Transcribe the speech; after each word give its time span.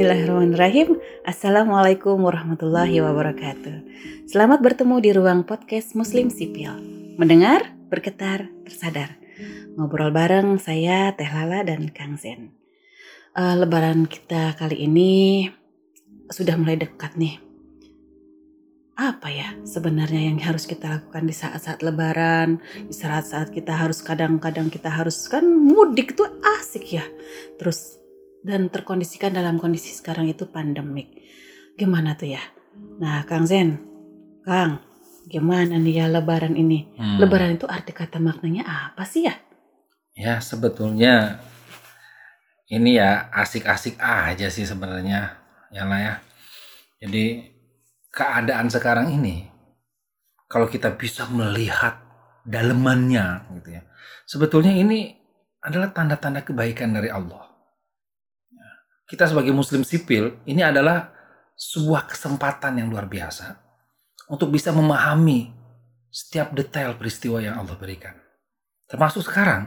Bismillahirrahmanirrahim. 0.00 0.96
Assalamualaikum 1.28 2.24
warahmatullahi 2.24 3.04
wabarakatuh. 3.04 3.84
Selamat 4.24 4.64
bertemu 4.64 4.96
di 4.96 5.12
ruang 5.12 5.44
podcast 5.44 5.92
Muslim 5.92 6.32
Sipil. 6.32 6.72
Mendengar, 7.20 7.76
bergetar, 7.92 8.48
tersadar. 8.64 9.20
Ngobrol 9.76 10.08
bareng 10.08 10.56
saya 10.56 11.12
Teh 11.12 11.28
Lala 11.28 11.68
dan 11.68 11.92
Kang 11.92 12.16
Zen. 12.16 12.48
Uh, 13.36 13.60
lebaran 13.60 14.08
kita 14.08 14.56
kali 14.56 14.88
ini 14.88 15.52
sudah 16.32 16.56
mulai 16.56 16.80
dekat 16.80 17.20
nih. 17.20 17.36
Apa 18.96 19.28
ya 19.28 19.52
sebenarnya 19.68 20.32
yang 20.32 20.40
harus 20.40 20.64
kita 20.64 20.96
lakukan 20.96 21.28
di 21.28 21.36
saat-saat 21.36 21.84
lebaran, 21.84 22.56
di 22.88 22.96
saat-saat 22.96 23.52
kita 23.52 23.76
harus 23.76 24.00
kadang-kadang 24.00 24.72
kita 24.72 24.88
harus 24.88 25.28
kan 25.28 25.44
mudik 25.44 26.16
tuh 26.16 26.40
asik 26.56 26.88
ya. 26.88 27.04
Terus 27.60 27.99
dan 28.40 28.72
terkondisikan 28.72 29.32
dalam 29.32 29.60
kondisi 29.60 29.92
sekarang 29.92 30.28
itu 30.28 30.48
pandemik. 30.48 31.12
Gimana 31.76 32.16
tuh 32.16 32.36
ya? 32.36 32.42
Nah, 33.00 33.24
Kang 33.28 33.44
Zen, 33.44 33.80
Kang, 34.44 34.80
gimana 35.28 35.76
nih 35.76 36.04
ya 36.04 36.06
lebaran 36.08 36.56
ini? 36.56 36.88
Hmm. 36.96 37.20
Lebaran 37.20 37.56
itu 37.56 37.68
arti 37.68 37.92
kata 37.92 38.20
maknanya 38.20 38.92
apa 38.92 39.04
sih 39.04 39.28
ya? 39.28 39.34
Ya, 40.16 40.40
sebetulnya 40.40 41.40
ini 42.68 43.00
ya 43.00 43.28
asik-asik 43.32 44.00
aja 44.00 44.48
sih 44.48 44.64
sebenarnya, 44.64 45.36
ya 45.72 45.84
lah 45.84 46.00
ya. 46.00 46.14
Jadi 47.00 47.48
keadaan 48.12 48.68
sekarang 48.68 49.12
ini 49.16 49.48
kalau 50.50 50.68
kita 50.68 50.92
bisa 50.92 51.28
melihat 51.30 51.96
dalemannya 52.44 53.48
gitu 53.60 53.68
ya. 53.80 53.82
Sebetulnya 54.28 54.76
ini 54.76 55.16
adalah 55.60 55.92
tanda-tanda 55.92 56.40
kebaikan 56.40 56.96
dari 56.96 57.12
Allah 57.12 57.49
kita 59.10 59.26
sebagai 59.26 59.50
muslim 59.50 59.82
sipil 59.82 60.38
ini 60.46 60.62
adalah 60.62 61.10
sebuah 61.58 62.06
kesempatan 62.06 62.78
yang 62.78 62.86
luar 62.86 63.10
biasa 63.10 63.58
untuk 64.30 64.54
bisa 64.54 64.70
memahami 64.70 65.50
setiap 66.06 66.54
detail 66.54 66.94
peristiwa 66.94 67.42
yang 67.42 67.58
Allah 67.58 67.74
berikan. 67.74 68.14
Termasuk 68.86 69.26
sekarang, 69.26 69.66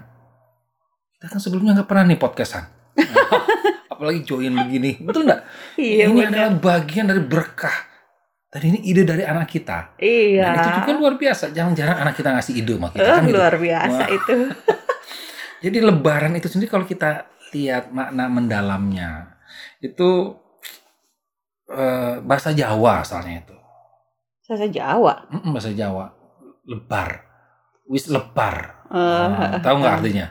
kita 1.20 1.28
kan 1.28 1.40
sebelumnya 1.44 1.76
nggak 1.76 1.90
pernah 1.92 2.04
nih 2.08 2.20
podcastan. 2.20 2.66
Apalagi 3.94 4.24
join 4.24 4.56
begini, 4.56 5.04
betul 5.04 5.28
nggak? 5.28 5.42
Iya, 5.76 6.08
ini 6.08 6.24
bener. 6.24 6.32
adalah 6.32 6.52
bagian 6.60 7.06
dari 7.12 7.24
berkah. 7.24 7.92
Dan 8.54 8.70
ini 8.70 8.80
ide 8.86 9.02
dari 9.02 9.26
anak 9.26 9.50
kita. 9.50 9.98
Iya. 9.98 10.46
Dan 10.46 10.58
itu 10.62 10.70
juga 10.86 10.94
luar 10.94 11.14
biasa. 11.18 11.50
Jangan-jarang 11.58 11.98
anak 12.06 12.14
kita 12.14 12.30
ngasih 12.38 12.54
ide 12.54 12.74
sama 12.78 12.90
kita. 12.94 13.02
Oh, 13.02 13.16
kan 13.18 13.24
gitu. 13.26 13.34
luar 13.34 13.54
gitu. 13.58 13.66
biasa 13.66 14.04
Wah. 14.06 14.10
itu. 14.14 14.38
Jadi 15.66 15.78
lebaran 15.80 16.34
itu 16.38 16.48
sendiri 16.52 16.70
kalau 16.70 16.86
kita 16.86 17.34
lihat 17.56 17.90
makna 17.90 18.30
mendalamnya, 18.30 19.33
itu 19.84 20.40
uh, 21.68 22.16
bahasa 22.24 22.56
Jawa 22.56 23.04
asalnya 23.04 23.44
itu. 23.44 23.58
Bahasa 24.48 24.68
Jawa. 24.72 25.14
Mm 25.28 25.40
-mm, 25.44 25.52
bahasa 25.52 25.72
Jawa. 25.76 26.06
Lebar. 26.64 27.10
Wis 27.92 28.08
lebar. 28.08 28.88
Uh, 28.88 29.28
nah, 29.28 29.60
tahu 29.60 29.84
nggak 29.84 29.96
artinya? 30.00 30.28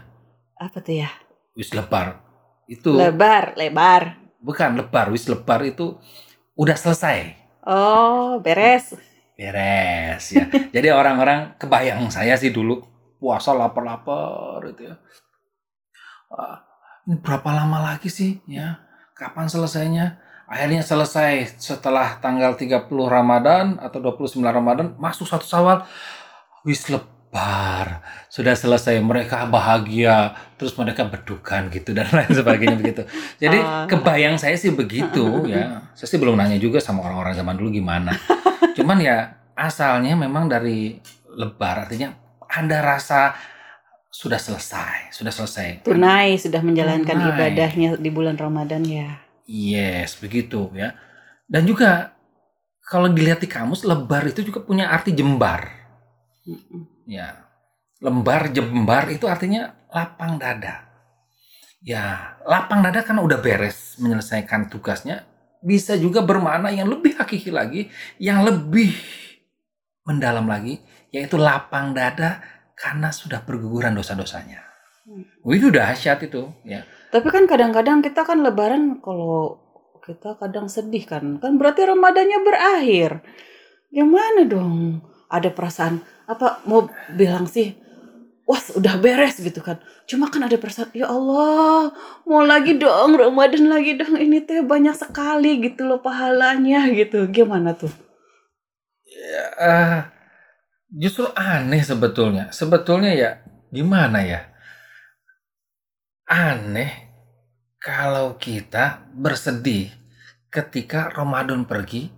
Apa 0.56 0.80
tuh 0.80 1.04
ya? 1.04 1.10
Wis 1.52 1.76
lebar. 1.76 2.16
Itu 2.64 2.96
lebar, 2.96 3.52
lebar. 3.60 4.16
Bukan 4.40 4.80
lebar, 4.80 5.12
wis 5.12 5.28
lebar 5.28 5.60
itu 5.68 6.00
udah 6.56 6.74
selesai. 6.74 7.36
Oh, 7.68 8.40
beres. 8.40 8.96
Beres 9.36 10.24
ya. 10.32 10.48
Jadi 10.74 10.88
orang-orang 10.88 11.60
kebayang 11.60 12.08
saya 12.08 12.34
sih 12.40 12.48
dulu 12.48 12.80
puasa 13.20 13.52
lapar-lapar 13.52 14.64
itu 14.72 14.88
ya. 14.88 14.96
Wah, 16.32 16.64
ini 17.04 17.20
berapa 17.20 17.50
lama 17.52 17.92
lagi 17.92 18.08
sih 18.08 18.40
ya? 18.48 18.91
Kapan 19.22 19.46
selesainya? 19.46 20.18
Akhirnya 20.50 20.82
selesai 20.82 21.54
setelah 21.54 22.18
tanggal 22.18 22.58
30 22.58 22.90
Ramadan 23.06 23.78
atau 23.78 24.02
29 24.02 24.42
Ramadan 24.42 24.98
masuk 24.98 25.30
satu 25.30 25.46
Sawal. 25.46 25.86
Wis 26.66 26.90
lebar. 26.90 28.02
Sudah 28.26 28.58
selesai 28.58 28.98
mereka 28.98 29.46
bahagia, 29.46 30.34
terus 30.58 30.74
mereka 30.74 31.06
berdukan 31.06 31.70
gitu 31.70 31.94
dan 31.94 32.10
lain 32.18 32.34
sebagainya 32.34 32.74
begitu. 32.74 33.02
Jadi 33.38 33.62
uh. 33.62 33.86
kebayang 33.86 34.42
saya 34.42 34.58
sih 34.58 34.74
begitu 34.74 35.22
ya. 35.54 35.86
Saya 35.94 36.10
sih 36.10 36.18
belum 36.18 36.34
nanya 36.34 36.58
juga 36.58 36.82
sama 36.82 37.06
orang-orang 37.06 37.38
zaman 37.38 37.54
dulu 37.54 37.70
gimana. 37.78 38.10
Cuman 38.76 38.98
ya 38.98 39.38
asalnya 39.54 40.18
memang 40.18 40.50
dari 40.50 40.98
lebar 41.30 41.86
artinya 41.86 42.10
ada 42.50 42.78
rasa 42.82 43.38
sudah 44.12 44.36
selesai, 44.36 45.08
sudah 45.08 45.32
selesai. 45.32 45.88
Tunai 45.88 46.36
sudah 46.36 46.60
menjalankan 46.60 47.16
Tunai. 47.16 47.32
ibadahnya 47.32 47.96
di 47.96 48.10
bulan 48.12 48.36
Ramadan 48.36 48.84
ya. 48.84 49.24
Yes, 49.48 50.20
begitu 50.20 50.68
ya. 50.76 50.92
Dan 51.48 51.64
juga 51.64 52.12
kalau 52.84 53.08
dilihat 53.08 53.40
di 53.40 53.48
kamus 53.48 53.88
lebar 53.88 54.28
itu 54.28 54.44
juga 54.44 54.60
punya 54.60 54.92
arti 54.92 55.16
jembar. 55.16 55.64
Ya. 57.08 57.48
Lembar 58.04 58.52
jembar 58.52 59.08
itu 59.08 59.24
artinya 59.24 59.72
lapang 59.88 60.36
dada. 60.36 60.92
Ya, 61.82 62.36
lapang 62.44 62.84
dada 62.84 63.00
kan 63.00 63.16
udah 63.18 63.40
beres 63.40 63.96
menyelesaikan 63.98 64.70
tugasnya, 64.70 65.26
bisa 65.64 65.98
juga 65.98 66.22
bermakna 66.22 66.70
yang 66.70 66.86
lebih 66.86 67.18
hakiki 67.18 67.50
lagi, 67.50 67.90
yang 68.22 68.46
lebih 68.46 68.94
mendalam 70.06 70.46
lagi, 70.46 70.78
yaitu 71.10 71.34
lapang 71.38 71.90
dada 71.90 72.42
karena 72.82 73.14
sudah 73.14 73.46
berguguran 73.46 73.94
dosa-dosanya. 73.94 74.58
Hmm. 75.06 75.22
Itu 75.46 75.70
dahsyat 75.70 76.18
itu, 76.26 76.50
ya. 76.66 76.82
Tapi 77.14 77.30
kan 77.30 77.46
kadang-kadang 77.46 78.02
kita 78.02 78.26
kan 78.26 78.42
lebaran 78.42 78.98
kalau 78.98 79.62
kita 80.02 80.34
kadang 80.42 80.66
sedih 80.66 81.06
kan. 81.06 81.38
Kan 81.38 81.62
berarti 81.62 81.86
Ramadannya 81.86 82.38
berakhir. 82.42 83.22
Gimana 83.94 84.42
dong? 84.42 85.06
Ada 85.30 85.54
perasaan 85.54 86.02
apa 86.26 86.64
mau 86.66 86.86
bilang 87.14 87.46
sih 87.50 87.76
wah 88.46 88.58
udah 88.78 88.98
beres 88.98 89.38
gitu 89.38 89.62
kan 89.62 89.78
cuma 90.06 90.30
kan 90.30 90.46
ada 90.46 90.58
perasaan 90.58 90.90
ya 90.94 91.10
Allah 91.10 91.94
mau 92.26 92.42
lagi 92.42 92.78
dong 92.78 93.14
Ramadan 93.14 93.70
lagi 93.70 93.98
dong 93.98 94.18
ini 94.18 94.42
teh 94.42 94.62
banyak 94.62 94.94
sekali 94.94 95.62
gitu 95.62 95.86
loh 95.86 96.02
pahalanya 96.02 96.90
gitu 96.90 97.26
gimana 97.30 97.74
tuh 97.74 97.90
ya, 99.06 99.44
uh, 99.58 99.98
justru 100.92 101.28
aneh 101.32 101.80
sebetulnya. 101.80 102.52
Sebetulnya 102.52 103.12
ya 103.16 103.30
gimana 103.72 104.20
ya? 104.22 104.40
Aneh 106.28 107.12
kalau 107.80 108.36
kita 108.36 109.08
bersedih 109.16 109.90
ketika 110.52 111.10
Ramadan 111.10 111.64
pergi, 111.64 112.12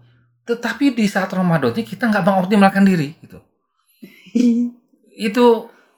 tetapi 0.44 0.92
di 0.92 1.06
saat 1.06 1.32
Ramadan 1.32 1.72
ini 1.72 1.86
kita 1.86 2.10
nggak 2.10 2.26
mengoptimalkan 2.26 2.84
diri 2.84 3.16
gitu. 3.22 3.38
itu 5.28 5.46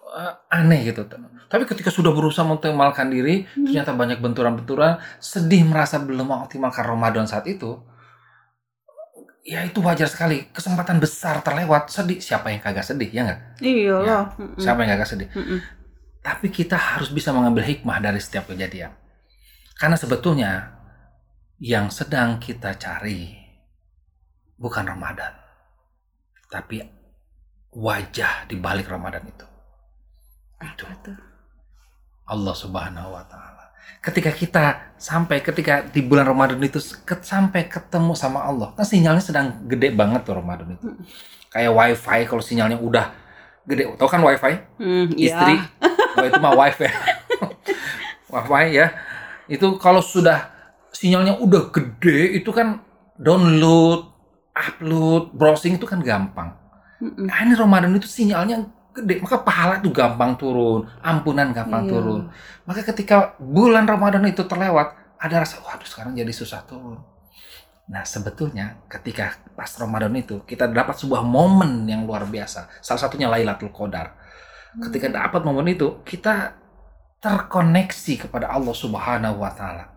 uh, 0.07 0.35
aneh 0.53 0.93
gitu. 0.93 1.03
Tapi 1.47 1.63
ketika 1.65 1.91
sudah 1.91 2.11
berusaha 2.11 2.47
mengoptimalkan 2.47 3.11
diri, 3.11 3.47
hmm. 3.47 3.71
ternyata 3.71 3.95
banyak 3.95 4.19
benturan-benturan, 4.19 4.99
sedih 5.19 5.67
merasa 5.67 5.99
belum 6.03 6.27
mengoptimalkan 6.27 6.85
Ramadan 6.85 7.27
saat 7.27 7.47
itu, 7.47 7.79
ya 9.47 9.63
itu 9.63 9.79
wajar 9.79 10.11
sekali. 10.11 10.51
Kesempatan 10.51 10.99
besar 10.99 11.41
terlewat. 11.47 11.89
Sedih. 11.89 12.19
Siapa 12.19 12.51
yang 12.51 12.59
kagak 12.59 12.83
sedih 12.83 13.09
ya 13.15 13.23
nggak? 13.23 13.41
Iya 13.63 13.97
ya, 14.03 14.19
siapa 14.59 14.83
yang 14.83 14.99
kagak 14.99 15.09
sedih? 15.09 15.31
Mm-mm. 15.33 15.61
tapi 16.27 16.51
kita 16.51 16.75
harus 16.75 17.15
bisa 17.15 17.31
mengambil 17.31 17.63
hikmah 17.63 18.03
dari 18.03 18.19
setiap 18.19 18.51
kejadian. 18.51 18.91
Karena 19.79 19.95
sebetulnya 19.95 20.75
yang 21.63 21.87
sedang 21.87 22.43
kita 22.43 22.75
cari 22.75 23.31
bukan 24.59 24.91
Ramadan 24.91 25.47
tapi 26.51 26.83
wajah 27.75 28.49
di 28.49 28.57
balik 28.59 28.91
Ramadan 28.91 29.23
itu. 29.27 29.47
Itu. 30.63 30.85
Allah 32.27 32.55
Subhanahu 32.57 33.15
wa 33.15 33.25
taala 33.31 33.56
ketika 34.01 34.31
kita 34.31 34.65
sampai 34.97 35.43
ketika 35.43 35.83
di 35.83 36.01
bulan 36.01 36.31
Ramadan 36.31 36.63
itu 36.63 36.79
ke, 37.03 37.19
sampai 37.21 37.67
ketemu 37.67 38.15
sama 38.15 38.47
Allah 38.47 38.71
kan 38.79 38.87
sinyalnya 38.87 39.25
sedang 39.25 39.67
gede 39.67 39.91
banget 39.91 40.23
tuh 40.23 40.39
Ramadan 40.39 40.79
itu. 40.79 40.87
Hmm. 40.87 41.03
kayak 41.51 41.73
wifi 41.73 42.21
kalau 42.29 42.43
sinyalnya 42.45 42.79
udah 42.79 43.07
gede. 43.67 43.83
Tau 43.99 44.09
kan 44.09 44.23
wifi? 44.23 44.55
Hmm, 44.79 45.07
istri. 45.19 45.57
Oh, 46.17 46.25
itu 46.25 46.41
mah 46.41 46.57
wifi. 46.57 46.89
Wifi 48.33 48.65
ya. 48.73 48.89
Itu 49.53 49.77
kalau 49.77 50.01
sudah 50.01 50.49
sinyalnya 50.89 51.37
udah 51.37 51.69
gede 51.69 52.41
itu 52.41 52.49
kan 52.57 52.81
download 53.21 54.09
upload 54.57 55.37
browsing 55.37 55.77
itu 55.77 55.85
kan 55.85 56.01
gampang. 56.01 56.57
Nah 57.05 57.37
ini 57.45 57.53
Ramadan 57.53 57.93
itu 57.93 58.09
sinyalnya 58.09 58.65
gede 58.97 59.21
maka 59.21 59.37
pahala 59.45 59.79
tuh 59.85 59.93
gampang 59.93 60.35
turun 60.41 60.89
ampunan 61.05 61.53
gampang 61.53 61.85
iya. 61.87 61.91
turun 61.93 62.23
maka 62.65 62.81
ketika 62.83 63.37
bulan 63.39 63.85
Ramadan 63.85 64.25
itu 64.25 64.43
terlewat 64.49 64.97
ada 65.21 65.45
rasa 65.45 65.61
waduh 65.61 65.87
sekarang 65.87 66.17
jadi 66.17 66.33
susah 66.33 66.65
turun 66.65 66.99
nah 67.87 68.03
sebetulnya 68.03 68.83
ketika 68.91 69.39
pas 69.55 69.71
Ramadan 69.79 70.11
itu 70.19 70.43
kita 70.43 70.67
dapat 70.67 70.99
sebuah 70.99 71.23
momen 71.23 71.87
yang 71.87 72.03
luar 72.03 72.27
biasa 72.27 72.83
salah 72.83 73.01
satunya 73.07 73.31
Lailatul 73.31 73.71
Qadar 73.71 74.17
ketika 74.91 75.07
hmm. 75.13 75.17
dapat 75.17 75.41
momen 75.47 75.71
itu 75.71 76.03
kita 76.03 76.59
terkoneksi 77.23 78.27
kepada 78.27 78.51
Allah 78.51 78.75
Subhanahu 78.75 79.39
wa 79.39 79.55
taala 79.55 79.97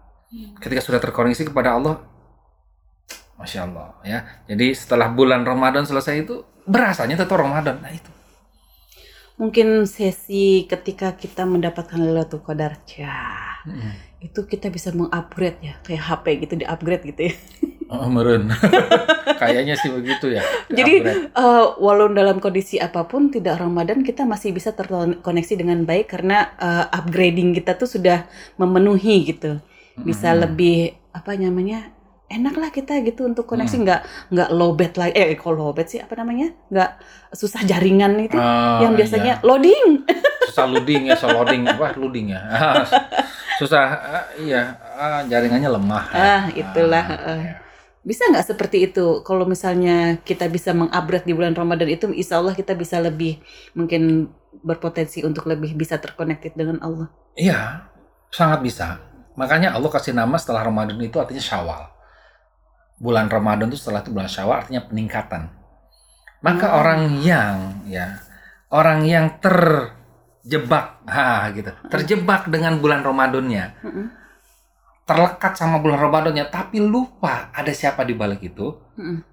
Ketika 0.61 0.81
sudah 0.85 1.01
terkoneksi 1.01 1.49
kepada 1.49 1.73
Allah, 1.73 2.05
masya 3.41 3.65
Allah 3.65 3.97
ya. 4.05 4.19
Jadi 4.45 4.77
setelah 4.77 5.09
bulan 5.09 5.41
Ramadan 5.41 5.89
selesai 5.89 6.21
itu 6.21 6.45
berasanya 6.69 7.17
tetap 7.17 7.33
Ramadan. 7.33 7.81
Nah 7.81 7.89
itu. 7.89 8.11
Mungkin 9.39 9.87
sesi 9.87 10.67
ketika 10.67 11.15
kita 11.15 11.47
mendapatkan 11.47 11.95
Lailatul 11.95 12.43
Qadar, 12.43 12.75
ya 12.91 13.39
Mm. 13.59 13.91
itu 14.23 14.39
kita 14.47 14.67
bisa 14.67 14.91
mengupgrade 14.91 15.59
ya, 15.59 15.73
kayak 15.83 15.99
HP 15.99 16.25
gitu 16.47 16.53
di 16.59 16.65
upgrade 16.67 17.03
gitu 17.07 17.21
ya. 17.31 17.35
Oh, 17.89 18.05
meren. 18.05 18.53
Kayaknya 19.41 19.73
sih 19.73 19.89
begitu 19.89 20.29
ya. 20.29 20.45
Jadi 20.69 21.01
eh, 21.25 21.65
walau 21.81 22.05
dalam 22.13 22.37
kondisi 22.37 22.77
apa 22.77 23.09
pun 23.09 23.33
tidak 23.33 23.57
Ramadan 23.57 24.05
kita 24.05 24.29
masih 24.29 24.53
bisa 24.53 24.77
terkoneksi 24.77 25.53
dengan 25.57 25.81
baik 25.89 26.05
karena 26.05 26.53
eh, 26.55 26.85
upgrading 26.85 27.57
kita 27.57 27.73
tuh 27.81 27.89
sudah 27.89 28.29
memenuhi 28.61 29.33
gitu. 29.33 29.57
Bisa 29.97 30.37
Mm. 30.37 30.39
lebih 30.45 30.77
apa 31.09 31.33
namanya? 31.33 31.89
Enak 32.29 32.55
lah 32.55 32.69
kita 32.69 33.01
gitu 33.01 33.25
untuk 33.25 33.43
koneksi 33.43 33.73
Hmm. 33.73 33.83
nggak 33.83 34.01
nggak 34.29 34.49
lowbat 34.51 34.93
lagi 34.95 35.13
eh 35.13 35.33
kalau 35.33 35.67
lowbat 35.67 35.87
sih 35.87 35.97
apa 35.97 36.13
namanya 36.13 36.53
nggak 36.69 36.91
susah 37.31 37.61
jaringan 37.63 38.15
itu 38.19 38.37
Oh, 38.37 38.79
yang 38.79 38.93
biasanya 38.93 39.37
iya. 39.37 39.43
loading 39.43 40.05
susah 40.45 40.65
loading 40.65 41.01
ya, 41.05 41.13
susah 41.13 41.29
loading 41.35 41.61
apa 41.63 41.93
loading 41.95 42.27
ya. 42.31 42.41
susah 43.57 43.83
ah, 43.89 44.25
iya 44.37 44.61
ah, 44.95 45.21
jaringannya 45.23 45.69
lemah. 45.69 46.03
ya. 46.09 46.17
Ah, 46.17 46.43
itulah, 46.49 47.05
Ah, 47.05 47.29
eh. 47.29 47.39
iya. 47.39 47.53
bisa 47.99 48.23
nggak 48.25 48.47
seperti 48.47 48.87
itu 48.87 49.21
kalau 49.21 49.43
misalnya 49.43 50.17
kita 50.21 50.47
bisa 50.47 50.71
mengupgrade 50.71 51.25
di 51.25 51.33
bulan 51.33 51.51
Ramadan 51.51 51.85
itu 51.87 52.07
insya 52.09 52.39
Allah 52.39 52.53
kita 52.53 52.71
bisa 52.73 52.97
lebih 52.97 53.37
mungkin 53.73 54.31
berpotensi 54.61 55.21
untuk 55.21 55.45
lebih 55.45 55.75
bisa 55.75 55.97
terconnected 55.97 56.53
dengan 56.53 56.79
Allah 56.79 57.11
Iya, 57.33 57.87
sangat 58.29 58.59
bisa. 58.59 58.99
Makanya 59.33 59.71
Allah 59.71 59.87
kasih 59.87 60.11
nama 60.11 60.35
setelah 60.35 60.59
Ramadan 60.61 60.97
itu 60.97 61.15
artinya 61.15 61.39
Syawal. 61.39 61.87
Bulan 62.99 63.31
Ramadan 63.31 63.71
itu 63.71 63.79
setelah 63.79 64.03
itu 64.03 64.11
bulan 64.11 64.27
Syawal 64.27 64.67
artinya 64.67 64.83
peningkatan. 64.83 65.47
Maka 66.39 66.67
Hmm. 66.67 66.79
orang 66.79 67.01
yang 67.19 67.55
ya, 67.83 68.19
orang 68.71 69.03
yang 69.03 69.39
terjebak, 69.39 71.03
ha 71.07 71.47
gitu, 71.51 71.71
terjebak 71.87 72.47
dengan 72.47 72.79
bulan 72.79 73.03
Ramadannya, 73.03 73.65
terlekat 75.03 75.57
sama 75.57 75.81
bulan 75.81 75.99
Ramadannya, 75.99 76.45
tapi 76.47 76.77
lupa 76.79 77.49
ada 77.51 77.71
siapa 77.73 78.05
di 78.05 78.13
balik 78.13 78.45
itu, 78.45 78.77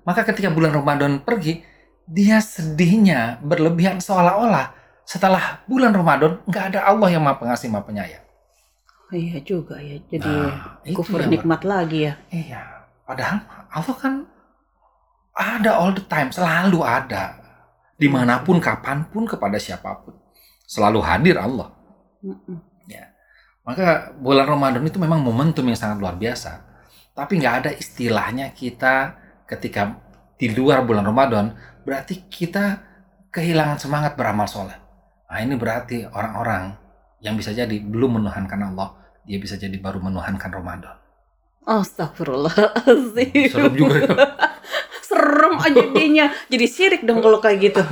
maka 0.02 0.24
ketika 0.24 0.48
bulan 0.48 0.72
Ramadan 0.72 1.20
pergi, 1.20 1.60
dia 2.06 2.38
sedihnya 2.38 3.42
berlebihan 3.42 3.98
seolah-olah 3.98 4.72
setelah 5.02 5.62
bulan 5.66 5.94
Ramadan 5.94 6.42
nggak 6.42 6.74
ada 6.74 6.80
Allah 6.86 7.08
yang 7.10 7.22
maha 7.22 7.38
pengasih 7.38 7.70
maha 7.70 7.86
penyayang. 7.86 8.24
Iya 9.06 9.38
juga 9.46 9.78
ya 9.78 10.02
jadi 10.10 10.26
Nah, 10.26 10.82
kufur 10.90 11.22
nikmat 11.22 11.62
lagi 11.62 12.10
ya 12.10 12.18
Iya, 12.26 12.85
padahal 13.06 13.46
Allah 13.70 13.96
kan 13.96 14.14
ada 15.36 15.78
all 15.78 15.94
the 15.94 16.04
time, 16.04 16.34
selalu 16.34 16.82
ada. 16.82 17.38
Di 17.96 18.12
mana 18.12 18.44
pun, 18.44 18.60
kapan 18.60 19.08
pun, 19.08 19.24
kepada 19.24 19.56
siapa 19.56 20.04
pun. 20.04 20.12
Selalu 20.68 21.00
hadir 21.00 21.36
Allah. 21.40 21.72
Mm-mm. 22.20 22.66
Maka 23.66 24.14
bulan 24.14 24.46
Ramadan 24.46 24.86
itu 24.86 24.94
memang 25.02 25.18
momentum 25.18 25.66
yang 25.66 25.74
sangat 25.74 25.98
luar 25.98 26.14
biasa. 26.14 26.62
Tapi 27.10 27.42
nggak 27.42 27.54
ada 27.66 27.70
istilahnya 27.74 28.54
kita 28.54 29.18
ketika 29.42 29.98
di 30.38 30.54
luar 30.54 30.86
bulan 30.86 31.02
Ramadan, 31.02 31.50
berarti 31.82 32.30
kita 32.30 32.78
kehilangan 33.34 33.82
semangat 33.82 34.14
beramal 34.14 34.46
soleh. 34.46 34.78
Nah 35.26 35.38
ini 35.42 35.58
berarti 35.58 36.06
orang-orang 36.06 36.78
yang 37.18 37.34
bisa 37.34 37.50
jadi 37.50 37.74
belum 37.82 38.22
menuhankan 38.22 38.70
Allah, 38.70 38.94
dia 39.26 39.42
bisa 39.42 39.58
jadi 39.58 39.74
baru 39.82 39.98
menuhankan 39.98 40.54
Ramadan. 40.54 40.94
Astagfirullahaladzim 41.66 43.50
Serem 43.50 43.74
juga 43.74 43.96
ya. 44.00 44.08
serem 45.06 45.54
aja 45.56 45.80
jadinya 45.86 46.26
jadi 46.46 46.66
sirik 46.66 47.02
dong 47.02 47.18
kalau 47.18 47.38
kayak 47.38 47.58
gitu 47.62 47.82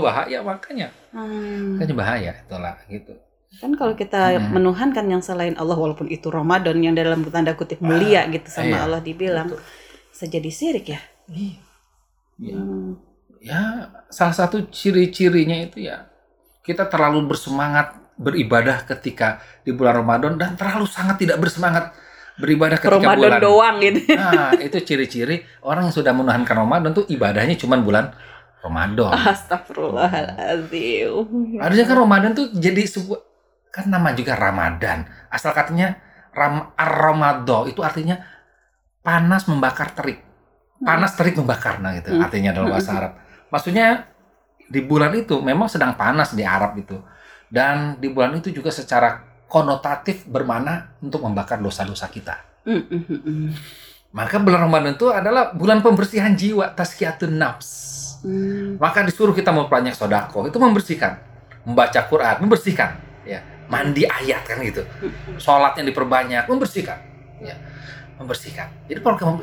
bahaya 0.00 0.40
makanya 0.40 0.88
Hmm. 1.08 1.80
makanya 1.80 1.94
bahaya 1.96 2.32
itulah 2.36 2.76
gitu 2.84 3.16
kan 3.58 3.72
kalau 3.74 3.96
kita 3.96 4.36
Hmm. 4.36 4.52
menuhankan 4.52 5.08
yang 5.08 5.24
selain 5.24 5.56
Allah 5.56 5.72
walaupun 5.72 6.04
itu 6.06 6.28
Ramadan 6.28 6.76
yang 6.84 6.92
dalam 6.92 7.24
tanda 7.26 7.56
kutip 7.56 7.80
mulia 7.80 8.28
gitu 8.28 8.44
sama 8.44 8.76
iya. 8.76 8.84
Allah 8.84 9.00
dibilang 9.00 9.48
Betul. 9.48 9.64
bisa 10.12 10.24
jadi 10.28 10.50
sirik 10.52 10.86
ya 10.88 11.00
Iya. 11.28 11.56
Ya, 12.38 12.54
Hmm. 12.54 12.92
ya 13.40 13.60
salah 14.08 14.36
satu 14.36 14.68
ciri-cirinya 14.68 15.56
itu 15.58 15.80
ya 15.80 16.12
kita 16.60 16.84
terlalu 16.86 17.24
bersemangat 17.24 17.96
beribadah 18.16 18.84
ketika 18.84 19.40
di 19.64 19.72
bulan 19.72 20.04
Ramadan 20.04 20.36
dan 20.36 20.54
terlalu 20.54 20.84
sangat 20.84 21.16
tidak 21.18 21.40
bersemangat 21.40 21.92
beribadah 22.38 22.78
ketika 22.78 23.02
Ramadan 23.02 23.18
bulan. 23.18 23.40
doang 23.42 23.76
gitu. 23.82 24.00
Nah 24.14 24.54
itu 24.56 24.78
ciri-ciri 24.82 25.42
orang 25.60 25.90
yang 25.90 25.94
sudah 25.94 26.12
menuhankan 26.14 26.54
Ramadan 26.54 26.94
tuh 26.94 27.04
ibadahnya 27.10 27.58
cuma 27.58 27.76
bulan 27.78 28.14
Ramadan. 28.62 29.12
Astagfirullahaladzim. 29.12 31.12
Harusnya 31.58 31.86
kan 31.86 31.96
Ramadan 31.98 32.30
tuh 32.34 32.46
jadi 32.54 32.82
sebuah 32.86 33.20
kan 33.68 33.84
nama 33.90 34.14
juga 34.14 34.34
Ramadan. 34.34 35.04
Asal 35.28 35.52
katanya 35.52 35.98
ram 36.32 36.72
ar-ramado 36.74 37.66
itu 37.66 37.82
artinya 37.82 38.18
panas 39.02 39.46
membakar 39.46 39.90
terik. 39.92 40.22
Panas 40.78 41.18
terik 41.18 41.34
membakar 41.34 41.82
nah 41.82 41.90
gitu 41.98 42.14
Hmm. 42.14 42.22
artinya 42.22 42.54
dalam 42.54 42.70
bahasa 42.70 42.94
Arab. 42.94 43.12
Maksudnya 43.50 44.06
di 44.68 44.84
bulan 44.84 45.10
itu 45.16 45.40
memang 45.42 45.66
sedang 45.66 45.96
panas 45.98 46.32
di 46.32 46.46
Arab 46.46 46.78
itu. 46.78 46.94
Dan 47.48 47.96
di 47.98 48.12
bulan 48.12 48.36
itu 48.36 48.52
juga 48.52 48.68
secara 48.68 49.24
konotatif 49.48 50.28
bermana 50.28 50.92
untuk 51.00 51.24
membakar 51.24 51.58
dosa-dosa 51.58 52.06
kita. 52.12 52.36
Hmm, 52.68 52.84
hmm, 52.84 53.04
hmm. 53.08 53.48
maka 54.12 54.36
bulan 54.36 54.68
Ramadan 54.68 54.92
itu 54.92 55.08
adalah 55.08 55.56
bulan 55.56 55.80
pembersihan 55.80 56.36
jiwa 56.36 56.76
tazkiyatun 56.76 57.32
nafs. 57.32 57.96
Hmm. 58.18 58.74
maka 58.82 59.06
disuruh 59.06 59.30
kita 59.32 59.54
memperbanyak 59.54 59.94
sodako. 59.94 60.50
Itu 60.50 60.58
membersihkan. 60.58 61.22
Membaca 61.62 62.00
Quran 62.10 62.36
membersihkan. 62.42 62.98
Ya 63.22 63.40
mandi 63.70 64.02
ayat 64.04 64.42
kan 64.42 64.58
gitu. 64.64 64.82
Sholatnya 65.38 65.86
diperbanyak 65.86 66.50
membersihkan. 66.50 66.98
Ya 67.38 67.54
membersihkan. 68.18 68.68
Jadi 68.90 68.98
program 69.00 69.38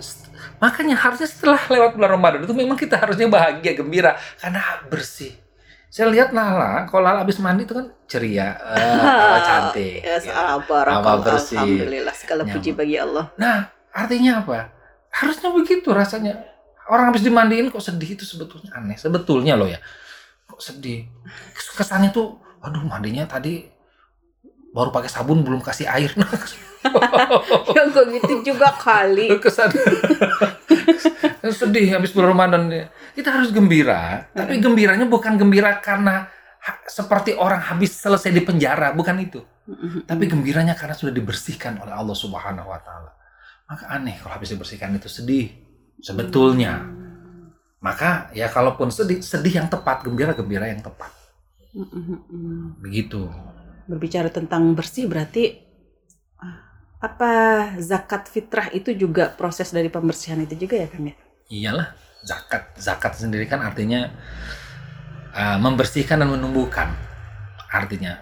makanya 0.60 0.96
harusnya 1.00 1.28
setelah 1.28 1.60
lewat 1.72 1.96
bulan 1.96 2.12
Ramadan 2.20 2.44
itu 2.44 2.52
memang 2.52 2.76
kita 2.76 3.00
harusnya 3.00 3.32
bahagia 3.32 3.80
gembira. 3.80 4.20
Karena 4.44 4.84
bersih 4.92 5.45
saya 5.96 6.12
lihat 6.12 6.36
Nala 6.36 6.84
kalau 6.92 7.08
Nala 7.08 7.24
habis 7.24 7.40
mandi 7.40 7.64
itu 7.64 7.72
kan 7.72 7.88
ceria 8.04 8.60
eh, 8.76 9.40
cantik 9.48 10.04
Ya, 10.04 10.20
ya. 10.20 10.60
Apa 10.60 11.24
bersih. 11.24 11.56
Alhamdulillah 11.56 12.12
segala 12.12 12.44
puji 12.44 12.76
Nyaman. 12.76 12.80
bagi 12.84 12.96
Allah. 13.00 13.26
Nah, 13.40 13.58
artinya 13.96 14.44
apa? 14.44 14.76
Harusnya 15.08 15.56
begitu 15.56 15.88
rasanya. 15.96 16.36
Orang 16.92 17.16
habis 17.16 17.24
dimandiin 17.24 17.72
kok 17.72 17.80
sedih 17.80 18.20
itu 18.20 18.28
sebetulnya 18.28 18.76
aneh. 18.76 19.00
Sebetulnya 19.00 19.56
loh 19.56 19.72
ya. 19.72 19.80
Kok 20.52 20.60
sedih? 20.60 21.08
Kesannya 21.56 22.12
tuh, 22.12 22.44
aduh 22.60 22.84
mandinya 22.84 23.24
tadi 23.24 23.64
baru 24.76 24.92
pakai 24.92 25.08
sabun 25.08 25.40
belum 25.40 25.64
kasih 25.64 25.88
air. 25.88 26.12
ya 27.72 27.82
kok 27.96 28.06
gitu 28.12 28.34
juga 28.44 28.76
kali. 28.76 29.40
Kesan 29.40 29.72
sedih 31.56 31.96
habis 31.96 32.12
bulan 32.12 32.36
Ramadan. 32.36 32.68
Kita 33.16 33.32
harus 33.32 33.56
gembira, 33.56 34.28
tapi 34.36 34.60
gembiranya 34.60 35.08
bukan 35.08 35.40
gembira 35.40 35.80
karena 35.80 36.28
seperti 36.84 37.38
orang 37.38 37.64
habis 37.64 37.96
selesai 37.96 38.36
di 38.36 38.44
penjara, 38.44 38.92
bukan 38.92 39.16
itu. 39.24 39.40
Tapi 40.06 40.24
gembiranya 40.28 40.76
karena 40.76 40.94
sudah 40.94 41.16
dibersihkan 41.16 41.80
oleh 41.80 41.96
Allah 41.96 42.18
Subhanahu 42.18 42.68
wa 42.70 42.80
taala. 42.84 43.16
Maka 43.66 43.90
aneh 43.90 44.20
kalau 44.22 44.38
habis 44.38 44.54
dibersihkan 44.54 44.94
itu 45.00 45.10
sedih 45.10 45.50
sebetulnya. 46.04 46.86
Maka 47.82 48.34
ya 48.34 48.50
kalaupun 48.50 48.90
sedih, 48.90 49.22
sedih 49.22 49.62
yang 49.62 49.68
tepat, 49.70 50.06
gembira-gembira 50.06 50.70
yang 50.70 50.82
tepat. 50.82 51.14
Begitu. 52.82 53.30
Berbicara 53.86 54.34
tentang 54.34 54.74
bersih 54.74 55.06
berarti 55.06 55.62
ah, 56.42 56.58
apa 57.02 57.32
zakat 57.78 58.28
fitrah 58.28 58.70
itu 58.74 58.94
juga 58.98 59.30
proses 59.34 59.70
dari 59.70 59.88
pembersihan 59.94 60.42
itu 60.42 60.58
juga 60.58 60.82
ya 60.82 60.88
Kang 60.90 61.06
ya? 61.06 61.16
Iyalah, 61.46 61.94
zakat. 62.26 62.74
Zakat 62.76 63.14
sendiri 63.22 63.46
kan 63.46 63.62
artinya 63.62 64.10
uh, 65.36 65.58
membersihkan 65.62 66.26
dan 66.26 66.30
menumbuhkan. 66.34 66.98
Artinya. 67.70 68.18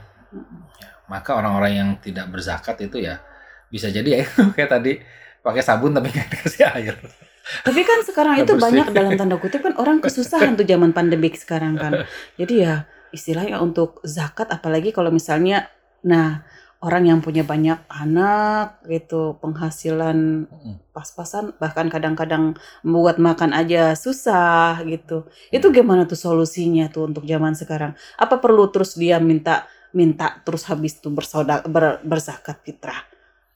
Ya, 0.82 0.90
maka 1.08 1.38
orang-orang 1.38 1.72
yang 1.72 1.90
tidak 2.02 2.28
berzakat 2.28 2.82
itu 2.84 3.00
ya 3.00 3.22
bisa 3.70 3.90
jadi 3.90 4.22
ya 4.22 4.24
kayak 4.58 4.70
tadi 4.70 4.94
pakai 5.42 5.62
sabun 5.62 5.94
tapi 5.94 6.10
nggak 6.12 6.28
dikasih 6.30 6.64
air. 6.74 6.96
Tapi 7.44 7.82
kan 7.84 8.00
sekarang 8.08 8.40
itu 8.40 8.56
bersih. 8.56 8.64
banyak 8.64 8.88
dalam 8.96 9.14
tanda 9.20 9.36
kutip 9.36 9.60
kan 9.60 9.76
orang 9.76 10.00
kesusahan 10.00 10.56
tuh 10.56 10.64
zaman 10.64 10.96
pandemik 10.96 11.36
sekarang 11.36 11.76
kan. 11.76 12.08
Jadi 12.40 12.64
ya 12.64 12.88
istilahnya 13.14 13.62
untuk 13.62 14.02
zakat 14.04 14.50
apalagi 14.50 14.90
kalau 14.92 15.14
misalnya 15.14 15.70
nah 16.04 16.44
orang 16.84 17.08
yang 17.08 17.20
punya 17.24 17.48
banyak 17.48 17.80
anak 17.88 18.84
gitu 18.92 19.40
penghasilan 19.40 20.46
Mm. 20.52 20.76
pas-pasan 20.92 21.56
bahkan 21.58 21.88
kadang-kadang 21.88 22.60
membuat 22.84 23.18
makan 23.24 23.56
aja 23.56 23.96
susah 23.96 24.84
gitu. 24.84 25.26
Itu 25.50 25.72
gimana 25.72 26.04
tuh 26.04 26.20
solusinya 26.20 26.92
tuh 26.92 27.08
untuk 27.10 27.24
zaman 27.24 27.56
sekarang? 27.56 27.96
Apa 28.20 28.38
perlu 28.44 28.68
terus 28.68 29.00
dia 29.00 29.18
minta 29.24 29.64
minta 29.96 30.44
terus 30.44 30.68
habis 30.68 31.00
tuh 31.00 31.16
bersaudara 31.16 31.64
ber- 31.66 32.04
berzakat 32.04 32.60
fitrah? 32.68 33.00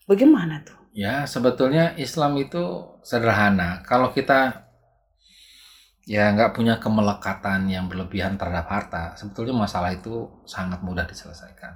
Bagaimana 0.08 0.64
tuh? 0.64 0.78
Ya, 0.96 1.28
sebetulnya 1.30 1.94
Islam 2.00 2.40
itu 2.42 2.64
sederhana. 3.06 3.84
Kalau 3.86 4.10
kita 4.16 4.67
ya 6.08 6.32
nggak 6.32 6.56
punya 6.56 6.80
kemelekatan 6.80 7.68
yang 7.68 7.92
berlebihan 7.92 8.40
terhadap 8.40 8.72
harta, 8.72 9.04
sebetulnya 9.20 9.52
masalah 9.52 9.92
itu 9.92 10.32
sangat 10.48 10.80
mudah 10.80 11.04
diselesaikan. 11.04 11.76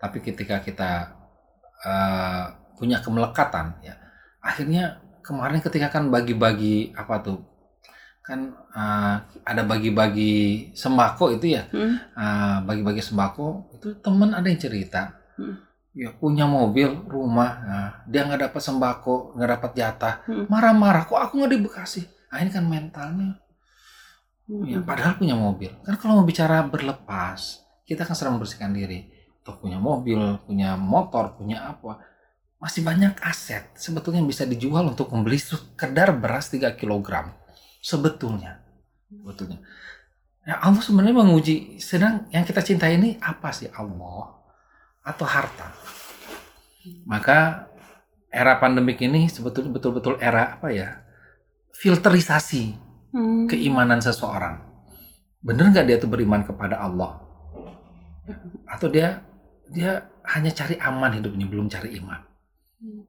Tapi 0.00 0.24
ketika 0.24 0.64
kita 0.64 1.12
uh, 1.84 2.48
punya 2.80 3.04
kemelekatan, 3.04 3.76
ya 3.84 3.92
akhirnya 4.40 5.04
kemarin 5.20 5.60
ketika 5.60 5.92
kan 5.92 6.08
bagi-bagi 6.08 6.96
apa 6.96 7.20
tuh 7.20 7.44
kan 8.24 8.52
uh, 8.76 9.16
ada 9.44 9.64
bagi-bagi 9.64 10.72
sembako 10.76 11.40
itu 11.40 11.56
ya 11.56 11.64
hmm. 11.68 12.12
uh, 12.12 12.58
bagi-bagi 12.64 13.00
sembako 13.00 13.72
itu 13.76 13.96
temen 14.04 14.36
ada 14.36 14.44
yang 14.44 14.60
cerita 14.60 15.16
hmm. 15.40 15.56
ya 15.96 16.12
punya 16.12 16.44
mobil 16.44 17.08
rumah 17.08 17.50
nah, 17.64 17.90
dia 18.04 18.28
nggak 18.28 18.52
dapat 18.52 18.60
sembako 18.60 19.32
nggak 19.32 19.50
dapat 19.56 19.70
jatah 19.72 20.14
hmm. 20.28 20.44
marah-marah 20.44 21.08
kok 21.08 21.16
aku 21.16 21.40
nggak 21.40 21.52
di 21.56 21.60
Bekasi 21.64 22.02
nah, 22.28 22.44
ini 22.44 22.50
kan 22.52 22.64
mentalnya 22.68 23.32
hmm. 23.32 23.47
Ya 24.48 24.80
padahal 24.80 25.20
punya 25.20 25.36
mobil. 25.36 25.70
Kan 25.84 26.00
kalau 26.00 26.20
mau 26.20 26.26
bicara 26.26 26.64
berlepas 26.64 27.62
kita 27.84 28.08
kan 28.08 28.16
sedang 28.16 28.40
membersihkan 28.40 28.72
diri. 28.72 29.08
Tuh 29.44 29.56
punya 29.60 29.76
mobil 29.76 30.18
punya 30.44 30.76
motor 30.76 31.36
punya 31.36 31.68
apa 31.68 32.00
masih 32.58 32.82
banyak 32.82 33.14
aset 33.22 33.70
sebetulnya 33.78 34.18
bisa 34.26 34.42
dijual 34.42 34.82
untuk 34.90 35.14
membeli 35.14 35.38
sekedar 35.38 36.10
beras 36.16 36.50
3 36.50 36.74
kilogram. 36.74 37.30
Sebetulnya. 37.78 38.64
Sebetulnya. 39.08 39.62
Ya 40.42 40.58
Allah 40.64 40.80
sebenarnya 40.80 41.12
menguji 41.12 41.76
sedang 41.78 42.24
yang 42.32 42.42
kita 42.42 42.64
cintai 42.64 42.96
ini 42.96 43.20
apa 43.20 43.52
sih? 43.52 43.68
Allah 43.68 44.32
atau 45.04 45.26
harta? 45.28 45.76
Maka 47.04 47.68
era 48.32 48.56
pandemik 48.56 49.00
ini 49.04 49.28
sebetulnya 49.28 49.72
betul-betul 49.76 50.16
era 50.20 50.56
apa 50.56 50.72
ya? 50.72 51.04
Filterisasi 51.76 52.87
hmm. 53.14 53.46
keimanan 53.48 54.00
seseorang 54.02 54.60
bener 55.38 55.70
nggak 55.70 55.86
dia 55.86 55.96
tuh 56.02 56.10
beriman 56.10 56.42
kepada 56.42 56.82
Allah 56.82 57.22
atau 58.68 58.88
dia 58.90 59.22
dia 59.70 60.08
hanya 60.36 60.52
cari 60.52 60.76
aman 60.76 61.16
hidupnya 61.16 61.46
belum 61.48 61.70
cari 61.70 61.96
iman 62.00 62.20
hmm. 62.82 63.02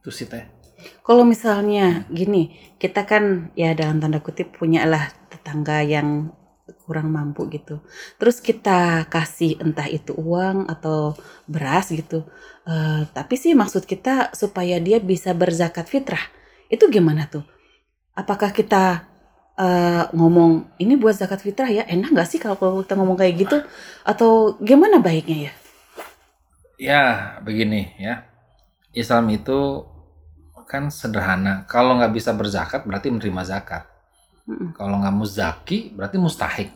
itu 0.00 0.10
sih 0.12 0.28
teh 0.28 0.60
kalau 1.04 1.28
misalnya 1.28 2.08
gini, 2.08 2.56
kita 2.80 3.04
kan 3.04 3.52
ya 3.52 3.76
dalam 3.76 4.00
tanda 4.00 4.20
kutip 4.22 4.56
punya 4.56 4.88
lah 4.88 5.12
tetangga 5.28 5.84
yang 5.84 6.32
kurang 6.86 7.10
mampu 7.10 7.50
gitu. 7.50 7.82
Terus 8.16 8.38
kita 8.38 9.04
kasih 9.10 9.58
entah 9.60 9.90
itu 9.90 10.14
uang 10.14 10.70
atau 10.70 11.18
beras 11.50 11.90
gitu. 11.90 12.24
Uh, 12.64 13.04
tapi 13.10 13.34
sih 13.34 13.52
maksud 13.58 13.84
kita 13.84 14.32
supaya 14.32 14.78
dia 14.78 15.02
bisa 15.02 15.34
berzakat 15.34 15.90
fitrah. 15.90 16.22
Itu 16.70 16.86
gimana 16.88 17.26
tuh? 17.26 17.44
Apakah 18.14 18.54
kita 18.54 19.09
uh, 19.60 20.04
ngomong 20.16 20.72
ini 20.80 20.96
buat 20.96 21.12
zakat 21.12 21.44
fitrah 21.44 21.68
ya 21.68 21.84
enak 21.84 22.16
nggak 22.16 22.28
sih 22.28 22.40
kalau 22.40 22.56
kita 22.80 22.96
ngomong 22.96 23.20
kayak 23.20 23.34
gitu? 23.36 23.56
Atau 24.02 24.56
gimana 24.64 24.98
baiknya 24.98 25.36
ya? 25.36 25.52
Ya 26.80 27.04
begini 27.44 27.92
ya. 28.00 28.24
Islam 28.96 29.28
itu 29.30 29.84
kan 30.64 30.88
sederhana. 30.88 31.68
Kalau 31.68 32.00
nggak 32.00 32.14
bisa 32.14 32.32
berzakat 32.32 32.88
berarti 32.88 33.12
menerima 33.12 33.42
zakat. 33.44 33.84
Hmm. 34.48 34.72
Kalau 34.72 34.96
nggak 35.02 35.14
muzaki 35.14 35.92
berarti 35.92 36.16
mustahik. 36.16 36.70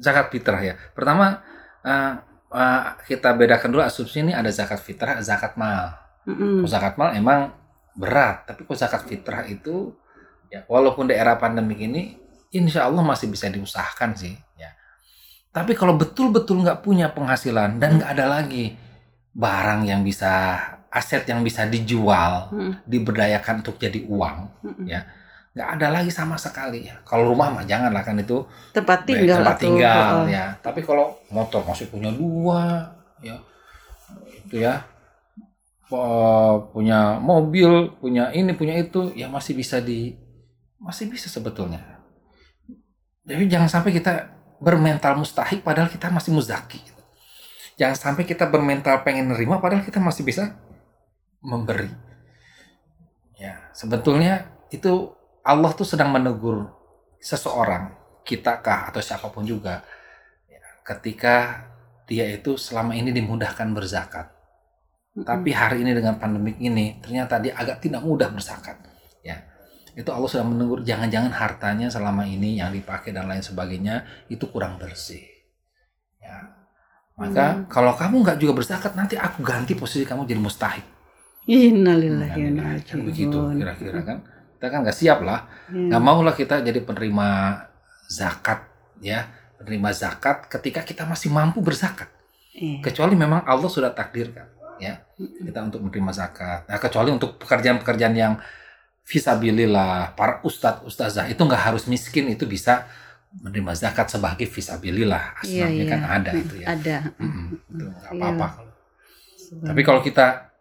Zakat 0.00 0.32
fitrah 0.32 0.62
ya. 0.62 0.74
Pertama 0.96 1.42
uh, 1.84 2.12
uh, 2.48 2.82
kita 3.04 3.34
bedakan 3.36 3.68
dulu 3.74 3.82
asumsi 3.84 4.24
ini 4.24 4.32
ada 4.32 4.48
zakat 4.48 4.80
fitrah, 4.80 5.20
zakat 5.20 5.58
mal. 5.60 6.00
Hmm. 6.22 6.62
zakat 6.70 6.94
mal 6.94 7.18
emang 7.18 7.50
berat, 7.98 8.46
tapi 8.46 8.62
kok 8.62 8.78
zakat 8.78 9.10
fitrah 9.10 9.42
itu 9.50 9.90
ya 10.52 10.60
walaupun 10.68 11.08
daerah 11.08 11.40
pandemik 11.40 11.80
ini 11.80 12.20
insya 12.52 12.84
Allah 12.84 13.00
masih 13.00 13.32
bisa 13.32 13.48
diusahakan 13.48 14.12
sih 14.12 14.36
ya. 14.60 14.68
Tapi 15.48 15.72
kalau 15.72 15.96
betul-betul 15.96 16.60
nggak 16.60 16.84
punya 16.84 17.08
penghasilan 17.08 17.80
dan 17.80 17.96
nggak 17.96 18.12
ada 18.12 18.28
lagi 18.28 18.76
barang 19.32 19.88
yang 19.88 20.04
bisa 20.04 20.60
aset 20.92 21.24
yang 21.24 21.40
bisa 21.40 21.64
dijual, 21.64 22.52
hmm. 22.52 22.84
diberdayakan 22.84 23.64
untuk 23.64 23.80
jadi 23.80 24.04
uang, 24.04 24.36
hmm. 24.60 24.84
ya 24.84 25.08
nggak 25.52 25.68
ada 25.80 25.88
lagi 25.88 26.12
sama 26.12 26.36
sekali 26.36 26.88
ya. 26.88 27.00
Kalau 27.04 27.32
rumah 27.32 27.48
mah 27.48 27.64
jangan 27.64 27.92
lah 27.92 28.04
kan 28.04 28.20
itu 28.20 28.44
tempat 28.76 29.08
tinggal, 29.08 29.40
tempat 29.40 29.56
tinggal 29.60 30.28
ya. 30.28 30.56
Tapi 30.60 30.84
kalau 30.84 31.16
motor 31.32 31.64
masih 31.64 31.88
punya 31.88 32.12
dua, 32.12 32.92
ya 33.24 33.40
itu 34.44 34.60
ya 34.60 34.84
punya 36.72 37.20
mobil, 37.20 37.92
punya 38.00 38.32
ini, 38.32 38.56
punya 38.56 38.80
itu, 38.80 39.12
ya 39.12 39.28
masih 39.28 39.52
bisa 39.52 39.80
di 39.80 40.16
masih 40.82 41.06
bisa 41.06 41.30
sebetulnya. 41.30 42.02
Jadi 43.22 43.46
jangan 43.46 43.70
sampai 43.70 43.94
kita 43.94 44.34
bermental 44.58 45.14
mustahik 45.14 45.62
padahal 45.62 45.86
kita 45.86 46.10
masih 46.10 46.34
muzaki. 46.34 46.82
Jangan 47.78 47.96
sampai 47.96 48.26
kita 48.26 48.50
bermental 48.50 49.00
pengen 49.06 49.30
nerima 49.30 49.62
padahal 49.62 49.86
kita 49.86 50.02
masih 50.02 50.26
bisa 50.26 50.58
memberi. 51.42 51.90
Ya, 53.38 53.70
sebetulnya 53.74 54.50
itu 54.70 55.10
Allah 55.42 55.74
tuh 55.74 55.86
sedang 55.86 56.14
menegur 56.14 56.70
seseorang, 57.18 57.90
kita 58.22 58.62
kah 58.62 58.90
atau 58.94 59.02
siapa 59.02 59.26
pun 59.34 59.42
juga, 59.42 59.82
ya, 60.46 60.62
ketika 60.86 61.66
dia 62.06 62.30
itu 62.30 62.54
selama 62.54 62.94
ini 62.94 63.10
dimudahkan 63.10 63.74
berzakat. 63.74 64.30
Mm-hmm. 64.30 65.26
Tapi 65.26 65.50
hari 65.50 65.82
ini 65.82 65.90
dengan 65.90 66.22
pandemik 66.22 66.62
ini 66.62 67.02
ternyata 67.02 67.42
dia 67.42 67.58
agak 67.58 67.82
tidak 67.82 68.06
mudah 68.06 68.30
berzakat. 68.30 68.78
Ya, 69.26 69.42
itu 69.92 70.08
Allah 70.08 70.28
sudah 70.28 70.46
menegur 70.48 70.80
jangan-jangan 70.80 71.32
hartanya 71.36 71.92
selama 71.92 72.24
ini 72.24 72.56
yang 72.56 72.72
dipakai 72.72 73.12
dan 73.12 73.28
lain 73.28 73.44
sebagainya 73.44 74.08
itu 74.32 74.48
kurang 74.48 74.80
bersih. 74.80 75.20
Ya, 76.16 76.48
maka 77.20 77.60
hmm. 77.60 77.60
kalau 77.68 77.92
kamu 77.92 78.24
nggak 78.24 78.38
juga 78.40 78.52
berzakat 78.56 78.96
nanti 78.96 79.20
aku 79.20 79.44
ganti 79.44 79.76
posisi 79.76 80.08
kamu 80.08 80.24
jadi 80.24 80.40
mustahik. 80.40 80.86
Innalillahi 81.44 82.54
wa 82.54 82.78
kan 82.80 82.98
begitu 83.04 83.36
kira-kira 83.58 84.00
kan. 84.00 84.18
Kita 84.56 84.66
kan 84.70 84.78
nggak 84.86 84.96
siap 84.96 85.18
lah. 85.26 85.44
Ya. 85.68 85.92
Nggak 85.92 86.02
mau 86.02 86.22
lah 86.24 86.32
kita 86.32 86.62
jadi 86.64 86.80
penerima 86.80 87.28
zakat 88.08 88.64
ya. 89.02 89.28
Penerima 89.60 89.92
zakat 89.92 90.48
ketika 90.48 90.80
kita 90.86 91.04
masih 91.04 91.28
mampu 91.28 91.60
berzakat. 91.60 92.08
Ya. 92.56 92.80
Kecuali 92.80 93.12
memang 93.12 93.44
Allah 93.44 93.68
sudah 93.68 93.92
takdirkan 93.92 94.48
ya. 94.80 95.02
Kita 95.18 95.62
untuk 95.66 95.84
menerima 95.84 96.12
zakat. 96.14 96.66
Nah, 96.66 96.78
kecuali 96.80 97.10
untuk 97.12 97.38
pekerjaan-pekerjaan 97.38 98.14
yang 98.16 98.34
visabilillah, 99.02 100.14
para 100.14 100.40
ustadz 100.46 100.86
ustazah 100.86 101.26
itu 101.28 101.40
nggak 101.42 101.62
harus 101.72 101.84
miskin 101.90 102.30
itu 102.30 102.46
bisa 102.46 102.86
menerima 103.42 103.72
zakat 103.74 104.12
sebagai 104.12 104.46
visabilillah. 104.46 105.40
Aslinya 105.40 105.68
ya, 105.68 105.82
ya. 105.82 105.90
kan 105.90 106.00
ada 106.04 106.30
itu 106.36 106.54
ya. 106.60 106.66
Ada. 106.72 106.96
Hmm, 107.16 107.46
itu 107.58 107.84
nggak 107.88 108.12
apa-apa. 108.12 108.48
Ya. 108.48 109.68
Tapi 109.72 109.80
kalau 109.84 110.00
kita 110.00 110.52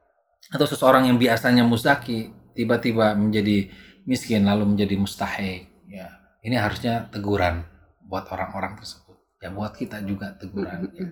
atau 0.51 0.67
seseorang 0.67 1.07
yang 1.07 1.15
biasanya 1.15 1.63
mustaki 1.63 2.35
tiba-tiba 2.51 3.15
menjadi 3.15 3.71
miskin 4.03 4.43
lalu 4.43 4.75
menjadi 4.75 4.99
mustahik 4.99 5.71
ya 5.87 6.11
ini 6.43 6.59
harusnya 6.59 7.07
teguran 7.07 7.63
buat 8.03 8.27
orang-orang 8.27 8.75
tersebut 8.75 9.15
ya 9.39 9.47
buat 9.53 9.71
kita 9.71 10.03
juga 10.03 10.35
teguran 10.35 10.91
ya 10.91 11.07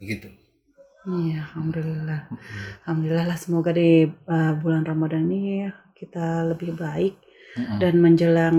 begitu 0.00 0.28
Iya, 1.00 1.48
alhamdulillah. 1.48 2.28
Alhamdulillah 2.84 3.24
lah 3.32 3.38
semoga 3.40 3.72
di 3.72 4.04
uh, 4.04 4.52
bulan 4.60 4.84
Ramadan 4.84 5.32
ini 5.32 5.64
kita 6.00 6.48
lebih 6.48 6.72
baik 6.72 7.14
mm 7.20 7.60
-hmm. 7.60 7.78
dan 7.84 7.94
menjelang 8.00 8.58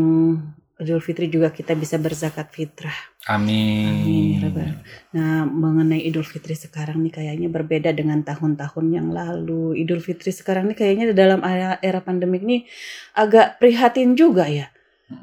Idul 0.82 0.98
Fitri 0.98 1.30
juga 1.30 1.54
kita 1.54 1.78
bisa 1.78 2.02
berzakat 2.02 2.50
fitrah. 2.50 2.98
Amin. 3.30 4.42
Amin. 4.42 4.82
Nah, 5.14 5.46
mengenai 5.46 6.02
Idul 6.02 6.26
Fitri 6.26 6.58
sekarang 6.58 7.06
nih 7.06 7.14
kayaknya 7.14 7.54
berbeda 7.54 7.94
dengan 7.94 8.26
tahun-tahun 8.26 8.90
yang 8.90 9.14
lalu. 9.14 9.78
Idul 9.78 10.02
Fitri 10.02 10.34
sekarang 10.34 10.74
nih 10.74 10.78
kayaknya 10.82 11.06
dalam 11.14 11.46
era, 11.46 11.78
era 11.86 12.02
pandemik 12.02 12.42
nih 12.42 12.66
agak 13.14 13.62
prihatin 13.62 14.18
juga 14.18 14.50
ya. 14.50 14.74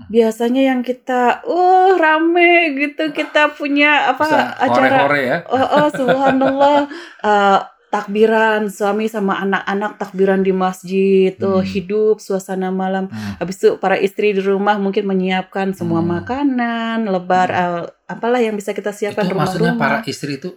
Biasanya 0.07 0.63
yang 0.71 0.87
kita, 0.87 1.43
uh 1.43 1.97
rame 1.99 2.79
gitu, 2.79 3.11
kita 3.11 3.51
punya 3.59 4.15
apa 4.15 4.25
Bisa 4.31 4.39
acara, 4.63 4.95
hore-hore 4.95 5.21
ya. 5.27 5.39
Oh, 5.51 5.59
oh 5.59 5.89
subhanallah. 5.99 6.79
uh, 7.27 7.59
takbiran 7.89 8.69
suami 8.69 9.09
sama 9.09 9.41
anak-anak 9.41 9.97
takbiran 9.97 10.45
di 10.45 10.53
masjid 10.53 11.33
tuh 11.33 11.65
hmm. 11.65 11.69
hidup 11.69 12.17
suasana 12.21 12.69
malam 12.69 13.09
hmm. 13.09 13.41
habis 13.41 13.57
itu 13.61 13.81
para 13.81 13.97
istri 13.97 14.37
di 14.37 14.45
rumah 14.45 14.77
mungkin 14.77 15.09
menyiapkan 15.09 15.73
semua 15.73 16.05
hmm. 16.05 16.09
makanan 16.21 16.99
lebar 17.09 17.49
hmm. 17.49 17.61
uh, 17.65 18.13
apalah 18.13 18.41
yang 18.41 18.57
bisa 18.57 18.77
kita 18.77 18.93
siapkan 18.93 19.25
itu 19.25 19.33
rumah 19.33 19.49
maksudnya 19.49 19.73
para 19.77 20.05
istri 20.05 20.37
itu 20.37 20.53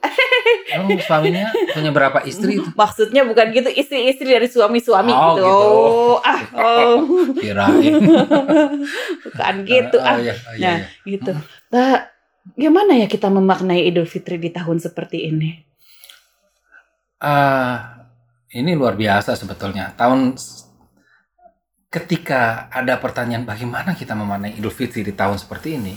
Emang 0.72 0.98
suaminya 1.08 1.52
punya 1.76 1.92
berapa 1.92 2.20
istri 2.24 2.58
itu? 2.58 2.70
Maksudnya 2.74 3.28
bukan 3.28 3.52
gitu 3.52 3.70
istri-istri 3.70 4.28
dari 4.32 4.48
suami-suami 4.48 5.12
oh, 5.12 5.36
gitu. 5.36 5.44
gitu. 5.44 5.72
Ah, 6.24 6.42
oh. 6.56 6.98
Kirain. 7.44 7.94
bukan 9.28 9.56
gitu. 9.68 9.98
Oh, 10.00 10.08
ah. 10.08 10.16
Oh, 10.16 10.20
iya, 10.24 10.34
oh, 10.34 10.54
iya, 10.56 10.72
nah, 10.72 10.78
iya. 10.80 10.88
gitu. 11.04 11.32
Nah, 11.76 12.08
gimana 12.56 12.92
ya 12.98 13.08
kita 13.12 13.28
memaknai 13.28 13.84
Idul 13.92 14.08
Fitri 14.08 14.40
di 14.40 14.50
tahun 14.50 14.80
seperti 14.80 15.28
ini? 15.28 15.71
Uh, 17.22 17.76
ini 18.52 18.76
luar 18.76 18.98
biasa 18.98 19.38
sebetulnya. 19.38 19.94
Tahun 19.96 20.36
ketika 21.92 22.68
ada 22.72 22.98
pertanyaan 22.98 23.46
bagaimana 23.48 23.96
kita 23.96 24.18
memaknai 24.18 24.58
Idul 24.58 24.74
Fitri 24.74 25.06
di 25.06 25.14
tahun 25.16 25.38
seperti 25.38 25.78
ini, 25.78 25.96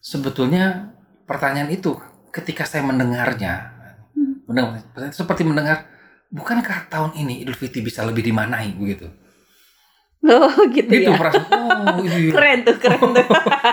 sebetulnya 0.00 0.96
pertanyaan 1.28 1.70
itu 1.70 1.94
ketika 2.32 2.64
saya 2.66 2.82
mendengarnya, 2.82 3.76
Hmm. 4.16 4.40
mendengar, 4.48 5.12
seperti 5.12 5.44
mendengar, 5.44 5.84
bukankah 6.32 6.88
tahun 6.88 7.20
ini 7.20 7.44
Idul 7.44 7.52
Fitri 7.52 7.84
bisa 7.84 8.00
lebih 8.00 8.24
dimanai 8.24 8.72
begitu? 8.72 9.12
Oh 10.24 10.50
gitu, 10.72 10.88
Gitu 10.88 11.10
ya. 11.12 11.18
perasaan. 11.18 11.46
Oh, 11.52 12.02
iya. 12.02 12.32
Keren 12.32 12.58
tuh, 12.66 12.76
keren 12.80 13.00
tuh. 13.14 13.26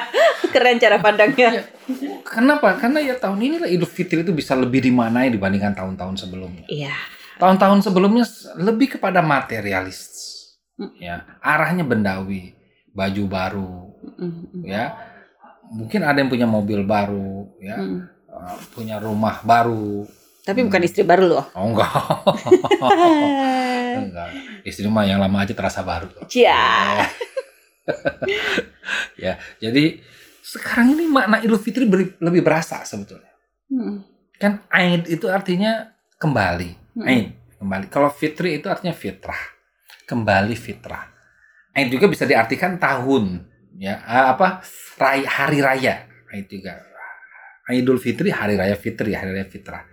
keren 0.53 0.75
cara 0.77 0.97
pandangnya. 0.99 1.49
Iya. 1.49 1.63
Kenapa? 2.21 2.77
Karena 2.77 2.99
ya 3.01 3.15
tahun 3.17 3.39
ini 3.41 3.55
lah 3.63 3.69
Idul 3.69 3.89
Fitri 3.89 4.21
itu 4.21 4.35
bisa 4.35 4.53
lebih 4.53 4.83
dimanai 4.83 5.33
dibandingkan 5.33 5.73
tahun-tahun 5.73 6.27
sebelumnya. 6.27 6.65
Iya. 6.69 6.93
Tahun-tahun 7.41 7.81
sebelumnya 7.81 8.25
lebih 8.61 8.99
kepada 8.99 9.25
materialis. 9.25 10.13
Hmm. 10.73 10.89
Ya, 10.97 11.21
arahnya 11.41 11.85
bendawi, 11.85 12.53
baju 12.93 13.23
baru, 13.29 13.73
Mm, 14.03 14.19
mm, 14.25 14.61
ya. 14.65 14.85
Mungkin 15.69 16.01
ada 16.03 16.17
yang 16.19 16.27
punya 16.27 16.43
mobil 16.49 16.81
baru, 16.83 17.45
ya, 17.61 17.77
mm. 17.79 17.99
uh, 18.27 18.57
punya 18.73 18.97
rumah 18.99 19.39
baru. 19.45 20.03
Tapi 20.43 20.59
bukan 20.67 20.83
istri 20.83 21.07
baru 21.07 21.29
loh. 21.29 21.45
Oh 21.55 21.71
enggak. 21.71 21.87
enggak. 23.99 24.29
Istri 24.65 24.87
mah 24.89 25.05
yang 25.05 25.19
lama 25.21 25.37
aja 25.41 25.53
terasa 25.53 25.81
baru. 25.85 26.09
Cia. 26.25 27.03
ya, 29.23 29.37
jadi 29.59 29.99
sekarang 30.43 30.95
ini 30.97 31.05
makna 31.07 31.39
Idul 31.43 31.59
Fitri 31.59 31.85
beri- 31.87 32.15
lebih 32.19 32.41
berasa 32.43 32.83
sebetulnya. 32.83 33.31
Mm, 33.71 33.95
Kan 34.37 34.53
Aid 34.69 35.07
itu 35.07 35.25
artinya 35.29 35.91
kembali. 36.19 36.99
mm. 36.99 37.07
Aid 37.07 37.27
kembali. 37.59 37.85
Kalau 37.87 38.09
Fitri 38.11 38.59
itu 38.59 38.67
artinya 38.67 38.93
fitrah. 38.95 39.39
Kembali 40.03 40.55
fitrah. 40.55 41.09
Aid 41.73 41.89
juga 41.89 42.05
bisa 42.05 42.27
diartikan 42.27 42.77
tahun, 42.77 43.49
ya. 43.81 44.03
Apa? 44.05 44.61
Ray, 44.99 45.25
hari 45.25 45.59
raya. 45.63 46.05
Aid 46.29 46.45
juga. 46.51 46.77
Idul 47.71 47.95
Fitri 47.95 48.27
hari 48.27 48.59
raya 48.59 48.75
Fitri, 48.75 49.15
hari 49.15 49.31
raya 49.31 49.47
fitrah. 49.47 49.87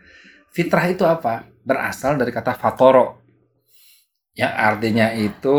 Fitrah 0.50 0.85
itu 0.90 1.07
apa? 1.07 1.47
Berasal 1.62 2.19
dari 2.19 2.35
kata 2.35 2.59
fatoro. 2.59 3.20
Yang 4.32 4.52
artinya 4.54 5.06
itu 5.10 5.56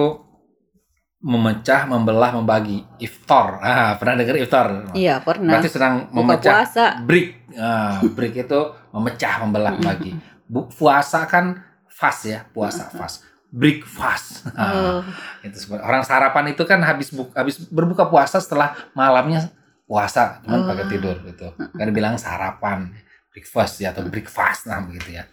memecah, 1.21 1.85
membelah, 1.85 2.33
membagi. 2.33 2.81
Iftar. 2.97 3.61
Ah, 3.61 3.93
pernah 3.95 4.17
dengar 4.17 4.35
iftar? 4.35 4.67
Iya 4.91 5.21
pernah. 5.21 5.53
Berarti 5.53 5.69
sedang 5.69 6.09
Buka 6.09 6.17
memecah 6.17 6.53
puasa. 6.65 6.85
break. 6.99 7.27
Ah, 7.53 8.01
break 8.01 8.33
itu 8.39 8.61
memecah, 8.89 9.33
membelah, 9.39 9.71
membagi. 9.77 10.17
Bu, 10.49 10.65
puasa 10.67 11.23
kan 11.25 11.61
fast 11.87 12.25
ya, 12.25 12.43
puasa 12.49 12.89
fast. 12.89 13.21
Break 13.51 13.83
fast. 13.83 14.47
Ah, 14.55 14.71
Oh, 14.71 14.99
itu 15.41 15.57
sebenarnya. 15.59 15.85
orang 15.85 16.03
sarapan 16.03 16.45
itu 16.49 16.63
kan 16.63 16.79
habis 16.81 17.11
bu, 17.11 17.29
habis 17.31 17.59
berbuka 17.61 18.07
puasa 18.07 18.39
setelah 18.39 18.73
malamnya 18.91 19.51
puasa, 19.83 20.39
cuman 20.41 20.57
Oh. 20.57 20.67
pakai 20.71 20.85
tidur 20.87 21.19
gitu. 21.21 21.51
Kan 21.53 21.85
dibilang 21.85 22.15
sarapan, 22.15 22.95
breakfast 23.29 23.77
ya 23.77 23.91
atau 23.91 24.03
breakfast 24.03 24.65
nah 24.65 24.79
begitu 24.81 25.19
ya. 25.19 25.27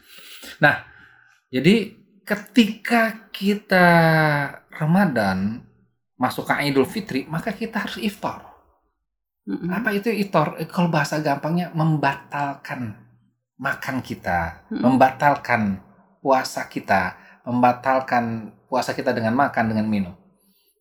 Nah, 0.59 0.83
jadi 1.49 1.95
ketika 2.29 3.33
kita 3.33 3.89
Ramadan 4.69 5.65
masuk 6.21 6.45
ke 6.45 6.55
Idul 6.69 6.85
Fitri, 6.85 7.25
maka 7.25 7.57
kita 7.57 7.89
harus 7.89 7.97
iftar. 7.97 8.45
mm, 9.49 9.65
mm. 9.65 9.69
Apa 9.73 9.89
itu 9.97 10.13
iftar? 10.13 10.61
Eh, 10.61 10.69
Kalau 10.69 10.93
bahasa 10.93 11.17
gampangnya 11.25 11.73
membatalkan 11.73 13.01
makan 13.57 13.97
kita, 14.05 14.69
Mm. 14.69 14.81
membatalkan 14.85 15.81
puasa 16.21 16.69
kita, 16.69 17.17
membatalkan 17.49 18.53
puasa 18.69 18.93
kita 18.93 19.17
dengan 19.17 19.33
makan 19.33 19.73
dengan 19.73 19.89
minum. 19.89 20.13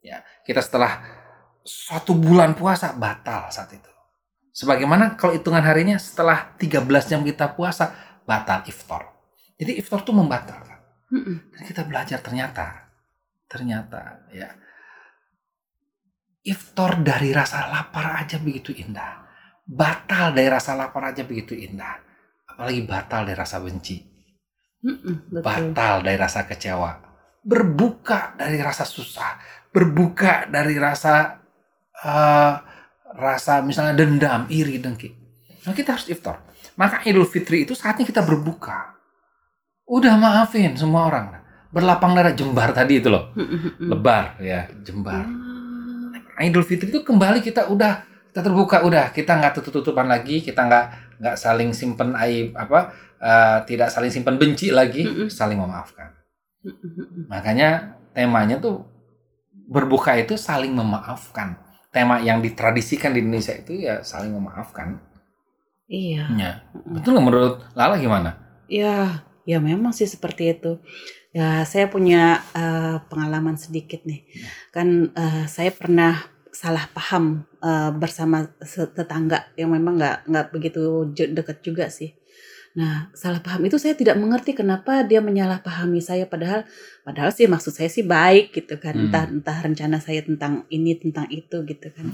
Ya, 0.03 0.19
kita 0.43 0.59
setelah 0.59 0.99
satu 1.63 2.11
bulan 2.11 2.51
puasa 2.59 2.91
batal 2.91 3.47
saat 3.55 3.71
itu. 3.71 3.91
Sebagaimana 4.51 5.15
kalau 5.15 5.37
hitungan 5.37 5.63
harinya 5.63 5.95
setelah 5.95 6.51
13 6.59 7.07
jam 7.07 7.23
kita 7.23 7.55
puasa 7.55 7.93
batal 8.27 8.67
iftar. 8.67 9.15
Jadi 9.55 9.79
iftar 9.79 10.03
itu 10.03 10.11
membatalkan. 10.11 10.66
Mm, 11.07 11.21
mm. 11.23 11.37
Dan 11.55 11.61
kita 11.63 11.81
belajar 11.87 12.19
ternyata, 12.19 12.91
ternyata 13.47 14.27
ya, 14.35 14.51
iftar 16.47 17.03
dari 17.03 17.31
rasa 17.31 17.67
lapar 17.71 18.23
aja 18.23 18.39
begitu 18.39 18.71
indah. 18.75 19.27
Batal 19.67 20.31
dari 20.31 20.47
rasa 20.47 20.79
lapar 20.79 21.11
aja 21.11 21.27
begitu 21.27 21.51
indah. 21.51 21.99
Apalagi 22.47 22.87
batal 22.87 23.27
dari 23.27 23.37
rasa 23.37 23.59
benci. 23.59 23.99
Betul. 24.83 25.43
Batal 25.43 25.95
dari 26.07 26.17
rasa 26.17 26.47
kecewa. 26.47 26.91
Berbuka 27.43 28.39
dari 28.39 28.59
rasa 28.63 28.87
susah. 28.87 29.35
Berbuka 29.71 30.47
dari 30.47 30.79
rasa 30.79 31.35
eh, 31.99 32.53
rasa 33.17 33.59
misalnya 33.63 33.99
dendam, 33.99 34.47
iri, 34.47 34.79
dengki. 34.79 35.11
Nah 35.67 35.75
kita 35.75 35.99
harus 35.99 36.07
iftar. 36.07 36.47
Maka 36.79 37.03
Idul 37.03 37.27
Fitri 37.27 37.67
itu 37.67 37.75
saatnya 37.75 38.07
kita 38.07 38.23
berbuka. 38.23 38.96
Udah 39.87 40.19
maafin 40.19 40.75
semua 40.75 41.07
orang. 41.07 41.25
Berlapang 41.71 42.11
dada 42.15 42.35
jembar 42.35 42.75
tadi 42.75 42.99
itu 42.99 43.07
loh. 43.07 43.31
Mm, 43.35 43.43
mm, 43.43 43.59
mm. 43.59 43.87
Lebar 43.91 44.25
ya, 44.43 44.67
jembar. 44.83 45.23
Idul 46.37 46.63
Fitri 46.67 46.93
itu 46.93 47.01
kembali 47.01 47.41
kita 47.41 47.71
udah 47.71 48.05
kita 48.29 48.45
terbuka 48.45 48.85
udah 48.85 49.09
kita 49.09 49.33
nggak 49.41 49.57
tutup 49.57 49.81
tutupan 49.81 50.05
lagi 50.05 50.45
kita 50.45 50.69
nggak 50.69 50.85
nggak 51.17 51.35
saling 51.41 51.73
simpen 51.73 52.13
aib 52.13 52.53
apa 52.53 52.93
eh, 53.17 53.57
tidak 53.65 53.89
saling 53.89 54.13
simpen 54.13 54.37
benci 54.37 54.69
lagi 54.69 55.01
saling 55.33 55.57
memaafkan 55.57 56.13
makanya 57.25 57.97
temanya 58.13 58.61
tuh 58.61 58.85
berbuka 59.65 60.13
itu 60.21 60.37
saling 60.37 60.69
memaafkan 60.69 61.57
tema 61.89 62.21
yang 62.21 62.37
ditradisikan 62.37 63.17
di 63.17 63.25
Indonesia 63.25 63.57
itu 63.57 63.73
ya 63.73 64.05
saling 64.05 64.29
memaafkan 64.29 65.01
Iya. 65.89 66.29
ya 66.37 66.51
betul 66.85 67.17
menurut 67.17 67.63
Lala 67.73 67.97
gimana 67.97 68.37
Ya, 68.67 69.23
ya 69.47 69.63
memang 69.63 69.95
sih 69.95 70.05
seperti 70.05 70.51
itu. 70.51 70.83
Ya, 71.31 71.63
saya 71.63 71.87
punya 71.87 72.43
eh, 72.51 72.99
pengalaman 73.07 73.55
sedikit 73.55 74.03
nih. 74.03 74.27
Kan 74.75 75.15
eh, 75.15 75.47
saya 75.47 75.71
pernah 75.71 76.19
salah 76.51 76.91
paham 76.91 77.47
eh, 77.63 77.91
bersama 77.95 78.43
tetangga 78.91 79.47
yang 79.55 79.71
memang 79.71 79.95
nggak 79.95 80.17
nggak 80.27 80.47
begitu 80.51 81.07
dekat 81.15 81.63
juga 81.63 81.87
sih. 81.87 82.11
Nah, 82.77 83.09
salah 83.17 83.41
paham 83.41 83.65
itu 83.65 83.81
saya 83.81 83.97
tidak 83.97 84.21
mengerti 84.21 84.53
kenapa 84.53 85.01
dia 85.01 85.17
menyalahpahami 85.17 85.97
saya 85.97 86.29
padahal 86.29 86.61
padahal 87.01 87.33
sih 87.33 87.49
maksud 87.49 87.73
saya 87.73 87.89
sih 87.89 88.05
baik 88.05 88.53
gitu 88.53 88.77
kan. 88.77 88.93
Hmm. 88.93 89.09
Entah 89.09 89.25
entah 89.25 89.57
rencana 89.65 89.97
saya 89.97 90.21
tentang 90.21 90.69
ini 90.69 90.93
tentang 90.93 91.25
itu 91.33 91.65
gitu 91.65 91.87
kan. 91.89 92.13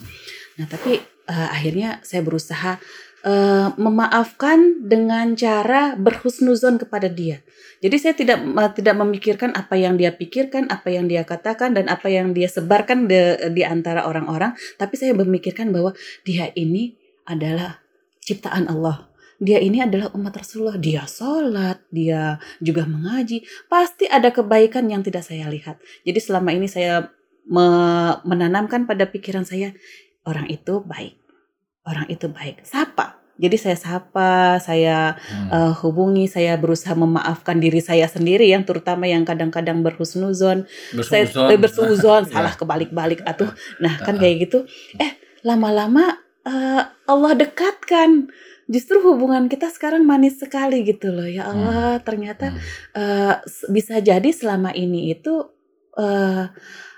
Nah, 0.55 0.65
tapi 0.71 1.03
eh, 1.03 1.49
akhirnya 1.51 1.99
saya 2.05 2.23
berusaha 2.23 2.79
eh, 3.23 3.67
memaafkan 3.79 4.83
dengan 4.83 5.33
cara 5.33 5.95
berhusnuzon 5.95 6.77
kepada 6.77 7.07
dia. 7.09 7.41
Jadi 7.79 7.95
saya 7.99 8.13
tidak 8.15 8.39
eh, 8.43 8.71
tidak 8.75 8.95
memikirkan 8.99 9.55
apa 9.55 9.75
yang 9.79 9.95
dia 9.95 10.11
pikirkan, 10.13 10.69
apa 10.69 10.91
yang 10.91 11.07
dia 11.07 11.23
katakan 11.23 11.73
dan 11.73 11.89
apa 11.89 12.07
yang 12.11 12.35
dia 12.35 12.51
sebarkan 12.51 13.07
di, 13.07 13.19
di 13.55 13.63
antara 13.63 14.05
orang-orang, 14.05 14.53
tapi 14.77 14.95
saya 14.99 15.15
memikirkan 15.15 15.71
bahwa 15.71 15.95
dia 16.27 16.51
ini 16.53 16.99
adalah 17.23 17.79
ciptaan 18.23 18.67
Allah. 18.67 19.07
Dia 19.43 19.59
ini 19.59 19.83
adalah 19.83 20.07
umat 20.15 20.39
Rasulullah. 20.39 20.79
Dia 20.79 21.03
sholat, 21.03 21.83
dia 21.91 22.39
juga 22.63 22.87
mengaji. 22.87 23.43
Pasti 23.67 24.07
ada 24.07 24.31
kebaikan 24.31 24.87
yang 24.87 25.03
tidak 25.03 25.27
saya 25.27 25.51
lihat. 25.51 25.83
Jadi 26.07 26.19
selama 26.23 26.55
ini 26.55 26.71
saya 26.71 27.11
me- 27.43 28.23
menanamkan 28.23 28.87
pada 28.87 29.03
pikiran 29.03 29.43
saya 29.43 29.75
orang 30.23 30.47
itu 30.47 30.79
baik, 30.87 31.19
orang 31.83 32.07
itu 32.07 32.27
baik. 32.27 32.63
Sapa. 32.63 33.19
Jadi 33.33 33.57
saya 33.57 33.73
sapa, 33.73 34.61
saya 34.61 35.17
Hmm. 35.17 35.49
eh, 35.49 35.73
hubungi, 35.81 36.29
saya 36.29 36.53
berusaha 36.53 36.93
memaafkan 36.93 37.57
diri 37.57 37.81
saya 37.81 38.05
sendiri 38.05 38.45
yang 38.45 38.61
terutama 38.61 39.03
yang 39.05 39.25
kadang-kadang 39.25 39.81
berhusnuzon, 39.81 40.69
saya 41.01 41.25
Bersuuzon. 41.25 41.49
eh, 41.49 41.57
bersuzon, 41.57 42.21
Ya. 42.29 42.31
salah 42.31 42.53
kebalik-balik 42.53 43.25
atuh. 43.25 43.49
Nah, 43.79 43.97
kan 43.99 44.15
kayak 44.15 44.47
gitu. 44.47 44.69
Eh, 44.95 45.11
lama-lama 45.41 46.21
eh, 46.43 46.81
Allah 47.05 47.33
dekatkan. 47.33 48.29
Justru 48.65 48.99
hubungan 49.01 49.47
kita 49.47 49.67
sekarang 49.67 50.03
manis 50.03 50.37
sekali 50.37 50.83
gitu 50.83 51.09
loh. 51.09 51.25
Ya 51.25 51.47
Allah, 51.47 51.99
ternyata 51.99 52.51
Hmm. 52.51 52.59
s- 53.43 53.65
bisa 53.67 53.97
jadi 53.97 54.29
selama 54.29 54.71
ini 54.71 55.11
itu 55.11 55.49
eh, 55.93 56.45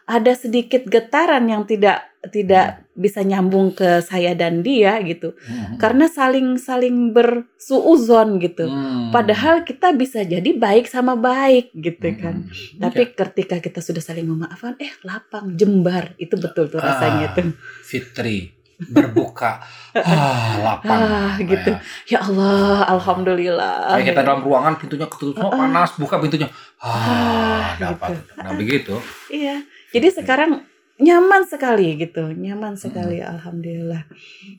ada 0.05 0.33
sedikit 0.33 0.85
getaran 0.85 1.45
yang 1.45 1.63
tidak 1.63 2.05
tidak 2.25 2.85
bisa 2.91 3.21
nyambung 3.21 3.69
ke 3.71 4.01
saya 4.01 4.33
dan 4.33 4.61
dia 4.61 4.97
gitu. 4.99 5.37
Hmm. 5.39 5.77
Karena 5.77 6.05
saling 6.07 6.57
saling 6.57 7.13
bersuuzon 7.13 8.37
gitu. 8.39 8.65
Hmm. 8.65 9.09
Padahal 9.09 9.61
kita 9.61 9.93
bisa 9.93 10.21
jadi 10.21 10.49
baik 10.51 10.85
sama 10.85 11.13
baik 11.13 11.69
gitu 11.71 12.07
kan. 12.15 12.45
Hmm. 12.45 12.79
Tapi 12.79 13.13
ketika 13.13 13.57
kita 13.59 13.77
sudah 13.77 14.01
saling 14.01 14.25
memaafkan, 14.25 14.73
eh 14.77 14.93
lapang, 15.01 15.53
jembar, 15.53 16.17
itu 16.17 16.33
betul 16.35 16.65
tuh 16.65 16.79
rasanya 16.79 17.29
Ah. 17.29 17.35
tuh. 17.35 17.53
Fitri 17.83 18.53
berbuka 18.75 19.61
ah 19.95 20.59
lapang 20.59 20.99
Ah, 20.99 21.33
gitu. 21.37 21.71
Ya 22.05 22.19
Allah, 22.21 22.89
alhamdulillah. 22.89 23.95
kayak 23.95 24.11
kita 24.11 24.21
dalam 24.21 24.41
ruangan 24.41 24.75
pintunya 24.75 25.07
ketutup 25.07 25.45
Ah. 25.45 25.55
panas 25.55 25.93
buka 25.95 26.17
pintunya 26.17 26.49
Ah, 26.77 26.91
ah 26.91 27.65
dapat 27.77 28.17
gitu. 28.17 28.33
nah 28.35 28.51
begitu 28.51 28.95
Iya. 29.29 29.63
Jadi 29.95 30.07
sekarang 30.11 30.51
nyaman 30.97 31.43
sekali 31.43 31.95
gitu, 31.97 32.31
nyaman 32.31 32.75
sekali 32.75 33.19
alhamdulillah. 33.19 34.03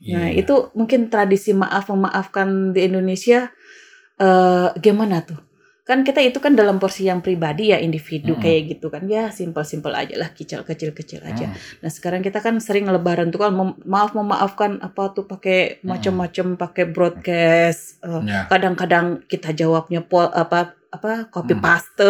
Nah, 0.09 0.27
Iya. 0.29 0.41
itu 0.41 0.69
mungkin 0.73 1.09
tradisi 1.09 1.53
maaf 1.53 1.89
memaafkan 1.89 2.73
di 2.73 2.85
Indonesia 2.85 3.49
eh 4.17 4.67
gimana 4.77 5.21
tuh? 5.21 5.37
Kan 5.81 6.03
kita 6.03 6.19
itu 6.19 6.43
kan 6.43 6.51
dalam 6.51 6.83
porsi 6.83 7.07
yang 7.07 7.23
pribadi 7.23 7.71
ya 7.71 7.79
individu 7.79 8.35
Mm-mm. 8.35 8.43
kayak 8.43 8.61
gitu 8.75 8.91
kan 8.91 9.07
ya 9.07 9.31
simpel-simpel 9.31 9.95
aja 9.95 10.19
lah 10.19 10.35
kecil 10.35 10.61
kecil 10.61 10.91
kecil 10.91 11.23
aja. 11.23 11.47
Hmm. 11.47 11.55
Nah 11.79 11.87
sekarang 11.87 12.19
kita 12.19 12.43
kan 12.43 12.59
sering 12.59 12.91
lebaran 12.91 13.31
tuh 13.31 13.39
kan 13.39 13.55
mem- 13.55 13.79
maaf 13.87 14.11
memaafkan 14.11 14.83
apa 14.83 15.15
tuh 15.15 15.23
pakai 15.23 15.79
macam-macam 15.81 16.59
pakai 16.59 16.85
broadcast. 16.91 18.03
eh, 18.03 18.21
Ya. 18.21 18.43
kadang-kadang 18.45 19.23
kita 19.25 19.55
jawabnya 19.55 20.03
pol 20.03 20.27
apa 20.27 20.75
apa 20.87 21.27
copy 21.27 21.53
Hmm. 21.53 21.63
paste 21.63 22.09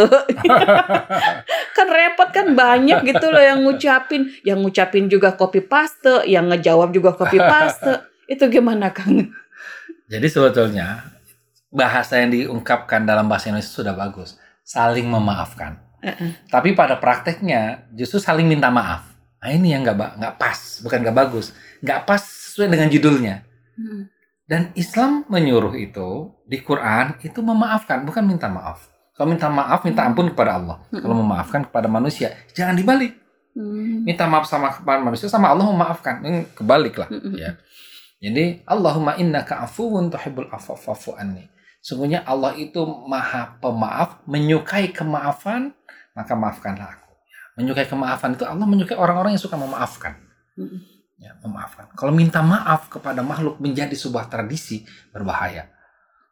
kan 1.77 1.87
repot 1.89 2.29
kan 2.29 2.53
banyak 2.53 3.01
gitu 3.05 3.27
loh 3.29 3.41
yang 3.41 3.65
ngucapin 3.65 4.29
yang 4.45 4.61
ngucapin 4.61 5.09
juga 5.09 5.33
copy 5.33 5.65
paste 5.65 6.25
yang 6.29 6.49
ngejawab 6.49 6.93
juga 6.93 7.13
copy 7.13 7.37
paste 7.37 8.05
itu 8.33 8.43
gimana 8.47 8.93
kang 8.93 9.33
Jadi 10.07 10.27
sebetulnya 10.31 11.03
bahasa 11.67 12.23
yang 12.23 12.31
diungkapkan 12.31 13.03
dalam 13.03 13.27
bahasa 13.27 13.51
Indonesia 13.51 13.75
sudah 13.75 13.91
bagus, 13.91 14.39
saling 14.63 15.03
memaafkan. 15.03 15.83
Heeh. 15.99 16.47
Tapi 16.47 16.71
pada 16.71 16.95
prakteknya 16.95 17.83
justru 17.91 18.15
saling 18.23 18.47
minta 18.47 18.71
maaf. 18.71 19.03
Nah 19.43 19.51
ini 19.51 19.75
yang 19.75 19.83
nggak 19.83 20.15
nggak 20.15 20.35
pas, 20.39 20.79
bukan 20.79 21.03
nggak 21.03 21.17
bagus, 21.17 21.51
nggak 21.83 22.07
pas 22.07 22.23
sesuai 22.23 22.71
dengan 22.71 22.87
judulnya. 22.87 23.35
Hmm. 23.75 24.07
Dan 24.47 24.71
Islam 24.79 25.27
menyuruh 25.27 25.75
itu 25.75 26.31
di 26.47 26.63
Quran 26.63 27.19
itu 27.19 27.43
memaafkan, 27.43 28.07
bukan 28.07 28.23
minta 28.23 28.47
maaf. 28.47 28.87
Kalau 29.11 29.27
minta 29.27 29.51
maaf, 29.51 29.83
minta 29.83 30.07
ampun 30.07 30.31
kepada 30.31 30.55
Allah. 30.55 30.77
Hmm. 30.87 31.03
Kalau 31.03 31.15
memaafkan 31.19 31.67
kepada 31.67 31.91
manusia, 31.91 32.31
jangan 32.55 32.79
dibalik. 32.79 33.11
Hmm. 33.51 34.07
Minta 34.07 34.23
maaf 34.23 34.47
sama 34.47 34.71
kepada 34.71 35.03
manusia, 35.03 35.27
sama 35.27 35.51
Allah 35.51 35.67
memaafkan. 35.67 36.23
Ini 36.23 36.39
kebalik 36.55 36.95
lah. 36.95 37.11
Ya. 37.35 37.59
Jadi 38.23 38.63
Allahumma 38.63 39.19
innaka 39.19 39.61
afuwun 39.67 40.07
tuhibbul 40.07 40.47
afwa 40.47 40.79
fa'fu 40.79 41.19
anni. 41.19 41.45
Sungguhnya 41.83 42.23
Allah 42.23 42.55
itu 42.55 42.81
maha 43.05 43.59
pemaaf, 43.59 44.23
menyukai 44.25 44.95
kemaafan, 44.95 45.75
maka 46.15 46.33
maafkanlah 46.33 46.97
aku. 46.97 47.11
Menyukai 47.59 47.85
kemaafan 47.85 48.39
itu 48.39 48.45
Allah 48.47 48.65
menyukai 48.65 48.97
orang-orang 48.97 49.35
yang 49.35 49.43
suka 49.43 49.59
memaafkan. 49.59 50.17
Mm-mm. 50.57 50.96
Ya, 51.17 51.33
memaafkan. 51.41 51.89
Kalau 51.97 52.13
minta 52.13 52.45
maaf 52.45 52.93
kepada 52.93 53.25
makhluk 53.25 53.57
menjadi 53.57 53.93
sebuah 53.97 54.29
tradisi 54.29 54.85
berbahaya. 55.09 55.65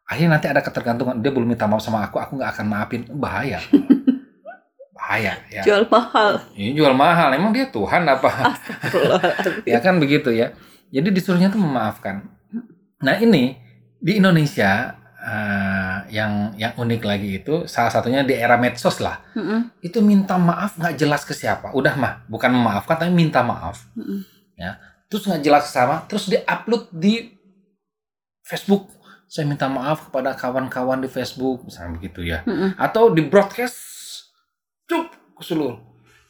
Akhirnya 0.06 0.38
nanti 0.38 0.46
ada 0.46 0.62
ketergantungan. 0.62 1.18
Dia 1.18 1.34
belum 1.34 1.50
minta 1.50 1.66
maaf 1.66 1.82
sama 1.82 2.06
aku, 2.06 2.22
aku 2.22 2.38
nggak 2.38 2.50
akan 2.54 2.66
maafin. 2.70 3.02
Bahaya. 3.10 3.58
Bahaya. 4.96 5.38
Ya. 5.50 5.62
jual 5.62 5.86
mahal 5.90 6.38
Ini 6.54 6.78
jual 6.78 6.94
mahal. 6.94 7.34
Emang 7.34 7.50
dia 7.50 7.66
Tuhan 7.66 8.06
apa? 8.06 8.30
Ya 9.70 9.82
kan 9.82 9.98
begitu 9.98 10.30
ya. 10.30 10.54
Jadi 10.94 11.10
disuruhnya 11.10 11.50
tuh 11.50 11.58
memaafkan. 11.58 12.22
Nah 13.02 13.18
ini 13.18 13.58
di 13.98 14.22
Indonesia 14.22 14.94
eh, 15.18 15.96
yang 16.14 16.54
yang 16.54 16.78
unik 16.78 17.02
lagi 17.02 17.42
itu 17.42 17.66
salah 17.66 17.90
satunya 17.90 18.22
di 18.22 18.38
era 18.38 18.54
medsos 18.54 19.02
lah. 19.02 19.18
Mm-mm. 19.34 19.82
Itu 19.82 19.98
minta 19.98 20.38
maaf 20.38 20.78
nggak 20.78 20.94
jelas 20.94 21.26
ke 21.26 21.34
siapa. 21.34 21.74
Udah 21.74 21.98
mah 21.98 22.22
bukan 22.30 22.54
memaafkan 22.54 23.02
tapi 23.02 23.10
minta 23.10 23.42
maaf. 23.42 23.82
Mm-mm. 24.56 24.74
Terus 25.06 25.22
nggak 25.28 25.42
jelas 25.44 25.64
sama. 25.70 26.02
Terus 26.08 26.26
diupload 26.32 26.90
di 26.90 27.30
Facebook. 28.42 28.90
Saya 29.26 29.44
minta 29.46 29.66
maaf 29.66 30.08
kepada 30.10 30.38
kawan-kawan 30.38 31.02
di 31.02 31.10
Facebook 31.10 31.66
misalnya 31.66 31.98
begitu 31.98 32.24
ya. 32.24 32.42
Mm-mm. 32.46 32.74
Atau 32.78 33.12
di 33.12 33.22
broadcast 33.26 33.78
cup 34.86 35.12
ke 35.36 35.42
seluruh. 35.44 35.78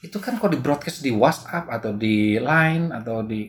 Itu 0.00 0.20
kan 0.20 0.36
kalau 0.36 0.52
di 0.52 0.60
broadcast 0.60 1.00
di 1.00 1.12
WhatsApp 1.12 1.68
atau 1.70 1.92
di 1.96 2.36
Line 2.40 2.92
atau 2.92 3.20
di 3.24 3.48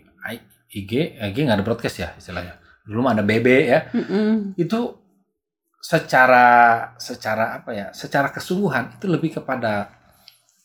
IG, 0.67 1.15
IG 1.15 1.37
nggak 1.47 1.63
ada 1.63 1.65
broadcast 1.65 1.95
ya 1.95 2.09
istilahnya. 2.19 2.59
Dulu 2.83 2.99
mah 2.99 3.15
ada 3.15 3.23
BB 3.23 3.47
ya. 3.67 3.79
Mm-mm. 3.95 4.59
Itu 4.59 4.99
secara 5.79 6.47
secara 6.99 7.63
apa 7.63 7.71
ya? 7.71 7.87
Secara 7.95 8.35
kesungguhan 8.35 8.99
itu 8.99 9.07
lebih 9.07 9.39
kepada 9.39 9.95